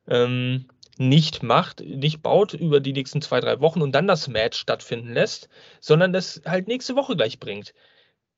[0.07, 0.65] ähm,
[0.97, 5.13] nicht macht, nicht baut über die nächsten zwei, drei Wochen und dann das Match stattfinden
[5.13, 5.47] lässt,
[5.79, 7.73] sondern das halt nächste Woche gleich bringt.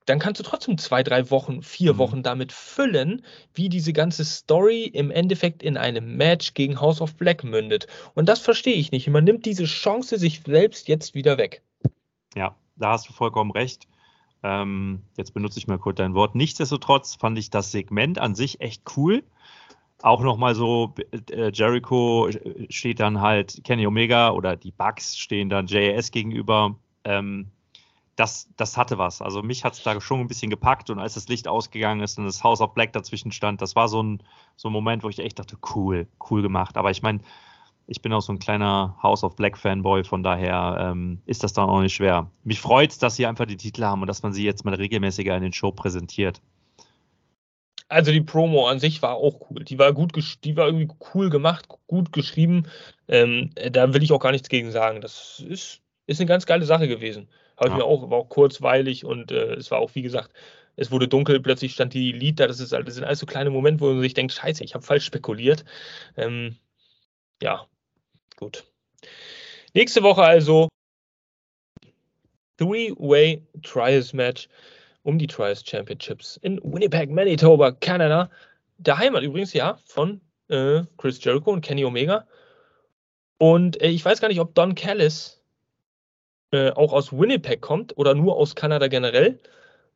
[0.05, 1.97] Dann kannst du trotzdem zwei, drei Wochen, vier mhm.
[1.97, 3.23] Wochen damit füllen,
[3.53, 7.87] wie diese ganze Story im Endeffekt in einem Match gegen House of Black mündet.
[8.13, 9.07] Und das verstehe ich nicht.
[9.07, 11.63] Man nimmt diese Chance sich selbst jetzt wieder weg.
[12.35, 13.87] Ja, da hast du vollkommen recht.
[14.43, 16.35] Ähm, jetzt benutze ich mal kurz dein Wort.
[16.35, 19.23] Nichtsdestotrotz fand ich das Segment an sich echt cool.
[20.01, 20.95] Auch nochmal so,
[21.31, 22.29] äh, Jericho
[22.69, 26.75] steht dann halt Kenny Omega oder die Bugs stehen dann JAS gegenüber.
[27.03, 27.51] Ähm,
[28.15, 29.21] das, das hatte was.
[29.21, 32.17] Also mich hat es da schon ein bisschen gepackt und als das Licht ausgegangen ist
[32.17, 34.23] und das House of Black dazwischen stand, das war so ein,
[34.55, 36.77] so ein Moment, wo ich echt dachte, cool, cool gemacht.
[36.77, 37.21] Aber ich meine,
[37.91, 41.51] ich bin auch so ein kleiner House of Black Fanboy, von daher ähm, ist das
[41.51, 42.31] dann auch nicht schwer.
[42.45, 44.73] Mich freut es, dass sie einfach die Titel haben und dass man sie jetzt mal
[44.73, 46.41] regelmäßiger in den Show präsentiert.
[47.89, 49.65] Also die Promo an sich war auch cool.
[49.65, 50.13] Die war gut,
[50.45, 52.63] die war irgendwie cool gemacht, gut geschrieben.
[53.09, 55.01] Ähm, da will ich auch gar nichts gegen sagen.
[55.01, 57.27] Das ist, ist eine ganz geile Sache gewesen.
[57.57, 57.79] Habe ich ja.
[57.79, 60.31] mir auch, war auch kurzweilig und äh, es war auch, wie gesagt,
[60.77, 62.47] es wurde dunkel, plötzlich stand die Lied da.
[62.47, 64.85] Das, ist, das sind alles so kleine Momente, wo man sich denkt, scheiße, ich habe
[64.85, 65.65] falsch spekuliert.
[66.15, 66.55] Ähm,
[67.41, 67.67] ja,
[68.41, 68.65] Gut.
[69.75, 70.67] Nächste Woche also
[72.57, 74.49] Three-Way Trials Match
[75.03, 78.29] um die Trials Championships in Winnipeg, Manitoba, Kanada.
[78.77, 82.27] Der Heimat übrigens, ja, von äh, Chris Jericho und Kenny Omega.
[83.37, 85.41] Und äh, ich weiß gar nicht, ob Don Callis
[86.51, 89.39] äh, auch aus Winnipeg kommt oder nur aus Kanada generell.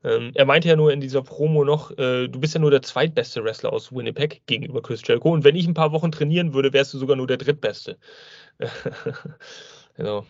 [0.06, 2.84] Ähm, er meinte ja nur in dieser Promo noch, äh, du bist ja nur der
[2.84, 5.32] zweitbeste Wrestler aus Winnipeg gegenüber Chris Jericho.
[5.32, 7.98] Und wenn ich ein paar Wochen trainieren würde, wärst du sogar nur der drittbeste.
[9.98, 10.28] genau.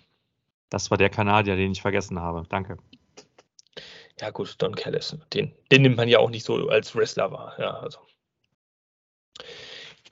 [0.70, 2.44] Das war der Kanadier, den ich vergessen habe.
[2.48, 2.78] Danke.
[4.22, 5.18] Ja, gut, Don Callis.
[5.34, 7.56] Den, den nimmt man ja auch nicht so als Wrestler wahr.
[7.60, 8.00] Ja, also.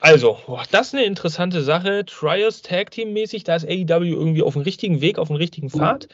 [0.00, 2.04] Also, boah, das ist eine interessante Sache.
[2.04, 5.70] Trials Tag Team mäßig, da ist AEW irgendwie auf dem richtigen Weg, auf dem richtigen
[5.70, 6.08] Pfad.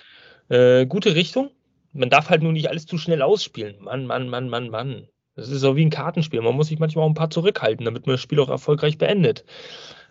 [0.49, 1.51] Äh, gute Richtung.
[1.93, 3.77] Man darf halt nur nicht alles zu schnell ausspielen.
[3.81, 5.09] Mann, Mann, Mann, Mann, Mann.
[5.37, 6.41] Das ist so wie ein Kartenspiel.
[6.43, 9.45] Man muss sich manchmal auch ein paar zurückhalten, damit man das Spiel auch erfolgreich beendet.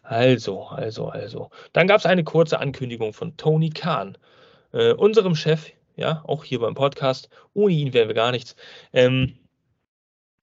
[0.01, 1.51] Also, also, also.
[1.73, 4.17] Dann gab es eine kurze Ankündigung von Tony Khan,
[4.73, 7.29] äh, unserem Chef, ja, auch hier beim Podcast.
[7.53, 8.55] Ohne ihn wären wir gar nichts.
[8.91, 9.37] Ähm,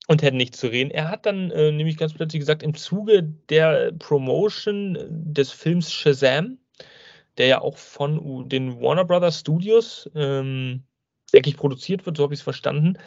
[0.07, 0.91] und hätten nichts zu reden.
[0.91, 6.59] Er hat dann äh, nämlich ganz plötzlich gesagt, im Zuge der Promotion des Films Shazam,
[7.39, 10.84] der ja auch von den Warner Brothers Studios, ähm,
[11.37, 12.99] denke ich, produziert wird, so habe ich es verstanden,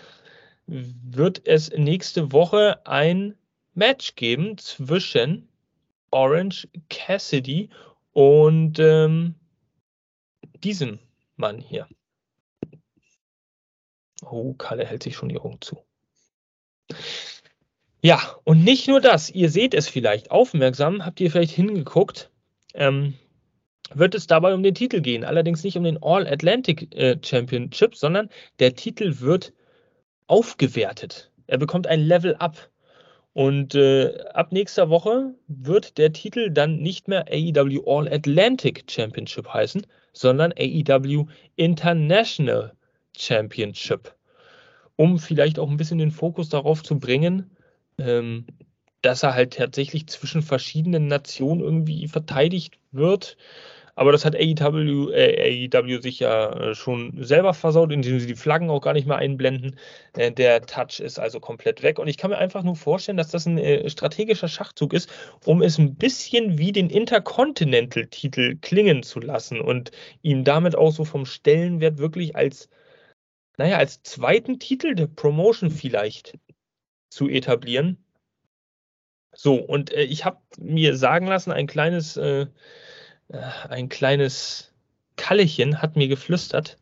[0.68, 3.36] wird es nächste Woche ein
[3.74, 5.50] Match geben zwischen
[6.12, 7.70] Orange Cassidy
[8.14, 9.34] und ähm,
[10.64, 11.00] diesem
[11.38, 11.88] Mann hier.
[14.22, 15.84] Oh, Kalle hält sich schon die Augen zu.
[18.02, 22.30] Ja, und nicht nur das, ihr seht es vielleicht aufmerksam, habt ihr vielleicht hingeguckt,
[22.76, 23.16] ähm,
[23.94, 25.24] wird es dabei um den Titel gehen.
[25.24, 28.30] Allerdings nicht um den All-Atlantic äh, Championship, sondern
[28.60, 29.54] der Titel wird
[30.28, 31.32] aufgewertet.
[31.48, 32.70] Er bekommt ein Level Up.
[33.34, 39.86] Und äh, ab nächster Woche wird der Titel dann nicht mehr AEW All-Atlantic Championship heißen,
[40.14, 41.26] sondern AEW
[41.56, 42.74] International
[43.16, 44.16] Championship
[45.00, 47.56] um vielleicht auch ein bisschen den Fokus darauf zu bringen,
[48.00, 48.46] ähm,
[49.02, 53.38] dass er halt tatsächlich zwischen verschiedenen Nationen irgendwie verteidigt wird.
[54.00, 58.36] Aber das hat AEW, äh, AEW sich ja äh, schon selber versaut, indem sie die
[58.36, 59.76] Flaggen auch gar nicht mehr einblenden.
[60.16, 62.00] Äh, der Touch ist also komplett weg.
[62.00, 65.10] Und ich kann mir einfach nur vorstellen, dass das ein äh, strategischer Schachzug ist,
[65.44, 69.92] um es ein bisschen wie den Intercontinental-Titel klingen zu lassen und
[70.22, 72.70] ihn damit auch so vom Stellenwert wirklich als
[73.58, 76.40] naja, als zweiten Titel der Promotion vielleicht
[77.10, 77.98] zu etablieren.
[79.36, 82.48] So, und äh, ich habe mir sagen lassen, ein kleines, äh,
[83.32, 84.74] ein kleines
[85.16, 86.78] Kallechen hat mir geflüstert,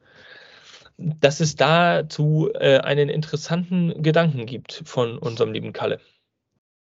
[0.98, 6.00] dass es dazu äh, einen interessanten Gedanken gibt von unserem lieben Kalle.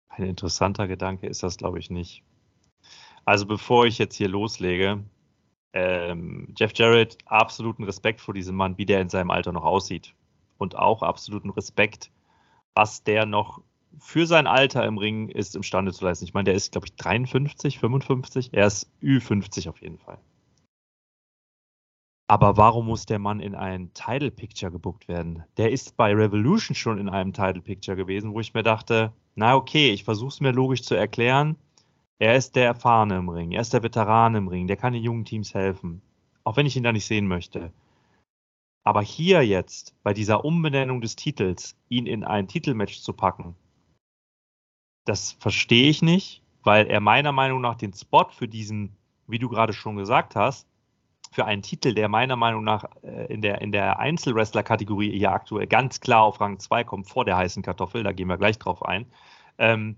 [0.08, 2.22] Ein interessanter Gedanke ist das, glaube ich, nicht.
[3.24, 5.02] Also bevor ich jetzt hier loslege,
[5.72, 10.14] ähm, Jeff Jarrett absoluten Respekt vor diesem Mann, wie der in seinem Alter noch aussieht.
[10.58, 12.10] Und auch absoluten Respekt,
[12.74, 13.60] was der noch
[13.98, 16.24] für sein Alter im Ring ist imstande zu leisten.
[16.24, 18.50] Ich meine, der ist, glaube ich, 53, 55.
[18.52, 20.18] Er ist Ü50 auf jeden Fall.
[22.26, 25.44] Aber warum muss der Mann in ein Title Picture gebuckt werden?
[25.58, 29.54] Der ist bei Revolution schon in einem Title Picture gewesen, wo ich mir dachte, na
[29.54, 31.56] okay, ich versuche es mir logisch zu erklären.
[32.18, 35.02] Er ist der Erfahrene im Ring, er ist der Veteran im Ring, der kann den
[35.02, 36.00] jungen Teams helfen.
[36.44, 37.72] Auch wenn ich ihn da nicht sehen möchte.
[38.84, 43.56] Aber hier jetzt, bei dieser Umbenennung des Titels, ihn in ein Titelmatch zu packen,
[45.04, 48.96] das verstehe ich nicht, weil er meiner Meinung nach den Spot für diesen,
[49.26, 50.66] wie du gerade schon gesagt hast,
[51.30, 55.66] für einen Titel, der meiner Meinung nach äh, in der, in der Einzelwrestler-Kategorie ja aktuell
[55.66, 58.84] ganz klar auf Rang 2 kommt, vor der heißen Kartoffel, da gehen wir gleich drauf
[58.84, 59.06] ein,
[59.58, 59.96] ähm,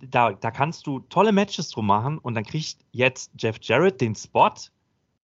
[0.00, 4.14] da, da kannst du tolle Matches drum machen und dann kriegt jetzt Jeff Jarrett den
[4.14, 4.52] Spot.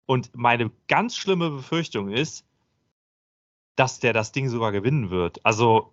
[0.07, 2.45] Und meine ganz schlimme Befürchtung ist,
[3.75, 5.45] dass der das Ding sogar gewinnen wird.
[5.45, 5.93] Also,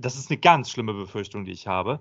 [0.00, 2.00] das ist eine ganz schlimme Befürchtung, die ich habe.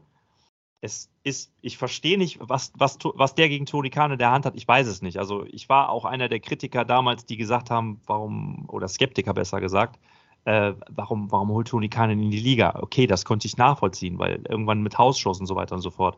[0.81, 4.45] Es ist, ich verstehe nicht, was, was, was der gegen Tony Khan in der Hand
[4.45, 4.55] hat.
[4.55, 5.17] Ich weiß es nicht.
[5.17, 9.59] Also, ich war auch einer der Kritiker damals, die gesagt haben, warum, oder Skeptiker besser
[9.59, 9.99] gesagt,
[10.45, 12.79] äh, warum, warum holt Tony Khan in die Liga?
[12.79, 16.17] Okay, das konnte ich nachvollziehen, weil irgendwann mit Hausshows und so weiter und so fort.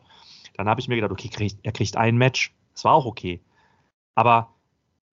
[0.56, 2.54] Dann habe ich mir gedacht, okay, krieg, er kriegt ein Match.
[2.74, 3.40] Das war auch okay.
[4.16, 4.54] Aber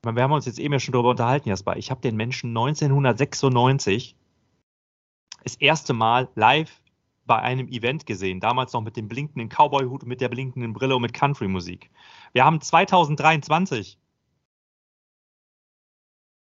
[0.02, 1.76] wir haben uns jetzt eben ja schon darüber unterhalten, Jasper.
[1.76, 4.16] Ich habe den Menschen 1996
[5.47, 6.82] das erste Mal live
[7.24, 8.40] bei einem Event gesehen.
[8.40, 11.90] Damals noch mit dem blinkenden Cowboy-Hut, mit der blinkenden Brille und mit Country-Musik.
[12.32, 13.97] Wir haben 2023.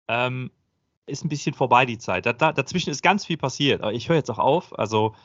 [0.10, 0.52] Ähm,
[1.06, 2.26] ist ein bisschen vorbei die Zeit.
[2.26, 3.84] Da, da, dazwischen ist ganz viel passiert.
[3.94, 4.78] Ich höre jetzt auch auf.
[4.78, 5.16] Also,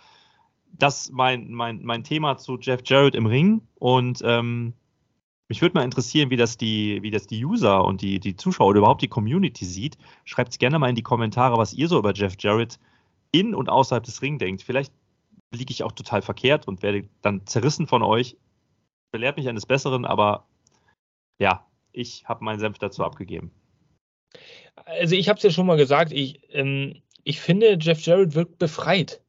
[0.67, 3.67] das mein, mein, mein Thema zu Jeff Jarrett im Ring.
[3.75, 4.75] Und ähm,
[5.49, 8.69] mich würde mal interessieren, wie das die, wie das die User und die, die Zuschauer
[8.69, 9.99] oder überhaupt die Community sieht.
[10.25, 12.79] Schreibt es gerne mal in die Kommentare, was ihr so über Jeff Jarrett
[13.35, 14.63] in und außerhalb des Ring denkt.
[14.63, 14.93] Vielleicht
[15.53, 18.37] liege ich auch total verkehrt und werde dann zerrissen von euch.
[19.13, 20.47] Belehrt mich eines Besseren, aber
[21.39, 23.53] ja, ich habe meinen Senf dazu abgegeben
[24.87, 28.59] also ich habe es ja schon mal gesagt, ich, ähm, ich finde, Jeff Jarrett wirkt
[28.59, 29.23] befreit.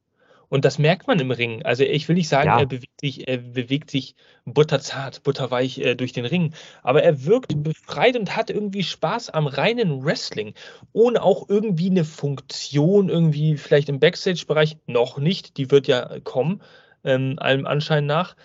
[0.50, 1.64] Und das merkt man im Ring.
[1.64, 2.60] Also ich will nicht sagen, ja.
[2.60, 4.16] er bewegt sich, er bewegt sich
[4.46, 6.54] butterzart, butterweich äh, durch den Ring.
[6.84, 10.54] Aber er wirkt befreit und hat irgendwie Spaß am reinen Wrestling.
[10.94, 15.58] Ohne auch irgendwie eine Funktion, irgendwie vielleicht im Backstage-Bereich noch nicht.
[15.58, 16.62] Die wird ja kommen,
[17.04, 18.36] ähm, allem Anschein nach,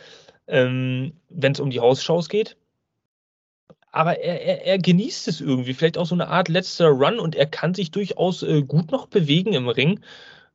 [0.47, 2.57] ähm, wenn es um die Hausshows geht
[3.93, 5.75] aber er, er, er, genießt es irgendwie.
[5.75, 9.07] Vielleicht auch so eine Art letzter Run und er kann sich durchaus äh, gut noch
[9.07, 10.01] bewegen im Ring.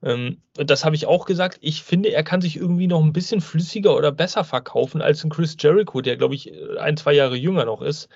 [0.04, 1.58] Ähm, das habe ich auch gesagt.
[1.62, 5.30] Ich finde, er kann sich irgendwie noch ein bisschen flüssiger oder besser verkaufen als ein
[5.30, 8.10] Chris Jericho, der, glaube ich, ein, zwei Jahre jünger noch ist.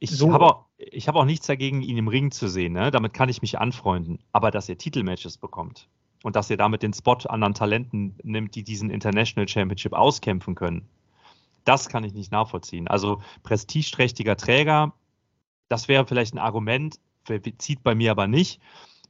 [0.00, 0.32] Ich so.
[0.32, 2.72] habe auch, hab auch nichts dagegen, ihn im Ring zu sehen.
[2.72, 2.90] Ne?
[2.90, 4.18] Damit kann ich mich anfreunden.
[4.32, 5.88] Aber dass er Titelmatches bekommt
[6.22, 10.88] und dass er damit den Spot anderen Talenten nimmt, die diesen International Championship auskämpfen können,
[11.64, 12.88] das kann ich nicht nachvollziehen.
[12.88, 14.94] Also prestigeträchtiger Träger,
[15.68, 16.98] das wäre vielleicht ein Argument,
[17.58, 18.60] zieht bei mir aber nicht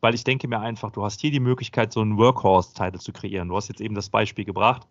[0.01, 3.49] weil ich denke mir einfach, du hast hier die Möglichkeit, so einen Workhorse-Titel zu kreieren.
[3.49, 4.87] Du hast jetzt eben das Beispiel gebracht,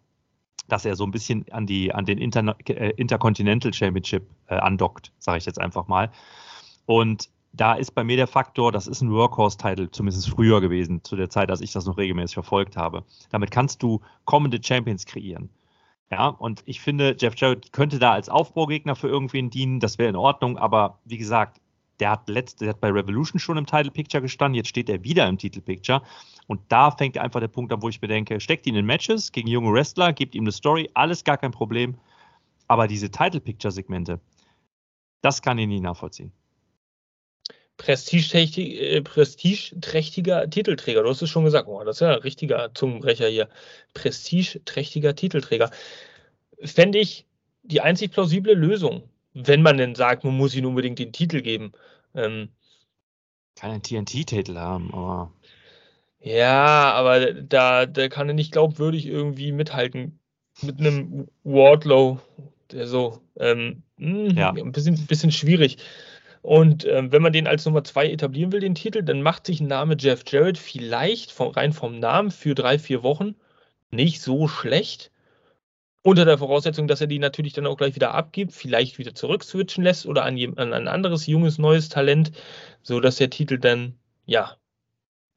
[0.68, 5.12] dass er so ein bisschen an, die, an den Inter äh, Intercontinental Championship äh, andockt,
[5.20, 6.12] sage ich jetzt einfach mal.
[6.86, 11.16] Und da ist bei mir der Faktor, das ist ein Workhorse-Title, zumindest früher gewesen, zu
[11.16, 13.04] der Zeit, als ich das noch regelmäßig verfolgt habe.
[13.32, 15.50] Damit kannst du kommende Champions kreieren.
[16.12, 20.10] Ja, und ich finde, Jeff Jarrett könnte da als Aufbaugegner für irgendwen dienen, das wäre
[20.10, 21.60] in Ordnung, aber wie gesagt,
[22.00, 25.04] der hat, letzt, der hat bei Revolution schon im Title Picture gestanden, jetzt steht er
[25.04, 26.02] wieder im Titel Picture.
[26.48, 29.32] Und da fängt einfach der Punkt an, wo ich mir denke, steckt ihn in Matches
[29.32, 31.98] gegen junge Wrestler, gibt ihm eine Story, alles gar kein Problem.
[32.68, 34.20] Aber diese Title Picture Segmente,
[35.22, 36.32] das kann ich nie nachvollziehen.
[37.80, 41.04] Äh, prestigeträchtiger Titelträger.
[41.04, 43.50] Du hast es schon gesagt, oh, das ist ja ein richtiger Zungenbrecher hier.
[43.94, 45.70] Prestigeträchtiger Titelträger.
[46.64, 47.26] Fände ich
[47.64, 49.04] die einzig plausible Lösung
[49.46, 51.72] wenn man denn sagt, man muss ihm unbedingt den Titel geben.
[52.16, 52.50] Ähm,
[53.56, 55.32] kann einen TNT-Titel haben, aber.
[56.20, 60.20] Ja, aber da, da kann er nicht glaubwürdig irgendwie mithalten
[60.62, 62.20] mit einem Wardlow,
[62.72, 64.50] der so ähm, mh, hm, ja.
[64.52, 65.78] ein bisschen, bisschen schwierig.
[66.42, 69.60] Und ähm, wenn man den als Nummer zwei etablieren will, den Titel, dann macht sich
[69.60, 73.36] ein Name Jeff Jarrett vielleicht vom, rein vom Namen für drei, vier Wochen
[73.92, 75.12] nicht so schlecht.
[76.08, 79.84] Unter der Voraussetzung, dass er die natürlich dann auch gleich wieder abgibt, vielleicht wieder zurückswitchen
[79.84, 82.32] lässt oder an, an ein anderes junges, neues Talent,
[82.82, 84.56] sodass der Titel dann, ja,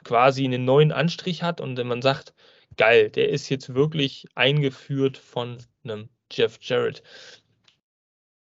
[0.04, 2.34] quasi einen neuen Anstrich hat und man sagt,
[2.76, 7.02] geil, der ist jetzt wirklich eingeführt von einem Jeff Jarrett.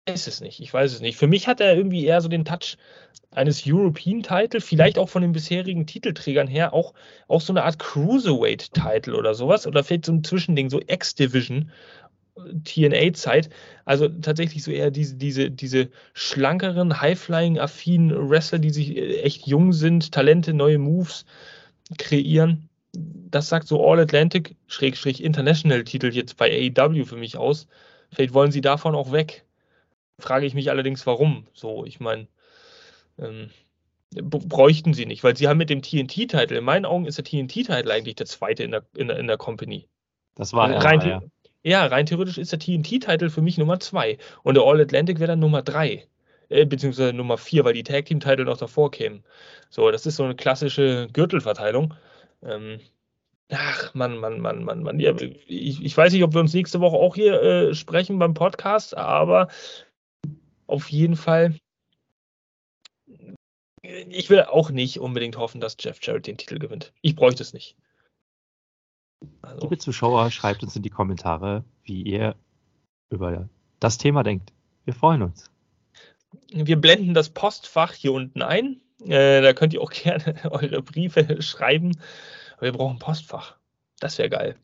[0.08, 1.16] Ich weiß es nicht, ich weiß es nicht.
[1.16, 2.76] Für mich hat er irgendwie eher so den Touch
[3.30, 6.94] eines European-Title, vielleicht auch von den bisherigen Titelträgern her, auch,
[7.28, 11.70] auch so eine Art Cruiserweight-Title oder sowas, oder vielleicht so ein Zwischending, so X-Division,
[12.64, 13.50] TNA-Zeit.
[13.84, 19.72] Also tatsächlich so eher diese, diese, diese schlankeren, high-flying-affinen Wrestler, die sich äh, echt jung
[19.72, 21.24] sind, Talente, neue Moves
[21.98, 22.68] kreieren.
[22.92, 27.66] Das sagt so All Atlantic, Schrägstrich International-Titel jetzt bei AEW für mich aus.
[28.10, 29.44] Vielleicht wollen sie davon auch weg.
[30.18, 31.46] Frage ich mich allerdings, warum.
[31.52, 32.26] So, ich meine,
[33.18, 33.50] ähm,
[34.22, 37.90] bräuchten sie nicht, weil sie haben mit dem TNT-Titel, in meinen Augen ist der TNT-Titel
[37.90, 39.88] eigentlich der zweite in der, in der, in der Company.
[40.34, 41.22] Das war also rein, ja.
[41.66, 45.40] Ja, rein theoretisch ist der TNT-Titel für mich Nummer 2 und der All-Atlantic wäre dann
[45.40, 46.06] Nummer 3.
[46.48, 49.24] Äh, beziehungsweise Nummer 4, weil die Tag-Team-Titel noch davor kämen.
[49.68, 51.94] So, das ist so eine klassische Gürtelverteilung.
[52.44, 52.78] Ähm,
[53.50, 55.00] ach, Mann, Mann, Mann, Mann, Mann.
[55.00, 55.12] Ja,
[55.48, 58.96] ich, ich, weiß nicht, ob wir uns nächste Woche auch hier äh, sprechen beim Podcast,
[58.96, 59.48] aber
[60.68, 61.56] auf jeden Fall.
[63.82, 66.92] Ich will auch nicht unbedingt hoffen, dass Jeff Jarrett den Titel gewinnt.
[67.02, 67.76] Ich bräuchte es nicht.
[69.42, 69.60] Also.
[69.62, 72.36] Liebe Zuschauer, schreibt uns in die Kommentare, wie ihr
[73.10, 73.48] über
[73.80, 74.52] das Thema denkt.
[74.84, 75.50] Wir freuen uns.
[76.50, 78.80] Wir blenden das Postfach hier unten ein.
[79.04, 81.92] Äh, da könnt ihr auch gerne eure Briefe schreiben.
[82.60, 83.56] wir brauchen Postfach.
[84.00, 84.56] Das wäre geil.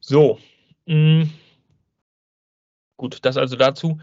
[0.00, 0.38] So.
[0.86, 1.24] Mh.
[1.24, 1.30] Mm.
[2.96, 4.00] Gut, das also dazu.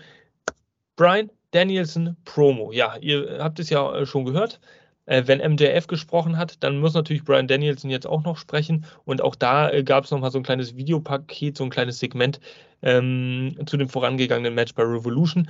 [0.95, 2.71] Brian Danielson Promo.
[2.71, 4.59] Ja, ihr habt es ja äh, schon gehört.
[5.05, 8.85] Äh, wenn MJF gesprochen hat, dann muss natürlich Brian Danielson jetzt auch noch sprechen.
[9.05, 12.39] Und auch da äh, gab es nochmal so ein kleines Videopaket, so ein kleines Segment
[12.81, 15.49] ähm, zu dem vorangegangenen Match bei Revolution.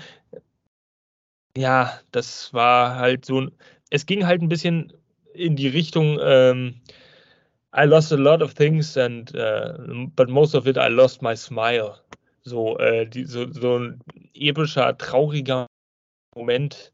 [1.55, 3.47] Ja, das war halt so,
[3.91, 4.91] es ging halt ein bisschen
[5.33, 6.81] in die Richtung, ähm,
[7.75, 11.35] I lost a lot of things and uh, but most of it I lost my
[11.35, 11.95] smile.
[12.43, 13.99] So, äh, die, so, so ein
[14.33, 15.65] epischer, trauriger
[16.35, 16.92] Moment,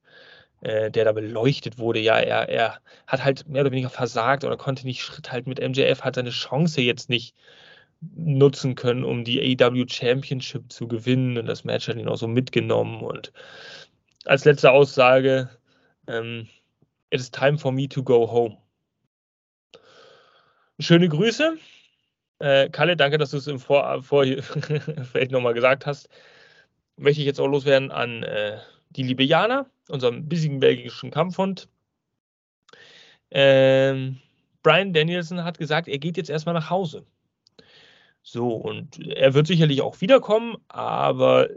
[0.61, 1.99] äh, der da beleuchtet wurde.
[1.99, 5.59] Ja, er, er hat halt mehr oder weniger versagt oder konnte nicht Schritt halten mit
[5.59, 7.35] MJF, hat seine Chance jetzt nicht
[8.01, 11.37] nutzen können, um die AEW Championship zu gewinnen.
[11.37, 13.01] Und das Match hat ihn auch so mitgenommen.
[13.01, 13.31] Und
[14.25, 15.49] als letzte Aussage,
[16.07, 16.47] ähm,
[17.09, 18.57] it is time for me to go home.
[20.79, 21.57] schöne Grüße.
[22.39, 26.09] Äh, Kalle, danke, dass du es im Vor, vielleicht nochmal gesagt hast.
[26.95, 28.59] Möchte ich jetzt auch loswerden an äh,
[28.89, 31.69] die liebe Jana, unserem bissigen belgischen Kampfhund.
[33.31, 34.19] Ähm,
[34.63, 37.05] Brian Danielson hat gesagt, er geht jetzt erstmal nach Hause.
[38.21, 41.49] So, und er wird sicherlich auch wiederkommen, aber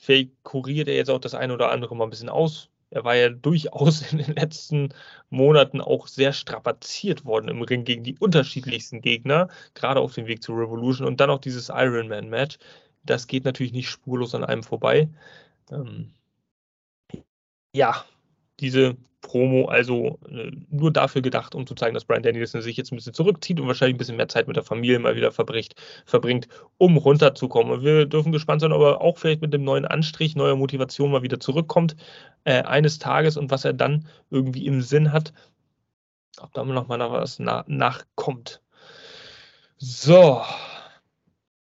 [0.00, 2.70] vielleicht kuriert er jetzt auch das eine oder andere mal ein bisschen aus.
[2.90, 4.90] Er war ja durchaus in den letzten
[5.30, 10.42] Monaten auch sehr strapaziert worden im Ring gegen die unterschiedlichsten Gegner, gerade auf dem Weg
[10.42, 12.58] zur Revolution und dann auch dieses Ironman-Match.
[13.04, 15.08] Das geht natürlich nicht spurlos an einem vorbei.
[15.70, 16.10] Ähm,
[17.76, 18.04] ja,
[18.58, 22.92] diese Promo also äh, nur dafür gedacht, um zu zeigen, dass Brian Danielson sich jetzt
[22.92, 25.74] ein bisschen zurückzieht und wahrscheinlich ein bisschen mehr Zeit mit der Familie mal wieder verbricht,
[26.06, 26.48] verbringt,
[26.78, 27.72] um runterzukommen.
[27.72, 31.10] Und wir dürfen gespannt sein, ob er auch vielleicht mit dem neuen Anstrich, neuer Motivation
[31.10, 31.96] mal wieder zurückkommt
[32.44, 35.34] äh, eines Tages und was er dann irgendwie im Sinn hat,
[36.40, 38.62] ob da noch mal was na nachkommt.
[39.76, 40.40] So.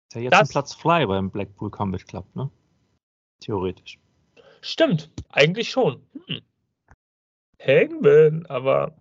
[0.09, 2.51] Ist ja jetzt das, ein Platz frei beim Blackpool Combat Club, ne?
[3.41, 3.99] Theoretisch.
[4.67, 6.03] Stimmt, eigentlich schon.
[6.27, 6.43] Hm.
[7.65, 8.97] Hangman, aber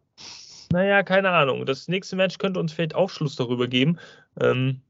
[0.71, 1.65] naja, keine Ahnung.
[1.65, 3.97] Das nächste Match könnte uns vielleicht Aufschluss darüber geben,
[4.39, 4.81] ähm,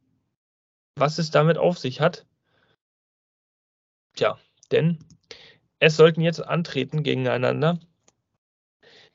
[0.98, 2.26] was es damit auf sich hat.
[4.18, 4.38] Tja,
[4.70, 5.00] denn
[5.80, 7.80] es sollten jetzt antreten gegeneinander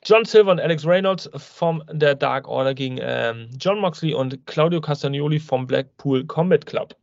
[0.03, 4.81] John Silver und Alex Reynolds vom der Dark Order gegen ähm, John Moxley und Claudio
[4.81, 6.97] Castagnoli vom Blackpool Combat Club.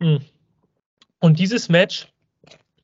[0.00, 0.22] Hm.
[1.20, 2.13] Und dieses Match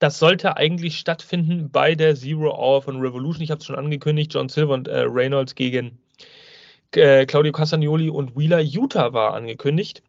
[0.00, 3.42] das sollte eigentlich stattfinden bei der Zero Hour von Revolution.
[3.42, 4.32] Ich habe es schon angekündigt.
[4.34, 5.98] John Silver und äh, Reynolds gegen
[6.94, 10.02] äh, Claudio Castagnoli und Wheeler Utah war angekündigt.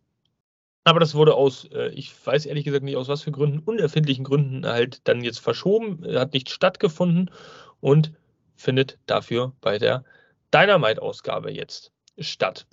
[0.86, 4.24] Aber das wurde aus, äh, ich weiß ehrlich gesagt nicht aus was für Gründen, unerfindlichen
[4.24, 7.30] Gründen halt dann jetzt verschoben, hat nicht stattgefunden
[7.82, 8.14] und
[8.56, 10.06] findet dafür bei der
[10.54, 12.66] Dynamite-Ausgabe jetzt statt.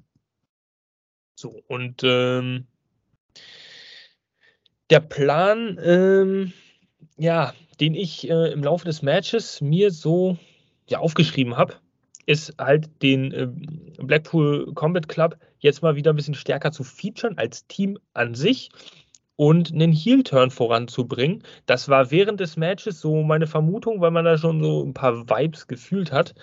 [1.35, 2.69] So, und ähm,
[4.91, 6.53] der Plan, ähm,
[7.17, 10.37] ja, den ich äh, im Laufe des Matches mir so
[10.89, 11.75] ja, aufgeschrieben habe,
[12.27, 13.49] ist halt den äh,
[14.03, 18.71] Blackpool Combat Club jetzt mal wieder ein bisschen stärker zu featuren als Team an sich
[19.37, 21.43] und einen Heel-Turn voranzubringen.
[21.67, 25.29] Das war während des Matches so meine Vermutung, weil man da schon so ein paar
[25.29, 26.35] Vibes gefühlt hat.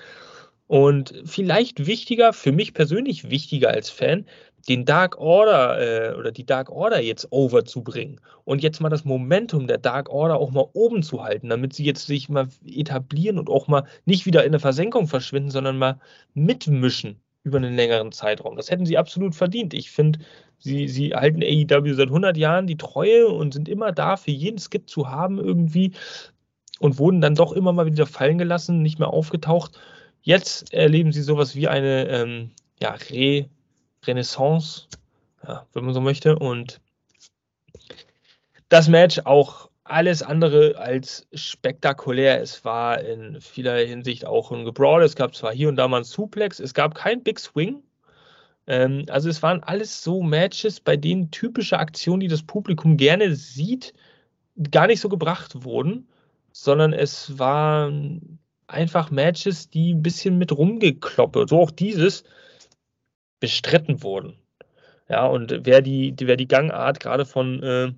[0.68, 4.26] Und vielleicht wichtiger, für mich persönlich wichtiger als Fan,
[4.68, 9.68] den Dark Order äh, oder die Dark Order jetzt overzubringen und jetzt mal das Momentum
[9.68, 13.50] der Dark Order auch mal oben zu halten, damit sie jetzt sich mal etablieren und
[13.50, 16.00] auch mal nicht wieder in der Versenkung verschwinden, sondern mal
[16.34, 18.56] mitmischen über einen längeren Zeitraum.
[18.56, 19.76] Das hätten sie absolut verdient.
[19.76, 20.20] Ich finde,
[20.58, 24.58] sie, sie halten AEW seit 100 Jahren die Treue und sind immer da, für jeden
[24.58, 25.92] Skip zu haben irgendwie
[26.80, 29.80] und wurden dann doch immer mal wieder fallen gelassen, nicht mehr aufgetaucht.
[30.24, 32.52] Jetzt erleben sie sowas wie eine ähm,
[32.82, 33.48] ja, Re
[34.08, 34.88] Renaissance,
[35.48, 36.38] ja, wenn man so möchte.
[36.38, 36.82] Und
[38.70, 42.42] das Match auch alles andere als spektakulär.
[42.42, 45.04] Es war in vieler Hinsicht auch ein Gebrawl.
[45.04, 47.84] Es gab zwar hier und da mal ein Suplex, es gab kein Big Swing.
[48.68, 53.36] Ähm, also es waren alles so Matches, bei denen typische Aktionen, die das Publikum gerne
[53.36, 53.94] sieht,
[54.72, 56.08] gar nicht so gebracht wurden,
[56.52, 61.46] sondern es waren einfach Matches, die ein bisschen mit rumgekloppe.
[61.48, 62.24] So auch dieses
[63.40, 64.38] bestritten wurden.
[65.10, 67.94] Ja, und wer die, wer die Gangart gerade von äh,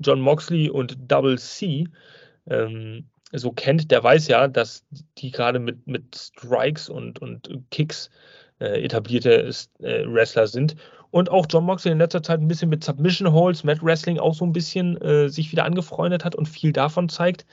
[0.00, 1.86] John Moxley und Double C
[2.46, 4.84] ähm, so kennt, der weiß ja, dass
[5.18, 8.10] die gerade mit, mit Strikes und, und Kicks
[8.60, 10.76] äh, etablierte äh, Wrestler sind.
[11.10, 14.34] Und auch John Moxley in letzter Zeit ein bisschen mit Submission Holds, Mat Wrestling auch
[14.34, 17.44] so ein bisschen äh, sich wieder angefreundet hat und viel davon zeigt.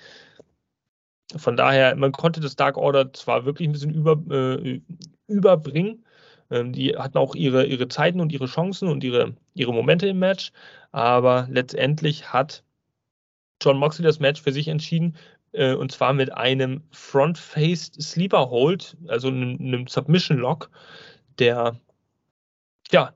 [1.35, 4.81] Von daher, man konnte das Dark Order zwar wirklich ein bisschen über, äh,
[5.27, 6.03] überbringen,
[6.49, 10.51] die hatten auch ihre, ihre Zeiten und ihre Chancen und ihre, ihre Momente im Match,
[10.91, 12.63] aber letztendlich hat
[13.61, 15.15] John Moxley das Match für sich entschieden,
[15.51, 20.69] äh, und zwar mit einem Front-Faced Sleeper Hold, also einem, einem Submission Lock,
[21.37, 21.79] der,
[22.91, 23.13] ja,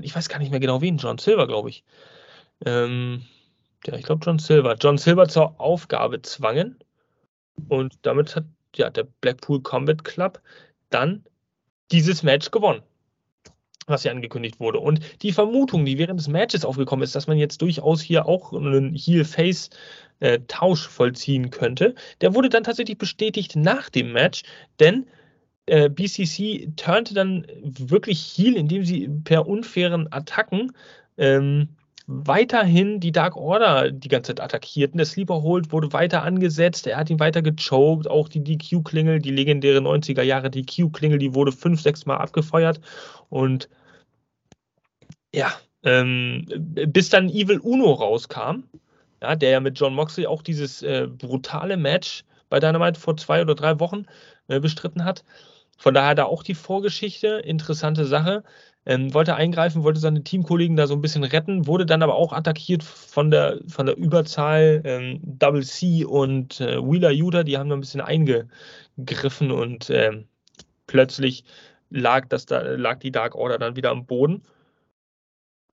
[0.00, 1.84] ich weiß gar nicht mehr genau wen, John Silver, glaube ich.
[2.64, 3.24] Ähm,
[3.86, 4.76] ja, ich glaube John Silver.
[4.80, 6.78] John Silver zur Aufgabe zwangen.
[7.68, 8.44] Und damit hat
[8.76, 10.40] ja, der Blackpool Combat Club
[10.90, 11.24] dann
[11.92, 12.82] dieses Match gewonnen,
[13.86, 14.80] was ja angekündigt wurde.
[14.80, 18.52] Und die Vermutung, die während des Matches aufgekommen ist, dass man jetzt durchaus hier auch
[18.52, 24.42] einen Heel-Face-Tausch vollziehen könnte, der wurde dann tatsächlich bestätigt nach dem Match,
[24.80, 25.06] denn
[25.66, 30.72] äh, BCC turnte dann wirklich Heel, indem sie per unfairen Attacken
[31.18, 31.68] ähm,
[32.26, 34.98] weiterhin die Dark Order die ganze Zeit attackierten.
[34.98, 39.30] Der Sleeper Hold wurde weiter angesetzt, er hat ihn weiter gechoked, auch die DQ-Klingel, die
[39.30, 42.80] legendäre 90er Jahre DQ-Klingel, die wurde fünf, sechs Mal abgefeuert
[43.28, 43.68] und
[45.34, 45.52] ja,
[45.84, 46.46] ähm,
[46.88, 48.64] bis dann Evil Uno rauskam,
[49.20, 53.40] ja, der ja mit John Moxley auch dieses äh, brutale Match bei Dynamite vor zwei
[53.40, 54.06] oder drei Wochen
[54.48, 55.24] äh, bestritten hat.
[55.78, 58.44] Von daher da auch die Vorgeschichte, interessante Sache.
[58.84, 62.32] Ähm, wollte eingreifen, wollte seine Teamkollegen da so ein bisschen retten, wurde dann aber auch
[62.32, 64.82] attackiert von der, von der Überzahl.
[64.84, 70.26] Ähm, Double C und äh, Wheeler Yuta, die haben da ein bisschen eingegriffen und ähm,
[70.88, 71.44] plötzlich
[71.90, 74.42] lag, das da, lag die Dark Order dann wieder am Boden.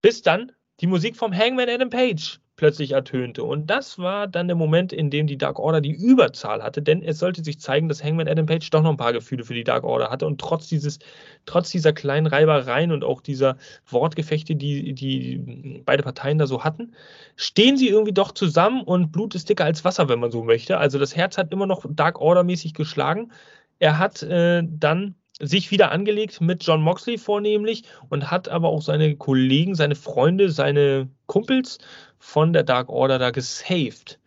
[0.02, 3.42] Bis dann die Musik vom Hangman Adam Page plötzlich ertönte.
[3.42, 7.02] Und das war dann der Moment, in dem die Dark Order die Überzahl hatte, denn
[7.02, 9.64] es sollte sich zeigen, dass Hangman Adam Page doch noch ein paar Gefühle für die
[9.64, 10.98] Dark Order hatte und trotz dieses,
[11.46, 13.56] trotz dieser kleinen Reibereien und auch dieser
[13.88, 16.94] Wortgefechte, die, die beide Parteien da so hatten,
[17.34, 20.76] stehen sie irgendwie doch zusammen und Blut ist dicker als Wasser, wenn man so möchte.
[20.76, 23.32] Also das Herz hat immer noch Dark Order mäßig geschlagen.
[23.78, 28.82] Er hat äh, dann sich wieder angelegt mit John Moxley vornehmlich und hat aber auch
[28.82, 31.78] seine Kollegen, seine Freunde, seine Kumpels
[32.20, 34.20] von der Dark Order da gesaved.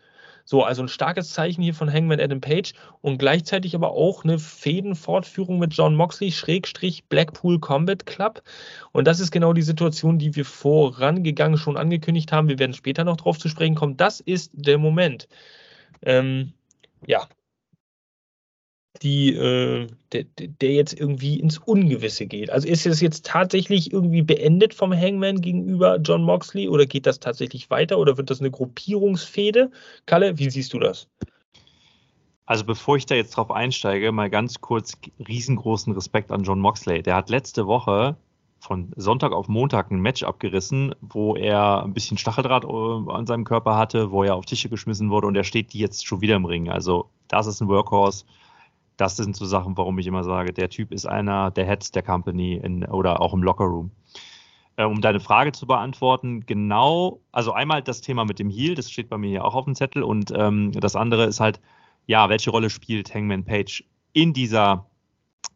[0.46, 4.40] So, also ein starkes Zeichen hier von Hangman Adam Page und gleichzeitig aber auch eine
[4.40, 8.44] Fädenfortführung mit John Moxley, Schrägstrich Blackpool Combat Club.
[8.92, 12.50] Und das ist genau die Situation, die wir vorangegangen schon angekündigt haben.
[12.50, 13.96] Wir werden später noch drauf zu sprechen kommen.
[13.96, 15.30] Das ist der Moment.
[16.02, 16.52] Ähm,
[17.08, 17.30] ja,
[19.04, 22.50] die, äh, der, der jetzt irgendwie ins Ungewisse geht.
[22.50, 27.20] Also ist es jetzt tatsächlich irgendwie beendet vom Hangman gegenüber John Moxley oder geht das
[27.20, 29.72] tatsächlich weiter oder wird das eine Gruppierungsfehde?
[30.06, 31.08] Kalle, wie siehst du das?
[32.46, 34.94] Also bevor ich da jetzt drauf einsteige, mal ganz kurz
[35.28, 37.04] riesengroßen Respekt an John Moxley.
[37.04, 38.18] Der hat letzte Woche
[38.60, 43.44] von Sonntag auf Montag ein Match abgerissen, wo er ein bisschen Stacheldraht äh, an seinem
[43.44, 46.46] Körper hatte, wo er auf Tische geschmissen wurde und er steht jetzt schon wieder im
[46.46, 46.70] Ring.
[46.70, 48.24] Also das ist ein Workhorse
[48.98, 52.04] das sind so Sachen, warum ich immer sage, der Typ ist einer der Heads der
[52.04, 53.92] Company in, oder auch im Lockerroom.
[54.76, 58.90] Äh, um deine Frage zu beantworten, genau, also einmal das Thema mit dem Heal, das
[58.90, 61.60] steht bei mir hier auch auf dem Zettel und ähm, das andere ist halt,
[62.08, 63.84] ja, welche Rolle spielt Hangman Page
[64.14, 64.88] in dieser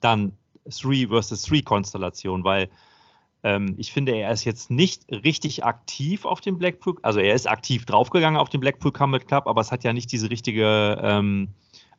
[0.01, 0.33] dann
[0.65, 2.69] 3 versus 3 Konstellation, weil
[3.43, 7.47] ähm, ich finde, er ist jetzt nicht richtig aktiv auf dem Blackpool, also er ist
[7.47, 11.49] aktiv draufgegangen auf dem Blackpool Combat Club, aber es hat ja nicht diese richtige ähm,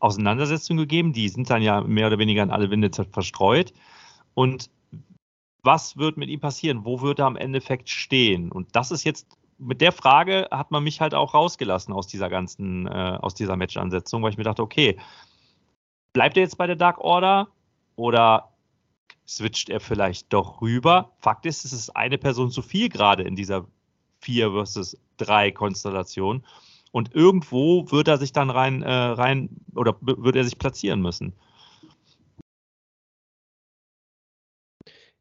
[0.01, 1.13] Auseinandersetzungen gegeben.
[1.13, 3.73] Die sind dann ja mehr oder weniger in alle Winde verstreut.
[4.35, 4.71] Und
[5.63, 6.85] was wird mit ihm passieren?
[6.85, 8.51] Wo wird er am Endeffekt stehen?
[8.53, 9.27] Und das ist jetzt
[9.59, 13.57] mit der Frage hat man mich halt auch rausgelassen aus dieser ganzen, äh, aus dieser
[13.57, 14.97] Match-Ansetzung, weil ich mir dachte, okay,
[16.13, 17.49] bleibt er jetzt bei der Dark Order
[17.97, 18.53] oder
[19.27, 21.13] switcht er vielleicht doch rüber?
[21.19, 23.67] Fakt ist, es ist eine Person zu viel gerade in dieser
[24.21, 26.45] 4 versus 3 Konstellation.
[26.93, 31.35] Und irgendwo wird er sich dann rein, äh, rein oder wird er sich platzieren müssen.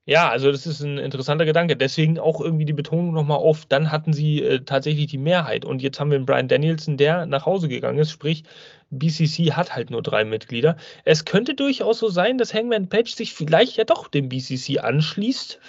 [0.09, 1.75] Ja, also das ist ein interessanter Gedanke.
[1.75, 5.65] Deswegen auch irgendwie die Betonung nochmal auf, dann hatten sie äh, tatsächlich die Mehrheit.
[5.65, 8.45] Und jetzt haben wir einen Brian Danielson, der nach Hause gegangen ist, sprich,
[8.89, 10.77] BCC hat halt nur drei Mitglieder.
[11.03, 15.59] Es könnte durchaus so sein, dass Hangman Page sich vielleicht ja doch dem BCC anschließt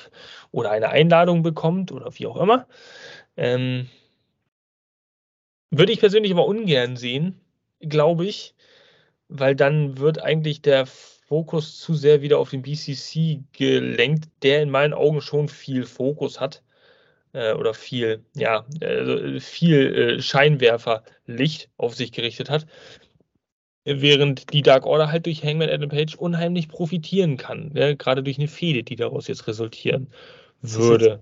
[0.52, 2.68] oder eine Einladung bekommt oder wie auch immer.
[3.36, 3.88] Ähm,
[5.78, 7.40] würde ich persönlich aber ungern sehen,
[7.80, 8.54] glaube ich,
[9.28, 14.70] weil dann wird eigentlich der Fokus zu sehr wieder auf den BCC gelenkt, der in
[14.70, 16.62] meinen Augen schon viel Fokus hat
[17.32, 22.66] äh, oder viel, ja, äh, viel äh, Scheinwerferlicht auf sich gerichtet hat,
[23.84, 28.38] während die Dark Order halt durch Hangman Adam Page unheimlich profitieren kann, ja, gerade durch
[28.38, 30.08] eine Fehde, die daraus jetzt resultieren
[30.60, 31.04] würde.
[31.04, 31.20] Ist jetzt,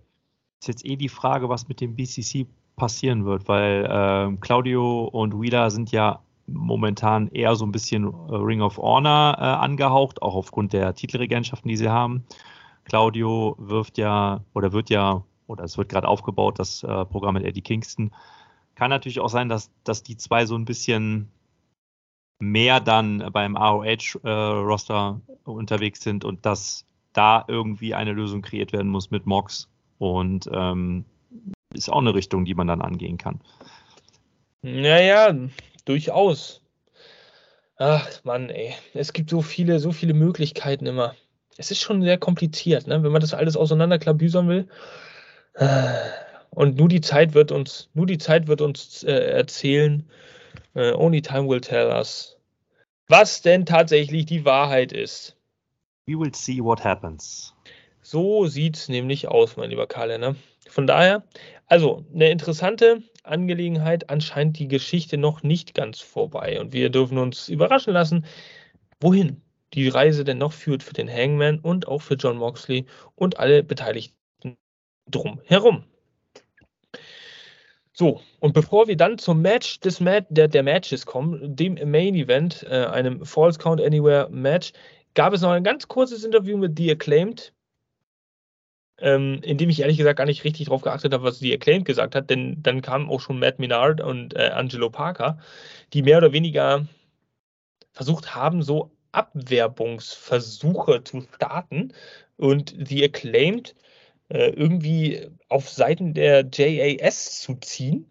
[0.61, 2.47] ist jetzt eh die Frage, was mit dem BCC
[2.77, 8.35] passieren wird, weil äh, Claudio und Wheeler sind ja momentan eher so ein bisschen äh,
[8.35, 12.25] Ring of Honor äh, angehaucht, auch aufgrund der Titelregentschaften, die sie haben.
[12.85, 17.45] Claudio wirft ja oder wird ja, oder es wird gerade aufgebaut, das äh, Programm mit
[17.45, 18.13] Eddie Kingston.
[18.77, 21.33] Kann natürlich auch sein, dass, dass die zwei so ein bisschen
[22.39, 28.91] mehr dann beim ROH-Roster äh, unterwegs sind und dass da irgendwie eine Lösung kreiert werden
[28.91, 29.69] muss mit Mox.
[29.99, 31.07] Und ähm,
[31.75, 33.41] ist auch eine Richtung, die man dann angehen kann.
[34.63, 35.35] Naja,
[35.85, 36.63] durchaus.
[37.77, 38.75] Ach Mann, ey.
[38.95, 41.15] Es gibt so viele, so viele Möglichkeiten immer.
[41.59, 43.03] Es ist schon sehr kompliziert, ne?
[43.03, 44.69] wenn man das alles auseinanderklabüsern will.
[46.51, 50.09] Und nur die Zeit wird uns, nur die Zeit wird uns äh, erzählen.
[50.75, 52.37] Uh, only time will tell us,
[53.09, 55.37] was denn tatsächlich die Wahrheit ist.
[56.07, 57.55] We will see what happens.
[58.03, 60.37] So sieht es nämlich aus, mein lieber Karl.
[60.69, 61.25] Von daher,
[61.67, 66.61] also eine interessante Angelegenheit, anscheinend die Geschichte noch nicht ganz vorbei.
[66.61, 68.25] Und wir dürfen uns überraschen lassen,
[69.01, 69.43] wohin
[69.75, 73.63] die Reise denn noch führt für den Hangman und auch für John Moxley und alle
[73.63, 74.57] Beteiligten
[75.11, 75.85] drumherum.
[77.93, 82.15] So, und bevor wir dann zum Match des Mat der, der Matches kommen, dem Main
[82.15, 84.73] Event, äh, einem False Count Anywhere Match,
[85.15, 87.55] gab es noch ein ganz kurzes Interview mit The Acclaimed,
[88.99, 91.85] ähm, in dem ich ehrlich gesagt gar nicht richtig darauf geachtet habe, was The Acclaimed
[91.85, 95.39] gesagt hat, denn dann kamen auch schon Matt Minard und äh, Angelo Parker,
[95.93, 96.87] die mehr oder weniger
[97.93, 101.93] versucht haben, so Abwerbungsversuche zu starten
[102.37, 103.75] und The Acclaimed
[104.29, 108.11] äh, irgendwie auf Seiten der JAS zu ziehen,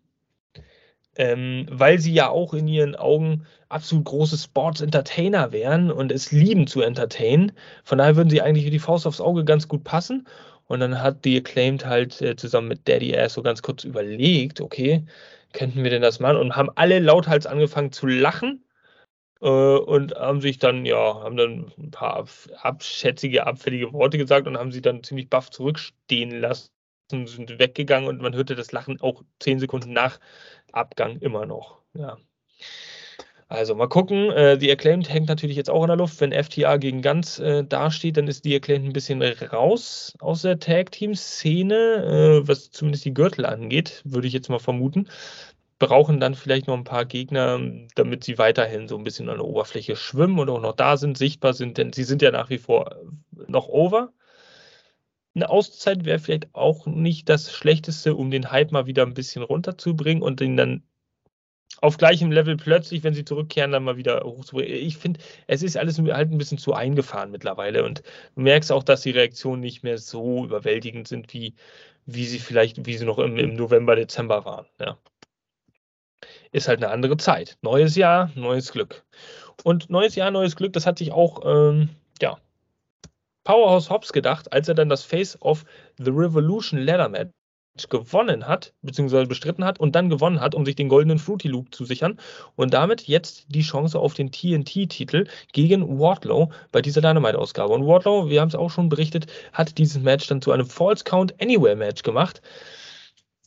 [1.18, 6.68] ähm, weil sie ja auch in ihren Augen absolut große Sports-Entertainer wären und es lieben
[6.68, 7.52] zu entertainen.
[7.84, 10.28] Von daher würden sie eigentlich wie die Faust aufs Auge ganz gut passen.
[10.68, 14.62] Und dann hat die Acclaimed halt äh, zusammen mit Daddy Ass so ganz kurz überlegt,
[14.62, 15.06] okay,
[15.54, 16.38] könnten wir denn das machen?
[16.38, 18.64] Und haben alle lauthals angefangen zu lachen
[19.42, 22.28] äh, und haben sich dann, ja, haben dann ein paar
[22.62, 26.70] abschätzige, abfällige Worte gesagt und haben sie dann ziemlich baff zurückstehen lassen,
[27.10, 30.20] sind weggegangen und man hörte das Lachen auch zehn Sekunden nach
[30.72, 31.82] Abgang immer noch.
[31.94, 32.18] Ja.
[33.48, 34.32] Also mal gucken.
[34.32, 36.20] Äh, die Acclaimed hängt natürlich jetzt auch in der Luft.
[36.20, 40.60] Wenn FTA gegen Ganz äh, dasteht, dann ist die Acclaimed ein bisschen raus aus der
[40.60, 41.76] Tag-Team-Szene,
[42.44, 45.08] äh, was zumindest die Gürtel angeht, würde ich jetzt mal vermuten
[45.80, 47.60] brauchen dann vielleicht noch ein paar Gegner,
[47.96, 51.18] damit sie weiterhin so ein bisschen an der Oberfläche schwimmen und auch noch da sind,
[51.18, 52.96] sichtbar sind, denn sie sind ja nach wie vor
[53.48, 54.14] noch over.
[55.36, 59.44] Eine Auszeit wäre vielleicht auch nicht das Schlechteste, um den Hype mal wieder ein bisschen
[59.44, 60.84] runterzubringen und den dann
[61.82, 64.74] auf gleichem Level plötzlich, wenn sie zurückkehren, dann mal wieder hochzubringen.
[64.74, 68.04] Ich finde, es ist alles halt ein bisschen zu eingefahren mittlerweile und
[68.36, 71.56] du merkst auch, dass die Reaktionen nicht mehr so überwältigend sind, wie,
[72.06, 74.66] wie sie vielleicht, wie sie noch im, im November, Dezember waren.
[74.80, 74.98] Ja
[76.56, 77.58] ist halt eine andere Zeit.
[77.62, 79.04] Neues Jahr, neues Glück.
[79.64, 81.90] Und neues Jahr, neues Glück, das hat sich auch, ähm,
[82.22, 82.38] ja,
[83.44, 85.66] Powerhouse Hobbs gedacht, als er dann das Face of
[85.98, 87.32] the Revolution Ladder Match
[87.90, 91.76] gewonnen hat, beziehungsweise bestritten hat und dann gewonnen hat, um sich den goldenen Fruity Loop
[91.76, 92.18] zu sichern
[92.56, 97.74] und damit jetzt die Chance auf den TNT-Titel gegen Wardlow bei dieser Dynamite-Ausgabe.
[97.74, 101.04] Und Wardlow, wir haben es auch schon berichtet, hat dieses Match dann zu einem False
[101.04, 102.42] Count Anywhere Match gemacht.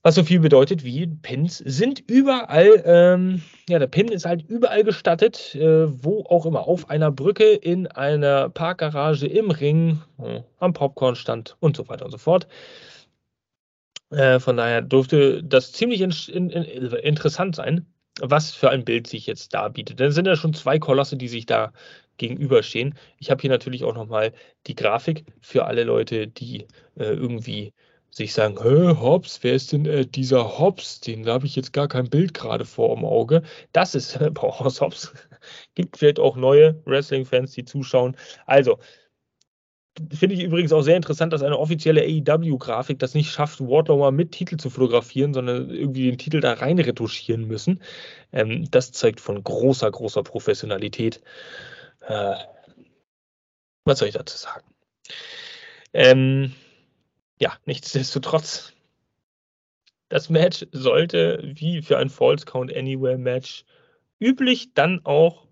[0.03, 4.85] Was so viel bedeutet wie Pins sind überall, ähm, ja, der Pin ist halt überall
[4.85, 10.73] gestattet, äh, wo auch immer, auf einer Brücke, in einer Parkgarage, im Ring, äh, am
[10.73, 12.47] Popcornstand und so weiter und so fort.
[14.11, 17.87] Äh, von daher dürfte das ziemlich in, in, in, interessant sein,
[18.21, 20.01] was für ein Bild sich jetzt da bietet.
[20.01, 21.73] Denn es sind ja schon zwei Kolosse, die sich da
[22.17, 22.95] gegenüberstehen.
[23.19, 24.33] Ich habe hier natürlich auch nochmal
[24.67, 26.63] die Grafik für alle Leute, die
[26.97, 27.73] äh, irgendwie
[28.11, 31.01] sich sagen, Hobbs, wer ist denn äh, dieser Hobbs?
[31.01, 33.43] Den habe ich jetzt gar kein Bild gerade vor dem Auge.
[33.73, 35.13] Das ist äh, Powerhouse Hobbs.
[35.75, 38.17] Gibt vielleicht auch neue Wrestling-Fans, die zuschauen.
[38.47, 38.79] Also,
[40.13, 44.13] finde ich übrigens auch sehr interessant, dass eine offizielle AEW-Grafik das nicht schafft, Wardlow mal
[44.13, 47.83] mit Titel zu fotografieren, sondern irgendwie den Titel da rein retuschieren müssen.
[48.33, 51.21] Ähm, das zeugt von großer, großer Professionalität.
[52.01, 52.35] Äh,
[53.85, 54.67] was soll ich dazu sagen?
[55.93, 56.53] Ähm,
[57.41, 58.73] ja, nichtsdestotrotz,
[60.09, 63.65] das Match sollte wie für ein False Count Anywhere Match
[64.21, 65.47] üblich dann auch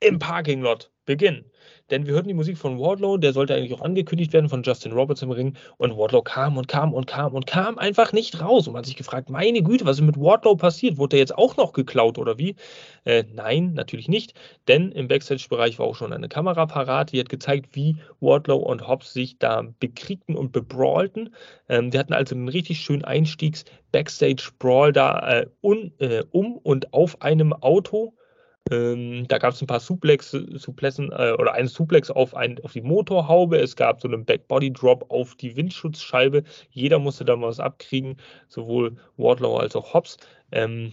[0.00, 1.44] im Parking Lot beginnen
[1.92, 4.92] denn wir hörten die Musik von Wardlow, der sollte eigentlich auch angekündigt werden von Justin
[4.92, 8.66] Roberts im Ring und Wardlow kam und kam und kam und kam einfach nicht raus
[8.66, 10.96] und man hat sich gefragt, meine Güte, was ist mit Wardlow passiert?
[10.96, 12.56] Wurde der jetzt auch noch geklaut oder wie?
[13.04, 14.32] Äh, nein, natürlich nicht,
[14.68, 18.88] denn im Backstage-Bereich war auch schon eine Kamera parat, die hat gezeigt, wie Wardlow und
[18.88, 21.34] Hobbs sich da bekriegten und bebrawlten.
[21.68, 27.20] Ähm, die hatten also einen richtig schönen Einstiegs-Backstage-Brawl da äh, un, äh, um und auf
[27.20, 28.14] einem Auto
[28.70, 32.72] ähm, da gab es ein paar Suplex, Suplessen äh, oder einen Suplex auf, ein, auf
[32.72, 33.58] die Motorhaube.
[33.58, 36.44] Es gab so einen Backbody Drop auf die Windschutzscheibe.
[36.70, 38.16] Jeder musste da mal was abkriegen,
[38.48, 40.16] sowohl Wardlow als auch Hobbs.
[40.52, 40.92] Ähm,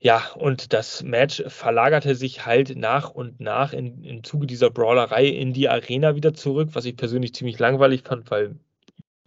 [0.00, 5.26] ja, und das Match verlagerte sich halt nach und nach in, im Zuge dieser Brawlerei
[5.26, 8.56] in die Arena wieder zurück, was ich persönlich ziemlich langweilig fand, weil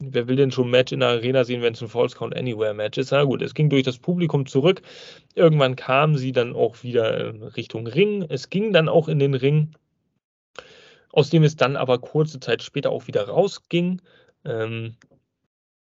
[0.01, 2.73] wer will denn schon Match in der Arena sehen, wenn es ein False Count Anywhere
[2.73, 3.11] Match ist?
[3.11, 4.81] Na gut, es ging durch das Publikum zurück.
[5.35, 8.25] Irgendwann kamen sie dann auch wieder Richtung Ring.
[8.27, 9.75] Es ging dann auch in den Ring,
[11.11, 14.01] aus dem es dann aber kurze Zeit später auch wieder rausging.
[14.45, 14.95] Ähm,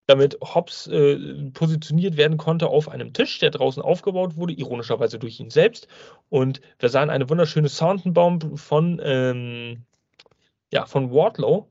[0.07, 5.39] damit Hobbs äh, positioniert werden konnte auf einem Tisch, der draußen aufgebaut wurde, ironischerweise durch
[5.39, 5.87] ihn selbst.
[6.29, 9.85] Und wir sahen eine wunderschöne Soundbomb von ähm,
[10.71, 11.69] ja, von Wardlow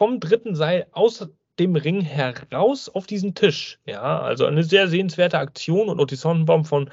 [0.00, 1.28] vom dritten Seil aus
[1.60, 3.78] dem Ring heraus auf diesen Tisch.
[3.86, 6.90] Ja, also eine sehr sehenswerte Aktion und auch die Sonnenbaum von,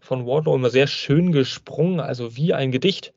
[0.00, 3.14] von Wardlow immer sehr schön gesprungen, also wie ein Gedicht.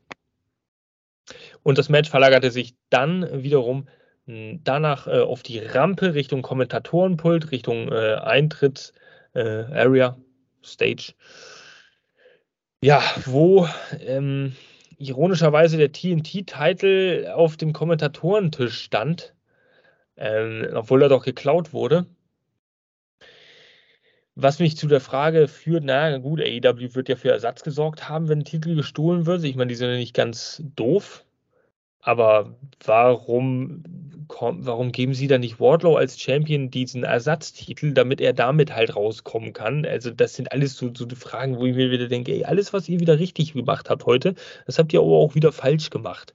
[1.64, 3.88] Und das Match verlagerte sich dann wiederum
[4.28, 8.94] hm, danach äh, auf die Rampe Richtung Kommentatorenpult, Richtung äh, Eintritts
[9.34, 10.18] äh, Area,
[10.64, 11.14] Stage.
[12.84, 13.68] Ja, wo
[13.99, 14.56] ähm,
[14.98, 19.34] ironischerweise der TNT-Titel auf dem Kommentatorentisch stand,
[20.22, 22.06] ähm, obwohl er doch geklaut wurde.
[24.35, 28.30] Was mich zu der Frage führt, na gut, AEW wird ja für Ersatz gesorgt haben,
[28.30, 29.43] wenn ein Titel gestohlen wird.
[29.43, 31.26] Ich meine, die sind ja nicht ganz doof.
[32.03, 33.84] Aber warum,
[34.27, 39.53] warum geben sie da nicht Wardlow als Champion diesen Ersatztitel, damit er damit halt rauskommen
[39.53, 39.85] kann?
[39.85, 42.89] Also, das sind alles so, so Fragen, wo ich mir wieder denke, ey, alles, was
[42.89, 44.35] ihr wieder richtig gemacht habt heute,
[44.65, 46.34] das habt ihr aber auch wieder falsch gemacht.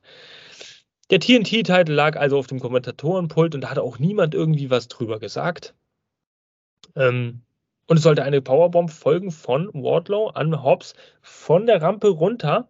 [1.10, 5.20] Der TNT-Titel lag also auf dem Kommentatorenpult und da hat auch niemand irgendwie was drüber
[5.20, 5.74] gesagt.
[6.96, 7.42] Ähm,
[7.86, 12.68] und es sollte eine Powerbomb folgen von Wardlow an Hobbs von der Rampe runter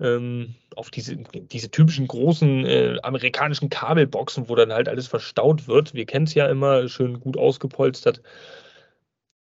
[0.00, 5.94] ähm, auf diese, diese typischen großen äh, amerikanischen Kabelboxen, wo dann halt alles verstaut wird.
[5.94, 8.20] Wir kennen es ja immer schön gut ausgepolstert.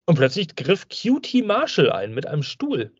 [0.06, 2.92] Und plötzlich griff QT Marshall ein mit einem Stuhl.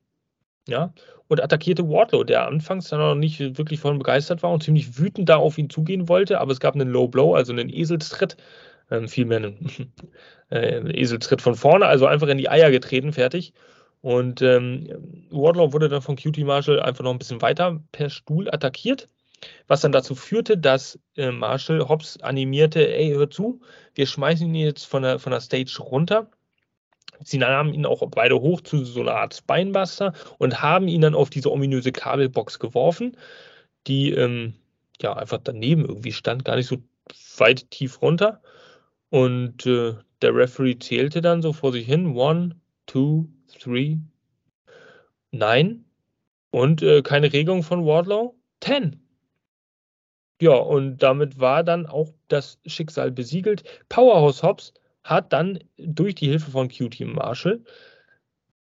[0.68, 0.94] Ja,
[1.32, 5.30] und attackierte Wardlow, der anfangs dann noch nicht wirklich von begeistert war und ziemlich wütend
[5.30, 8.36] da auf ihn zugehen wollte, aber es gab einen Low Blow, also einen Eselstritt,
[8.90, 9.92] ähm, vielmehr einen
[10.50, 13.54] äh, Eselstritt von vorne, also einfach in die Eier getreten, fertig.
[14.02, 14.88] Und ähm,
[15.30, 19.08] Wardlow wurde dann von Cutie Marshall einfach noch ein bisschen weiter per Stuhl attackiert,
[19.68, 23.60] was dann dazu führte, dass äh, Marshall Hobbs animierte, ey, hör zu,
[23.94, 26.28] wir schmeißen ihn jetzt von der, von der Stage runter.
[27.24, 31.14] Sie nahmen ihn auch beide hoch zu so einer Art Spinebuster und haben ihn dann
[31.14, 33.16] auf diese ominöse Kabelbox geworfen,
[33.86, 34.54] die ähm,
[35.00, 36.78] ja einfach daneben irgendwie stand, gar nicht so
[37.38, 38.40] weit tief runter.
[39.10, 42.56] Und äh, der Referee zählte dann so vor sich hin: One,
[42.86, 43.98] two, three,
[45.30, 45.84] nine.
[46.50, 48.34] Und äh, keine Regung von Wardlow?
[48.60, 49.00] Ten.
[50.40, 53.62] Ja, und damit war dann auch das Schicksal besiegelt.
[53.88, 54.74] Powerhouse Hobbs
[55.04, 57.60] hat dann durch die Hilfe von QT Marshall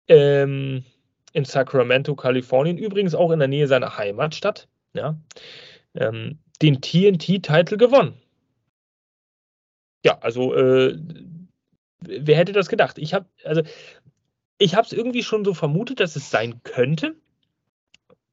[0.08, 0.84] ähm,
[1.32, 5.18] in Sacramento, Kalifornien, übrigens auch in der Nähe seiner Heimatstadt, ja,
[5.94, 8.14] ähm, den TNT-Titel gewonnen.
[10.04, 10.98] Ja, also äh,
[12.00, 12.98] wer hätte das gedacht?
[12.98, 13.62] Ich habe also
[14.58, 17.16] ich habe es irgendwie schon so vermutet, dass es sein könnte.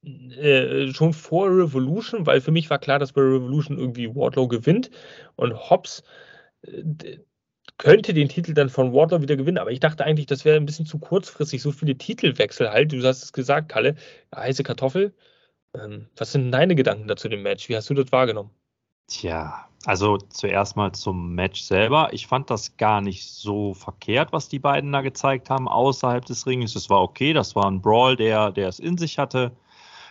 [0.04, 4.90] Äh, schon vor Revolution, weil für mich war klar, dass bei Revolution irgendwie Wardlow gewinnt
[5.36, 6.04] und Hobbs
[6.62, 6.84] äh,
[7.80, 10.66] könnte den Titel dann von Wardlow wieder gewinnen, aber ich dachte eigentlich, das wäre ein
[10.66, 12.92] bisschen zu kurzfristig, so viele Titelwechsel halt.
[12.92, 13.96] Du hast es gesagt, Kalle,
[14.36, 15.14] heiße Kartoffel.
[15.74, 17.70] Ähm, was sind deine Gedanken dazu dem Match?
[17.70, 18.52] Wie hast du das wahrgenommen?
[19.08, 22.10] Tja, also zuerst mal zum Match selber.
[22.12, 26.46] Ich fand das gar nicht so verkehrt, was die beiden da gezeigt haben außerhalb des
[26.46, 26.76] Rings.
[26.76, 29.52] Es war okay, das war ein Brawl, der, der es in sich hatte.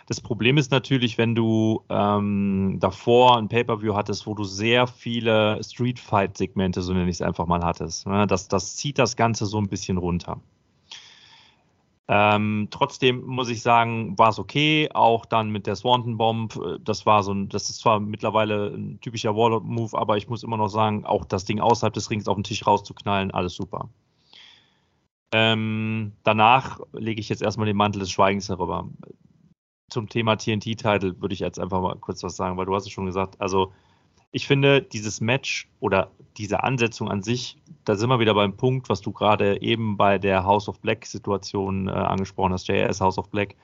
[0.09, 5.63] Das Problem ist natürlich, wenn du ähm, davor ein Pay-Per-View hattest, wo du sehr viele
[5.63, 8.07] Street-Fight-Segmente, so nenne ich es einfach mal, hattest.
[8.07, 8.25] Ne?
[8.25, 10.41] Das, das zieht das Ganze so ein bisschen runter.
[12.07, 14.89] Ähm, trotzdem muss ich sagen, war es okay.
[14.91, 18.73] Auch dann mit der Swanton Bomb, äh, das war so ein, das ist zwar mittlerweile
[18.75, 22.27] ein typischer Warlord-Move, aber ich muss immer noch sagen, auch das Ding außerhalb des Rings
[22.27, 23.89] auf den Tisch rauszuknallen, alles super.
[25.31, 28.89] Ähm, danach lege ich jetzt erstmal den Mantel des Schweigens herüber.
[29.89, 32.91] Zum Thema TNT-Title würde ich jetzt einfach mal kurz was sagen, weil du hast es
[32.91, 33.71] schon gesagt, also
[34.31, 38.89] ich finde, dieses Match oder diese Ansetzung an sich, da sind wir wieder beim Punkt,
[38.89, 43.17] was du gerade eben bei der House of Black Situation äh, angesprochen hast, JS House
[43.17, 43.55] of Black.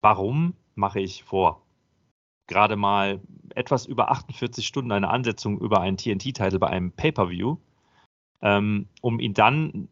[0.00, 1.62] Warum mache ich vor?
[2.46, 3.20] Gerade mal
[3.54, 7.56] etwas über 48 Stunden eine Ansetzung über einen TNT-Titel bei einem Pay-Per-View,
[8.42, 9.88] ähm, um ihn dann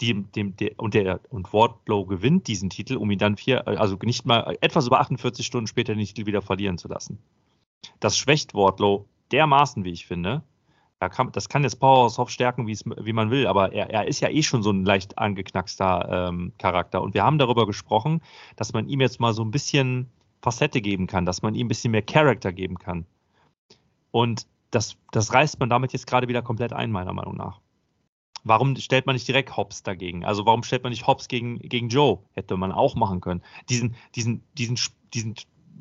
[0.00, 3.96] die, dem, der, und der und Wardlow gewinnt diesen Titel, um ihn dann vier, also
[4.02, 7.18] nicht mal etwas über 48 Stunden später den Titel wieder verlieren zu lassen.
[8.00, 10.42] Das schwächt Wardlow dermaßen, wie ich finde.
[10.98, 14.30] Kann, das kann jetzt Powerhouse Hoff stärken, wie man will, aber er, er, ist ja
[14.30, 17.02] eh schon so ein leicht angeknackster ähm, Charakter.
[17.02, 18.22] Und wir haben darüber gesprochen,
[18.56, 20.08] dass man ihm jetzt mal so ein bisschen
[20.40, 23.04] Facette geben kann, dass man ihm ein bisschen mehr Charakter geben kann.
[24.10, 27.60] Und das, das reißt man damit jetzt gerade wieder komplett ein, meiner Meinung nach.
[28.48, 30.24] Warum stellt man nicht direkt Hobbs dagegen?
[30.24, 32.20] Also warum stellt man nicht Hobbs gegen, gegen Joe?
[32.32, 33.42] Hätte man auch machen können.
[33.68, 34.78] Diesen, diesen, diesen,
[35.12, 35.34] diesen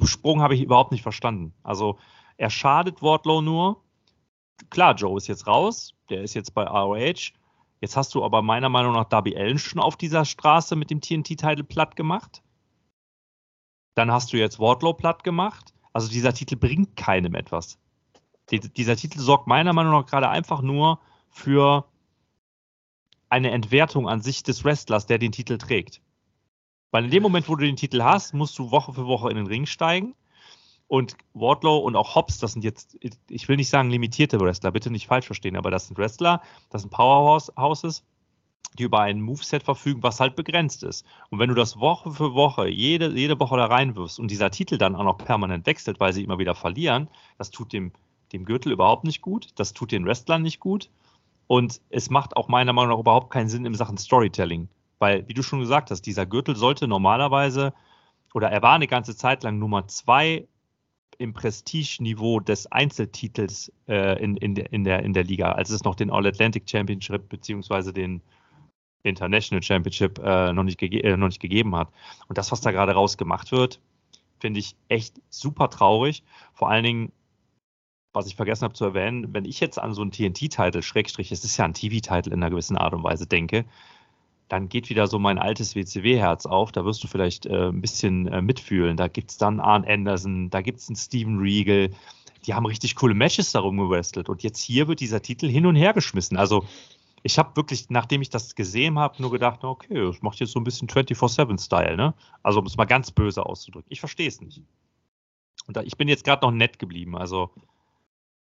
[0.04, 1.54] Sprung habe ich überhaupt nicht verstanden.
[1.62, 2.00] Also
[2.38, 3.84] er schadet Wardlow nur.
[4.72, 7.34] Klar, Joe ist jetzt raus, der ist jetzt bei ROH.
[7.82, 11.02] Jetzt hast du aber meiner Meinung nach Darby Allen schon auf dieser Straße mit dem
[11.02, 12.42] TNT-Titel platt gemacht.
[13.94, 15.72] Dann hast du jetzt Wardlow platt gemacht.
[15.94, 17.78] Also dieser Titel bringt keinem etwas.
[18.50, 21.86] Die, dieser Titel sorgt meiner Meinung nach gerade einfach nur für
[23.30, 26.02] eine Entwertung an sich des Wrestlers, der den Titel trägt.
[26.92, 29.36] Weil in dem Moment, wo du den Titel hast, musst du Woche für Woche in
[29.36, 30.16] den Ring steigen.
[30.88, 32.98] Und Wardlow und auch Hobbs, das sind jetzt,
[33.28, 36.84] ich will nicht sagen limitierte Wrestler, bitte nicht falsch verstehen, aber das sind Wrestler, das
[36.84, 38.04] sind Powerhouses,
[38.78, 41.04] die über ein Moveset verfügen, was halt begrenzt ist.
[41.32, 44.78] Und wenn du das Woche für Woche, jede, jede Woche da reinwirfst und dieser Titel
[44.78, 47.92] dann auch noch permanent wechselt, weil sie immer wieder verlieren, das tut dem,
[48.32, 50.90] dem Gürtel überhaupt nicht gut, das tut den Wrestlern nicht gut
[51.48, 54.68] und es macht auch meiner Meinung nach überhaupt keinen Sinn in Sachen Storytelling.
[55.00, 57.74] Weil, wie du schon gesagt hast, dieser Gürtel sollte normalerweise,
[58.34, 60.48] oder er war eine ganze Zeit lang Nummer zwei
[61.18, 65.84] im Prestigeniveau des Einzeltitels äh, in, in, der, in, der, in der Liga, als es
[65.84, 68.22] noch den All-Atlantic Championship beziehungsweise den
[69.04, 71.90] International Championship äh, noch, nicht äh, noch nicht gegeben hat.
[72.28, 73.80] Und das, was da gerade raus gemacht wird,
[74.40, 76.24] finde ich echt super traurig.
[76.54, 77.12] Vor allen Dingen,
[78.16, 81.44] was ich vergessen habe zu erwähnen, wenn ich jetzt an so einen TNT-Titel, Schrägstrich, es
[81.44, 83.66] ist ja ein TV-Titel in einer gewissen Art und Weise, denke,
[84.48, 86.72] dann geht wieder so mein altes WCW-Herz auf.
[86.72, 88.96] Da wirst du vielleicht äh, ein bisschen äh, mitfühlen.
[88.96, 91.90] Da gibt es dann Arn Anderson, da gibt es einen Steven Regal.
[92.46, 94.30] Die haben richtig coole Matches darum gewrestelt.
[94.30, 96.38] Und jetzt hier wird dieser Titel hin und her geschmissen.
[96.38, 96.66] Also
[97.24, 100.60] ich habe wirklich, nachdem ich das gesehen habe, nur gedacht, okay, das macht jetzt so
[100.60, 102.14] ein bisschen 24-7-Style, ne?
[102.44, 103.88] Also um es mal ganz böse auszudrücken.
[103.90, 104.62] Ich verstehe es nicht.
[105.66, 107.18] Und da, ich bin jetzt gerade noch nett geblieben.
[107.18, 107.50] Also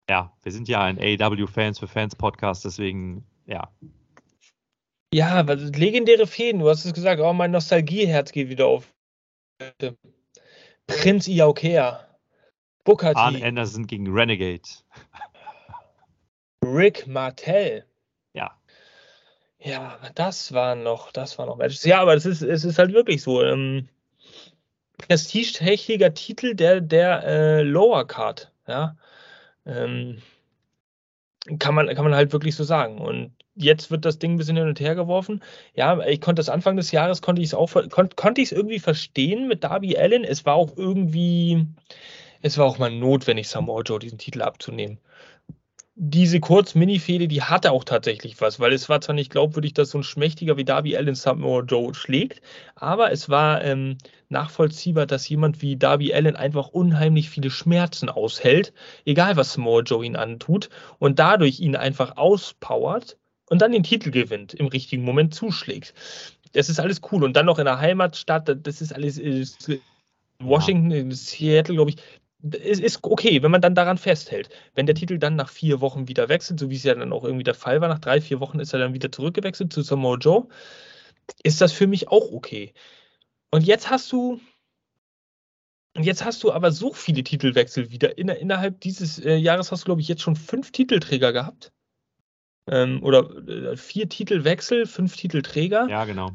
[0.10, 3.70] ja, wir sind ja ein AEW-Fans für Fans-Podcast, deswegen ja,
[5.14, 6.60] ja, legendäre Fäden.
[6.60, 8.94] Du hast es gesagt, oh, mein Nostalgieherz geht wieder auf.
[10.86, 12.06] Prinz Iaukea.
[12.84, 13.20] Booker T.
[13.20, 14.62] Arn Anderson gegen Renegade.
[16.64, 17.86] Rick Martell.
[18.34, 18.52] Ja.
[19.60, 21.84] Ja, das war noch, das war noch Matches.
[21.84, 23.44] Ja, aber es ist, es ist halt wirklich so.
[23.44, 23.88] Ähm,
[24.98, 28.52] prestigeträchtiger Titel der, der äh, Lower Card.
[28.68, 28.98] Ja.
[29.68, 30.18] Ähm,
[31.60, 33.00] kann man, kann man halt wirklich so sagen.
[33.00, 35.44] Und jetzt wird das Ding ein bisschen hin und her geworfen.
[35.76, 38.58] Ja, ich konnte das Anfang des Jahres, konnte ich es auch, kon, konnte ich es
[38.58, 40.24] irgendwie verstehen mit Darby Allen.
[40.24, 41.68] Es war auch irgendwie,
[42.42, 45.00] es war auch mal notwendig, Samoa Joe diesen Titel abzunehmen
[46.00, 49.98] diese Kurz-Mini-Fehde, die hatte auch tatsächlich was, weil es war zwar nicht glaubwürdig, dass so
[49.98, 52.42] ein Schmächtiger wie Darby Allen Samoa Joe schlägt,
[52.76, 53.98] aber es war ähm,
[54.30, 58.74] nachvollziehbar, dass jemand wie Darby Allen einfach unheimlich viele Schmerzen aushält,
[59.06, 60.70] egal was Samoa Joe ihn antut,
[61.00, 63.18] und dadurch ihn einfach auspowert
[63.50, 65.96] und dann den Titel gewinnt, im richtigen Moment zuschlägt.
[66.54, 67.24] Das ist alles cool.
[67.24, 69.18] Und dann noch in der Heimatstadt, das ist alles.
[69.18, 69.72] Ist
[70.40, 71.98] Washington, Seattle, glaube ich,
[72.44, 74.50] es ist okay, wenn man dann daran festhält.
[74.76, 77.24] Wenn der Titel dann nach vier Wochen wieder wechselt, so wie es ja dann auch
[77.24, 80.18] irgendwie der Fall war, nach drei, vier Wochen ist er dann wieder zurückgewechselt zu Samoa
[80.18, 80.48] Joe,
[81.44, 82.74] ist das für mich auch okay.
[83.50, 84.40] Und jetzt hast du,
[85.98, 88.18] jetzt hast du aber so viele Titelwechsel wieder.
[88.18, 91.72] In, innerhalb dieses äh, Jahres hast du, glaube ich, jetzt schon fünf Titelträger gehabt.
[92.70, 95.88] Ähm, oder äh, vier Titelwechsel, fünf Titelträger.
[95.90, 96.32] Ja, genau.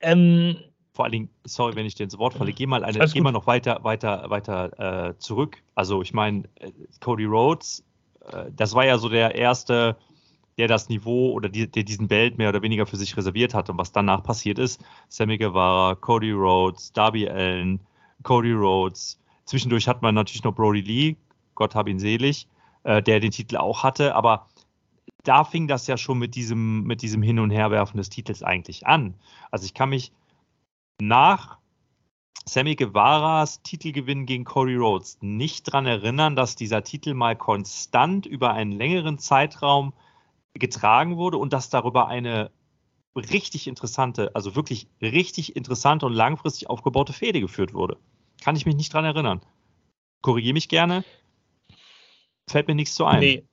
[0.00, 0.56] Ähm,
[0.92, 3.32] vor allen Dingen, sorry, wenn ich dir ins Wort falle, geh mal, eine, geh mal
[3.32, 5.62] noch weiter, weiter, weiter äh, zurück.
[5.74, 7.84] Also ich meine, äh, Cody Rhodes,
[8.32, 9.96] äh, das war ja so der erste,
[10.58, 13.70] der das Niveau oder die, der diesen Belt mehr oder weniger für sich reserviert hat.
[13.70, 17.80] Und was danach passiert ist, Sammy Guevara, Cody Rhodes, Darby Allen,
[18.24, 19.18] Cody Rhodes.
[19.44, 21.16] Zwischendurch hat man natürlich noch Brody Lee,
[21.54, 22.48] Gott hab ihn selig,
[22.82, 24.48] äh, der den Titel auch hatte, aber
[25.24, 28.86] da fing das ja schon mit diesem, mit diesem Hin- und Herwerfen des Titels eigentlich
[28.86, 29.14] an.
[29.50, 30.12] Also ich kann mich
[31.00, 31.58] nach
[32.46, 38.52] Sammy Guevaras Titelgewinn gegen Cody Rhodes nicht daran erinnern, dass dieser Titel mal konstant über
[38.52, 39.92] einen längeren Zeitraum
[40.54, 42.50] getragen wurde und dass darüber eine
[43.14, 47.98] richtig interessante, also wirklich richtig interessante und langfristig aufgebaute Fehde geführt wurde.
[48.40, 49.40] Kann ich mich nicht daran erinnern.
[50.22, 51.04] Korrigiere mich gerne.
[52.48, 53.20] Fällt mir nichts zu ein.
[53.20, 53.44] Nee,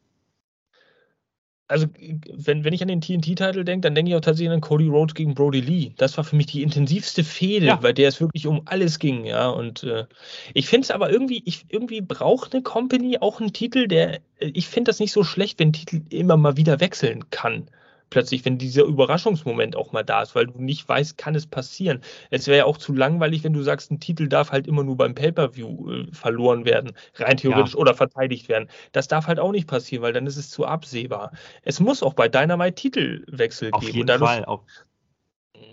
[1.68, 1.88] also
[2.34, 5.16] wenn, wenn ich an den TNT-Titel denke, dann denke ich auch tatsächlich an Cody Rhodes
[5.16, 5.92] gegen Brody Lee.
[5.98, 7.76] Das war für mich die intensivste Fehde, ja.
[7.76, 9.50] bei der es wirklich um alles ging, ja.
[9.50, 10.06] Und äh,
[10.54, 14.52] ich finde es aber irgendwie, ich irgendwie braucht eine Company auch einen Titel, der, äh,
[14.54, 17.70] ich finde das nicht so schlecht, wenn Titel immer mal wieder wechseln kann
[18.10, 22.02] plötzlich, wenn dieser Überraschungsmoment auch mal da ist, weil du nicht weißt, kann es passieren.
[22.30, 24.98] Es wäre ja auch zu langweilig, wenn du sagst, ein Titel darf halt immer nur
[24.98, 27.80] beim Pay-Per-View äh, verloren werden, rein theoretisch ja.
[27.80, 28.70] oder verteidigt werden.
[28.92, 31.32] Das darf halt auch nicht passieren, weil dann ist es zu absehbar.
[31.64, 33.92] Es muss auch bei Dynamite Titelwechsel Auf geben.
[33.92, 34.46] Auf jeden Fall.
[34.46, 34.62] Auf,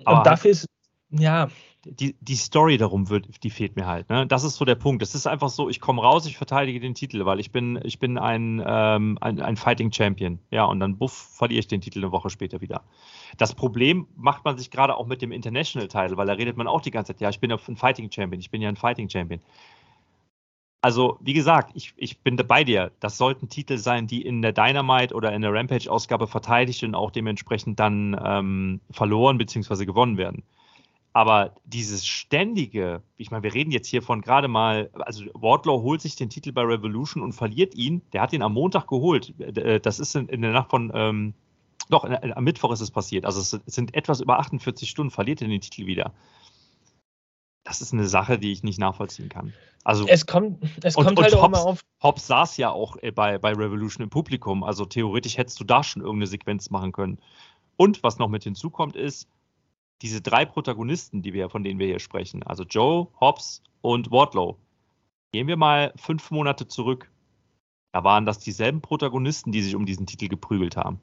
[0.06, 0.66] und dafür ist,
[1.11, 1.48] ja,
[1.85, 4.09] die, die Story darum wird, die fehlt mir halt.
[4.09, 4.27] Ne?
[4.27, 5.02] Das ist so der Punkt.
[5.02, 7.98] Es ist einfach so, ich komme raus, ich verteidige den Titel, weil ich bin, ich
[7.98, 10.39] bin ein, ähm, ein, ein Fighting Champion.
[10.51, 12.82] Ja, und dann buff, verliere ich den Titel eine Woche später wieder.
[13.36, 16.66] Das Problem macht man sich gerade auch mit dem International Title, weil da redet man
[16.66, 19.09] auch die ganze Zeit, ja, ich bin ein Fighting Champion, ich bin ja ein Fighting
[19.09, 19.40] Champion.
[20.81, 22.93] also wie gesagt, ich, ich bin bei dir.
[23.01, 27.11] Das sollten Titel sein, die in der Dynamite oder in der Rampage-Ausgabe verteidigt und auch
[27.11, 29.86] dementsprechend dann ähm, verloren bzw.
[29.86, 30.43] gewonnen werden.
[31.15, 36.03] Aber dieses ständige, ich meine, wir reden jetzt hier von gerade mal, also Wardlaw holt
[36.03, 38.03] sich den Titel bei Revolution und verliert ihn.
[38.12, 39.32] Der hat ihn am Montag geholt.
[39.41, 41.35] Äh, das ist in, in der Nacht von, ähm,
[41.89, 43.24] doch, am Mittwoch ist es passiert.
[43.24, 46.12] Also es sind etwas über 48 Stunden, verliert er den Titel wieder
[47.65, 49.53] das ist eine Sache, die ich nicht nachvollziehen kann.
[49.82, 51.81] Also es kommt, es kommt und, halt und auch Hobbs, immer auf.
[52.03, 55.82] Hobbs saß ja auch äh, bei, bei Revolution im Publikum, also theoretisch hättest du da
[55.82, 57.19] schon irgendeine Sequenz machen können.
[57.77, 59.28] Und was noch mit hinzukommt, ist,
[60.03, 64.59] diese drei Protagonisten, die wir, von denen wir hier sprechen, also Joe, Hobbs und Wardlow,
[65.33, 67.11] gehen wir mal fünf Monate zurück.
[67.93, 71.01] Da waren das dieselben Protagonisten, die sich um diesen Titel geprügelt haben.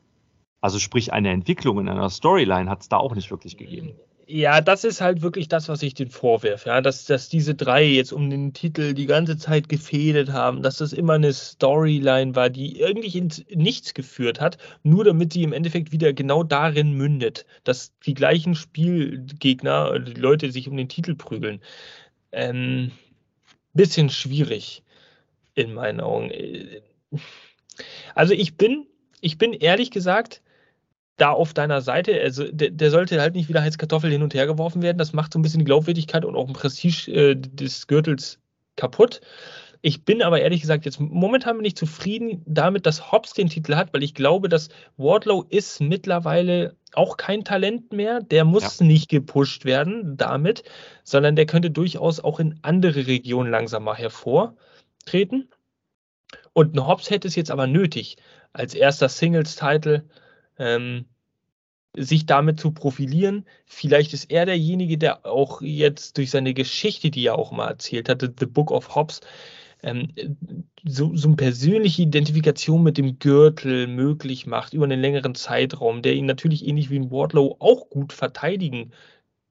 [0.62, 3.94] Also sprich, eine Entwicklung in einer Storyline hat es da auch nicht wirklich gegeben.
[4.34, 7.84] Ja, das ist halt wirklich das, was ich den vorwerfe, ja, dass, dass diese drei
[7.84, 12.50] jetzt um den Titel die ganze Zeit gefädet haben, dass das immer eine Storyline war,
[12.50, 17.46] die eigentlich ins Nichts geführt hat, nur damit sie im Endeffekt wieder genau darin mündet,
[17.66, 21.60] dass die gleichen Spielgegner, die Leute sich um den Titel prügeln.
[22.32, 22.92] Ähm,
[23.74, 24.82] bisschen schwierig
[25.56, 26.32] in meinen Augen.
[28.16, 28.88] Also ich bin,
[29.20, 30.42] ich bin ehrlich gesagt,
[31.18, 32.20] da auf deiner Seite.
[32.22, 34.98] Also der, der, sollte halt nicht wieder als Kartoffel hin und her geworfen werden.
[34.98, 38.40] Das macht so ein bisschen die Glaubwürdigkeit und auch ein Prestige äh, des Gürtels
[38.76, 39.22] kaputt.
[39.84, 43.76] Ich bin aber ehrlich gesagt jetzt momentan bin ich zufrieden damit, dass Hobbs den Titel
[43.76, 48.22] hat, weil ich glaube, dass Wardlow ist mittlerweile auch kein Talent mehr.
[48.22, 48.86] Der muss ja.
[48.86, 50.64] nicht gepusht werden damit,
[51.04, 55.50] sondern der könnte durchaus auch in andere Regionen langsam mal hervortreten.
[56.54, 58.18] Und ein Hobbs hätte es jetzt aber nötig,
[58.54, 60.04] als erster Singles-Title
[60.60, 61.06] ähm,
[61.96, 63.46] sich damit zu profilieren.
[63.66, 68.10] Vielleicht ist er derjenige, der auch jetzt durch seine Geschichte, die er auch mal erzählt
[68.10, 69.22] hatte, The Book of Hobbs,
[69.84, 70.14] ähm,
[70.86, 76.14] so, so eine persönliche Identifikation mit dem Gürtel möglich macht über einen längeren Zeitraum, der
[76.14, 78.92] ihn natürlich ähnlich wie ein Wardlow auch gut verteidigen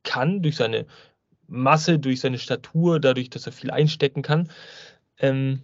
[0.03, 0.87] kann durch seine
[1.47, 4.49] Masse, durch seine Statur, dadurch, dass er viel einstecken kann.
[5.19, 5.61] Ähm,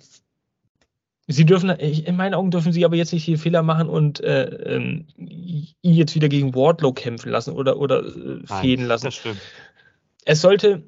[1.29, 4.45] Sie dürfen, in meinen Augen dürfen sie aber jetzt nicht den Fehler machen und äh,
[4.45, 9.07] ähm, ihn jetzt wieder gegen Wardlow kämpfen lassen oder, oder äh, fäden lassen.
[9.07, 9.41] Das stimmt.
[10.25, 10.85] Es sollte,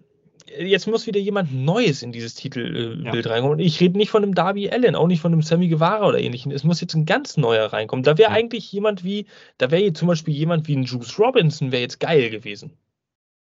[0.56, 3.32] jetzt muss wieder jemand Neues in dieses Titelbild äh, ja.
[3.32, 3.58] reinkommen.
[3.58, 6.20] Und ich rede nicht von einem Darby Allen, auch nicht von einem Sammy Guevara oder
[6.20, 6.52] ähnlichem.
[6.52, 8.04] Es muss jetzt ein ganz neuer reinkommen.
[8.04, 8.36] Da wäre ja.
[8.36, 9.26] eigentlich jemand wie,
[9.58, 12.72] da wäre jetzt zum Beispiel jemand wie ein Juice Robinson, wäre jetzt geil gewesen.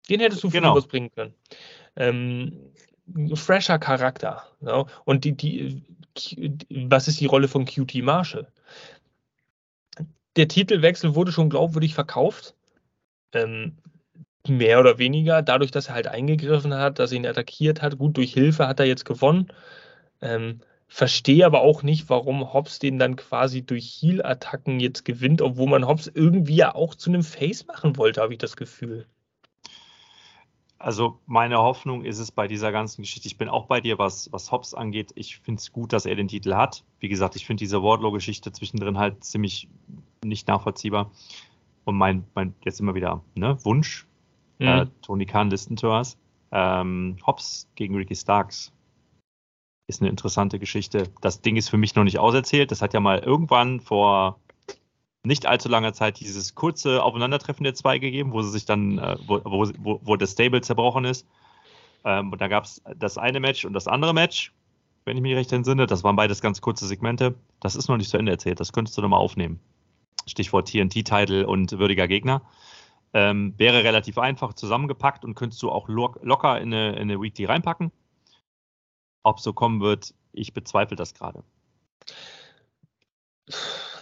[0.09, 0.75] Den hättest du genau.
[0.75, 1.33] was bringen können.
[1.97, 2.53] Ähm,
[3.33, 4.43] fresher Charakter.
[4.61, 4.85] Ja?
[5.03, 5.81] Und die, die,
[6.69, 8.47] was ist die Rolle von QT Marshall?
[10.35, 12.55] Der Titelwechsel wurde schon glaubwürdig verkauft.
[13.33, 13.77] Ähm,
[14.47, 17.97] mehr oder weniger, dadurch, dass er halt eingegriffen hat, dass er ihn attackiert hat.
[17.97, 19.47] Gut, durch Hilfe hat er jetzt gewonnen.
[20.21, 25.67] Ähm, verstehe aber auch nicht, warum Hobbs den dann quasi durch Heal-Attacken jetzt gewinnt, obwohl
[25.67, 29.07] man Hobbs irgendwie ja auch zu einem Face machen wollte, habe ich das Gefühl.
[30.85, 34.31] Also meine Hoffnung ist es bei dieser ganzen Geschichte, ich bin auch bei dir, was,
[34.31, 35.13] was Hobbs angeht.
[35.15, 36.83] Ich finde es gut, dass er den Titel hat.
[36.99, 39.67] Wie gesagt, ich finde diese Wardlow-Geschichte zwischendrin halt ziemlich
[40.23, 41.09] nicht nachvollziehbar.
[41.85, 44.05] Und mein, mein jetzt immer wieder ne, Wunsch,
[44.59, 44.67] mhm.
[44.67, 46.19] äh, Tony Khan, listen to us.
[46.51, 48.71] Ähm, Hobbs gegen Ricky Starks
[49.87, 51.09] ist eine interessante Geschichte.
[51.19, 52.69] Das Ding ist für mich noch nicht auserzählt.
[52.69, 54.39] Das hat ja mal irgendwann vor
[55.25, 59.17] nicht allzu langer Zeit dieses kurze Aufeinandertreffen der zwei gegeben, wo sie sich dann, äh,
[59.25, 61.27] wo, wo, wo, das Stable zerbrochen ist.
[62.03, 64.53] Ähm, und da gab es das eine Match und das andere Match,
[65.05, 65.87] wenn ich mich recht entsinne.
[65.87, 67.35] Das waren beides ganz kurze Segmente.
[67.59, 68.59] Das ist noch nicht zu Ende erzählt.
[68.59, 69.59] Das könntest du nochmal aufnehmen.
[70.27, 72.41] Stichwort TNT-Title und würdiger Gegner.
[73.13, 77.21] Ähm, wäre relativ einfach zusammengepackt und könntest du auch lo locker in eine, in eine
[77.21, 77.91] Weekly reinpacken.
[79.23, 81.43] Ob so kommen wird, ich bezweifle das gerade.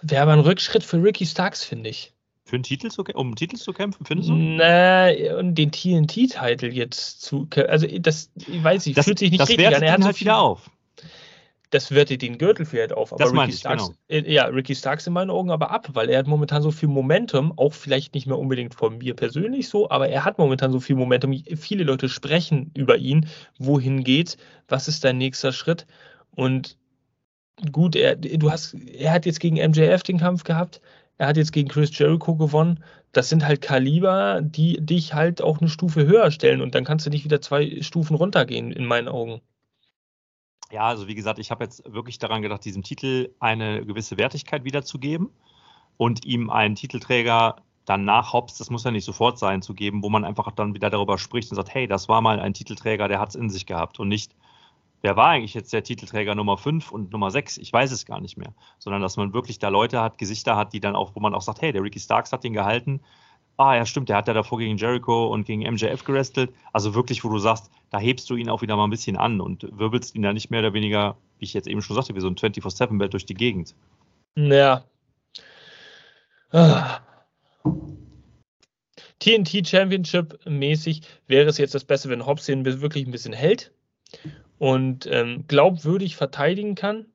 [0.03, 2.13] Wäre aber ein Rückschritt für Ricky Starks, finde ich.
[2.45, 4.33] Für einen Titel zu, um einen Titel zu kämpfen, findest du?
[4.33, 7.47] Na, und den TNT-Titel jetzt zu.
[7.67, 9.81] Also, das, ich weiß nicht, das, fühlt sich nicht richtig an.
[9.81, 10.69] Er hat so halt wieder auf.
[11.69, 13.13] Das wertet den Gürtel vielleicht auf.
[13.13, 14.29] Aber das Ricky Starks, genau.
[14.29, 17.57] Ja, Ricky Starks in meinen Augen aber ab, weil er hat momentan so viel Momentum,
[17.57, 20.97] auch vielleicht nicht mehr unbedingt von mir persönlich so, aber er hat momentan so viel
[20.97, 21.33] Momentum.
[21.55, 23.27] Viele Leute sprechen über ihn,
[23.57, 25.87] wohin geht's, was ist dein nächster Schritt
[26.35, 26.77] und
[27.71, 30.81] gut, er, du hast, er hat jetzt gegen MJF den Kampf gehabt,
[31.17, 32.83] er hat jetzt gegen Chris Jericho gewonnen.
[33.11, 37.05] Das sind halt Kaliber, die dich halt auch eine Stufe höher stellen und dann kannst
[37.05, 39.41] du nicht wieder zwei Stufen runtergehen, in meinen Augen.
[40.71, 44.63] Ja, also wie gesagt, ich habe jetzt wirklich daran gedacht, diesem Titel eine gewisse Wertigkeit
[44.63, 45.29] wiederzugeben
[45.97, 50.01] und ihm einen Titelträger dann nach Hobbs, das muss ja nicht sofort sein, zu geben,
[50.01, 53.07] wo man einfach dann wieder darüber spricht und sagt, hey, das war mal ein Titelträger,
[53.07, 54.33] der hat es in sich gehabt und nicht,
[55.03, 57.57] wer war eigentlich jetzt der Titelträger Nummer 5 und Nummer 6?
[57.57, 58.53] Ich weiß es gar nicht mehr.
[58.79, 61.41] Sondern dass man wirklich da Leute hat, Gesichter hat, die dann auch, wo man auch
[61.41, 63.01] sagt, hey, der Ricky Starks hat den gehalten.
[63.57, 66.51] Ah, ja, stimmt, der hat ja davor gegen Jericho und gegen MJF gerestelt.
[66.71, 69.41] Also wirklich, wo du sagst, da hebst du ihn auch wieder mal ein bisschen an
[69.41, 72.21] und wirbelst ihn da nicht mehr oder weniger, wie ich jetzt eben schon sagte, wie
[72.21, 73.75] so ein 24-7-Belt durch die Gegend.
[74.35, 74.85] Ja.
[76.51, 77.01] Ah.
[79.19, 83.71] TNT Championship mäßig wäre es jetzt das Beste, wenn Hobbs den wirklich ein bisschen hält
[84.63, 87.07] und ähm, glaubwürdig verteidigen kann.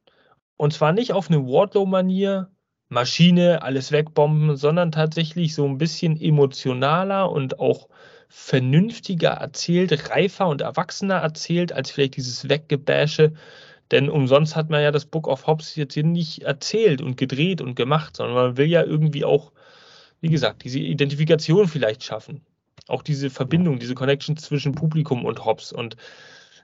[0.59, 2.51] Und zwar nicht auf eine Wardlow-Manier,
[2.91, 7.89] Maschine, alles wegbomben, sondern tatsächlich so ein bisschen emotionaler und auch
[8.29, 13.33] vernünftiger erzählt, reifer und erwachsener erzählt, als vielleicht dieses Weggebäsche.
[13.93, 17.63] Denn umsonst hat man ja das Book of Hobbs jetzt hier nicht erzählt und gedreht
[17.63, 19.53] und gemacht, sondern man will ja irgendwie auch,
[20.21, 22.45] wie gesagt, diese Identifikation vielleicht schaffen.
[22.89, 25.73] Auch diese Verbindung, diese Connection zwischen Publikum und Hobbs.
[25.73, 25.97] Und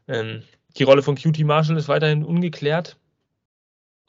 [0.08, 0.42] ähm,
[0.76, 2.96] die Rolle von QT Marshall ist weiterhin ungeklärt.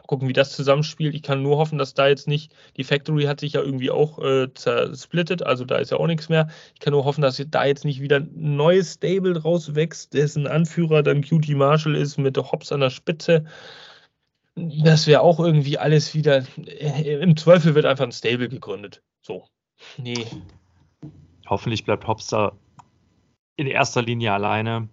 [0.08, 1.16] Gucken, wie das zusammenspielt.
[1.16, 4.20] Ich kann nur hoffen, dass da jetzt nicht, die Factory hat sich ja irgendwie auch
[4.20, 6.48] äh, zersplittet, also da ist ja auch nichts mehr.
[6.76, 10.46] Ich kann nur hoffen, dass da jetzt nicht wieder ein neues Stable draus wächst, dessen
[10.46, 13.46] Anführer dann QT Marshall ist mit Hobbs an der Spitze.
[14.56, 16.44] Das wäre auch irgendwie alles wieder.
[16.58, 19.02] Äh, Im Zweifel wird einfach ein Stable gegründet.
[19.22, 19.48] So.
[19.98, 20.26] Nee.
[21.48, 22.54] Hoffentlich bleibt Hobbs da
[23.58, 24.88] in erster Linie alleine.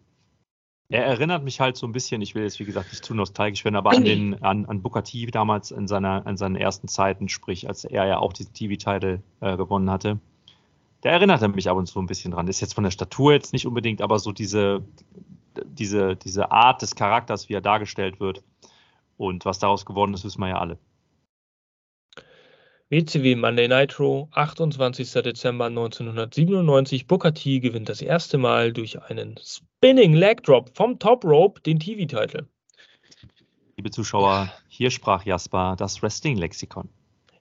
[0.93, 3.65] Er erinnert mich halt so ein bisschen, ich will jetzt wie gesagt nicht zu nostalgisch
[3.65, 7.31] werden, aber an den an, an Booker T damals in seiner in seinen ersten Zeiten,
[7.31, 10.19] sprich als er ja auch diesen TV-Title äh, gewonnen hatte.
[11.03, 12.47] Der erinnert mich ab und zu ein bisschen dran.
[12.47, 14.85] Ist jetzt von der Statur jetzt nicht unbedingt, aber so diese
[15.65, 18.43] diese diese Art des Charakters, wie er dargestellt wird
[19.17, 20.77] und was daraus geworden ist, wissen wir ja alle.
[22.93, 25.11] WCW Monday Nitro, 28.
[25.23, 27.07] Dezember 1997.
[27.07, 31.81] Booker T gewinnt das erste Mal durch einen Spinning Leg Drop vom Top Rope den
[31.81, 32.49] TV-Titel.
[33.79, 36.91] Liebe Zuschauer, hier sprach Jasper das Wrestling-Lexikon.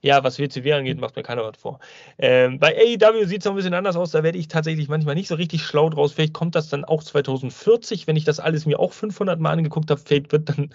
[0.02, 1.82] Ja, was WCW angeht, macht mir keiner was vor.
[2.18, 4.11] Ähm, bei AEW sieht es noch ein bisschen anders aus.
[4.11, 6.14] Da werde ich tatsächlich manchmal nicht so richtig schlau draus.
[6.14, 9.91] Vielleicht kommt das dann auch 2040, wenn ich das alles mir auch 500 Mal angeguckt
[9.91, 9.99] habe.
[9.99, 10.73] Vielleicht wird dann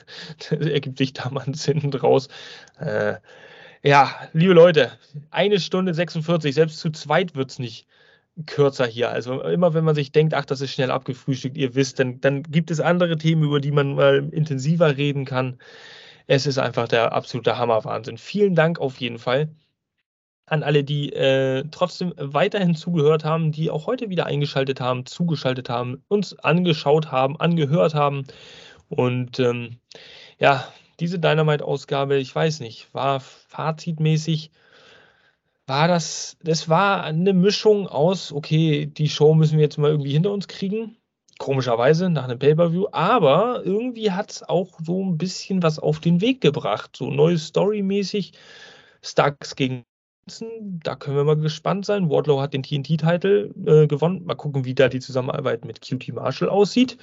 [0.50, 2.28] ergibt sich da mal ein Sinn draus.
[2.78, 3.14] Äh,
[3.86, 4.90] ja, liebe Leute,
[5.30, 7.86] eine Stunde 46, selbst zu zweit wird es nicht
[8.46, 9.10] kürzer hier.
[9.10, 12.42] Also immer wenn man sich denkt, ach, das ist schnell abgefrühstückt, ihr wisst, dann, dann
[12.42, 15.58] gibt es andere Themen, über die man mal intensiver reden kann.
[16.26, 18.18] Es ist einfach der absolute Hammerwahnsinn.
[18.18, 19.50] Vielen Dank auf jeden Fall
[20.46, 25.68] an alle, die äh, trotzdem weiterhin zugehört haben, die auch heute wieder eingeschaltet haben, zugeschaltet
[25.68, 28.24] haben, uns angeschaut haben, angehört haben.
[28.88, 29.78] Und ähm,
[30.40, 30.66] ja,
[31.00, 34.50] diese Dynamite-Ausgabe, ich weiß nicht, war fazitmäßig,
[35.66, 40.12] war das, das war eine Mischung aus, okay, die Show müssen wir jetzt mal irgendwie
[40.12, 40.96] hinter uns kriegen,
[41.38, 46.20] komischerweise nach einem Pay-Per-View, aber irgendwie hat es auch so ein bisschen was auf den
[46.20, 48.32] Weg gebracht, so neues Story-mäßig,
[49.02, 49.84] Starks gegen
[50.60, 52.10] da können wir mal gespannt sein.
[52.10, 54.24] Wardlow hat den TNT-Titel äh, gewonnen.
[54.24, 56.98] Mal gucken, wie da die Zusammenarbeit mit QT Marshall aussieht.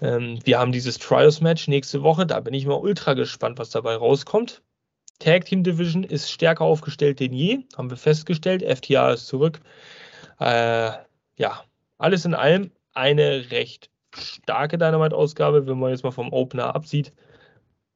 [0.00, 2.26] Ähm, wir haben dieses Trials-Match nächste Woche.
[2.26, 4.62] Da bin ich mal ultra gespannt, was dabei rauskommt.
[5.18, 8.62] Tag Team Division ist stärker aufgestellt denn je, haben wir festgestellt.
[8.62, 9.60] FTA ist zurück.
[10.38, 10.92] Äh,
[11.36, 11.64] ja,
[11.98, 17.12] alles in allem eine recht starke Dynamite-Ausgabe, wenn man jetzt mal vom Opener absieht.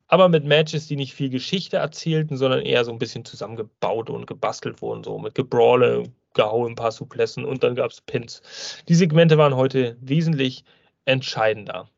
[0.08, 4.26] Aber mit Matches, die nicht viel Geschichte erzählten, sondern eher so ein bisschen zusammengebaut und
[4.26, 6.04] gebastelt wurden, so mit Gebrawle,
[6.34, 8.42] gehauen, ein paar Suplessen und dann gab es Pins.
[8.88, 10.64] Die Segmente waren heute wesentlich
[11.04, 11.88] entscheidender.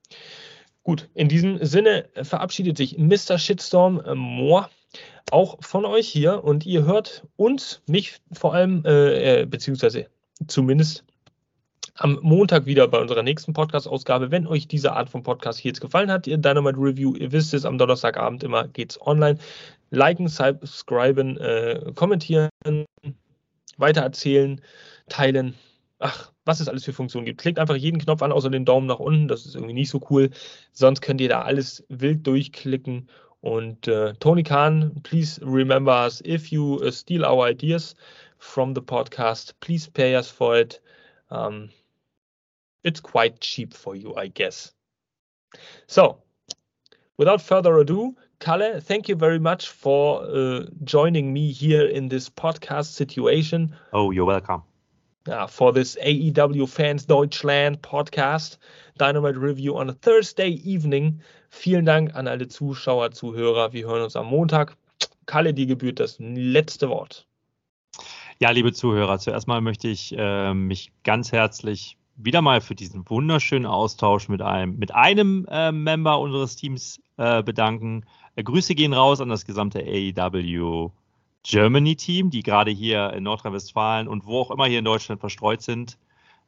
[0.84, 3.38] Gut, in diesem Sinne verabschiedet sich Mr.
[3.38, 4.68] Shitstorm äh, Moore
[5.30, 10.06] auch von euch hier und ihr hört uns, mich vor allem, äh, äh, beziehungsweise
[10.46, 11.02] zumindest
[11.96, 14.30] am Montag wieder bei unserer nächsten Podcast-Ausgabe.
[14.30, 17.54] Wenn euch diese Art von Podcast hier jetzt gefallen hat, ihr Dynamite Review, ihr wisst
[17.54, 19.38] es, am Donnerstagabend immer geht es online.
[19.90, 22.50] Liken, subscriben, äh, kommentieren,
[23.78, 24.60] weitererzählen,
[25.08, 25.54] teilen.
[26.06, 27.40] Ach, was es alles für Funktionen gibt.
[27.40, 29.26] Klickt einfach jeden Knopf an, außer den Daumen nach unten.
[29.26, 30.28] Das ist irgendwie nicht so cool.
[30.70, 33.08] Sonst könnt ihr da alles wild durchklicken.
[33.40, 36.22] Und äh, Tony Khan, please remember us.
[36.26, 37.96] If you uh, steal our ideas
[38.36, 40.82] from the podcast, please pay us for it.
[41.30, 41.70] Um,
[42.82, 44.74] it's quite cheap for you, I guess.
[45.86, 46.18] So,
[47.16, 52.28] without further ado, Kalle, thank you very much for uh, joining me here in this
[52.28, 53.74] podcast situation.
[53.94, 54.64] Oh, you're welcome.
[55.28, 58.58] Uh, for this AEW Fans Deutschland Podcast
[58.98, 61.20] Dynamite Review on a Thursday evening.
[61.50, 63.72] Vielen Dank an alle Zuschauer, Zuhörer.
[63.72, 64.76] Wir hören uns am Montag.
[65.26, 67.26] Kalle, dir gebührt das letzte Wort.
[68.40, 73.08] Ja, liebe Zuhörer, zuerst mal möchte ich äh, mich ganz herzlich wieder mal für diesen
[73.08, 78.04] wunderschönen Austausch mit einem, mit einem äh, Member unseres Teams äh, bedanken.
[78.36, 80.90] Äh, Grüße gehen raus an das gesamte AEW
[81.44, 85.62] Germany Team, die gerade hier in Nordrhein-Westfalen und wo auch immer hier in Deutschland verstreut
[85.62, 85.98] sind.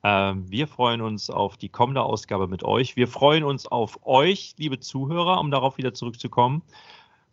[0.03, 2.97] Ähm, wir freuen uns auf die kommende Ausgabe mit euch.
[2.97, 6.63] Wir freuen uns auf euch, liebe Zuhörer, um darauf wieder zurückzukommen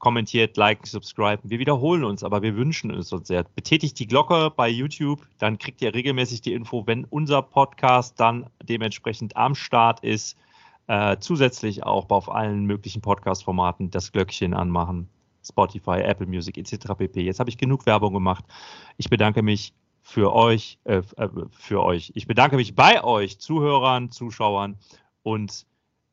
[0.04, 1.50] kommentiert, liken, subscriben.
[1.50, 3.46] Wir wiederholen uns, aber wir wünschen es uns sehr.
[3.56, 8.48] Betätigt die Glocke bei YouTube, dann kriegt ihr regelmäßig die Info, wenn unser Podcast dann
[8.62, 10.38] dementsprechend am Start ist.
[10.88, 15.08] Äh, zusätzlich auch auf allen möglichen Podcast-Formaten das Glöckchen anmachen.
[15.44, 16.94] Spotify, Apple Music etc.
[16.98, 17.22] pp.
[17.22, 18.46] Jetzt habe ich genug Werbung gemacht.
[18.98, 22.12] Ich bedanke mich für euch, äh, äh für euch.
[22.16, 24.78] Ich bedanke mich bei euch, Zuhörern, Zuschauern
[25.24, 25.66] und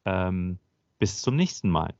[0.05, 0.59] ähm,
[0.99, 1.95] bis zum nächsten Mal.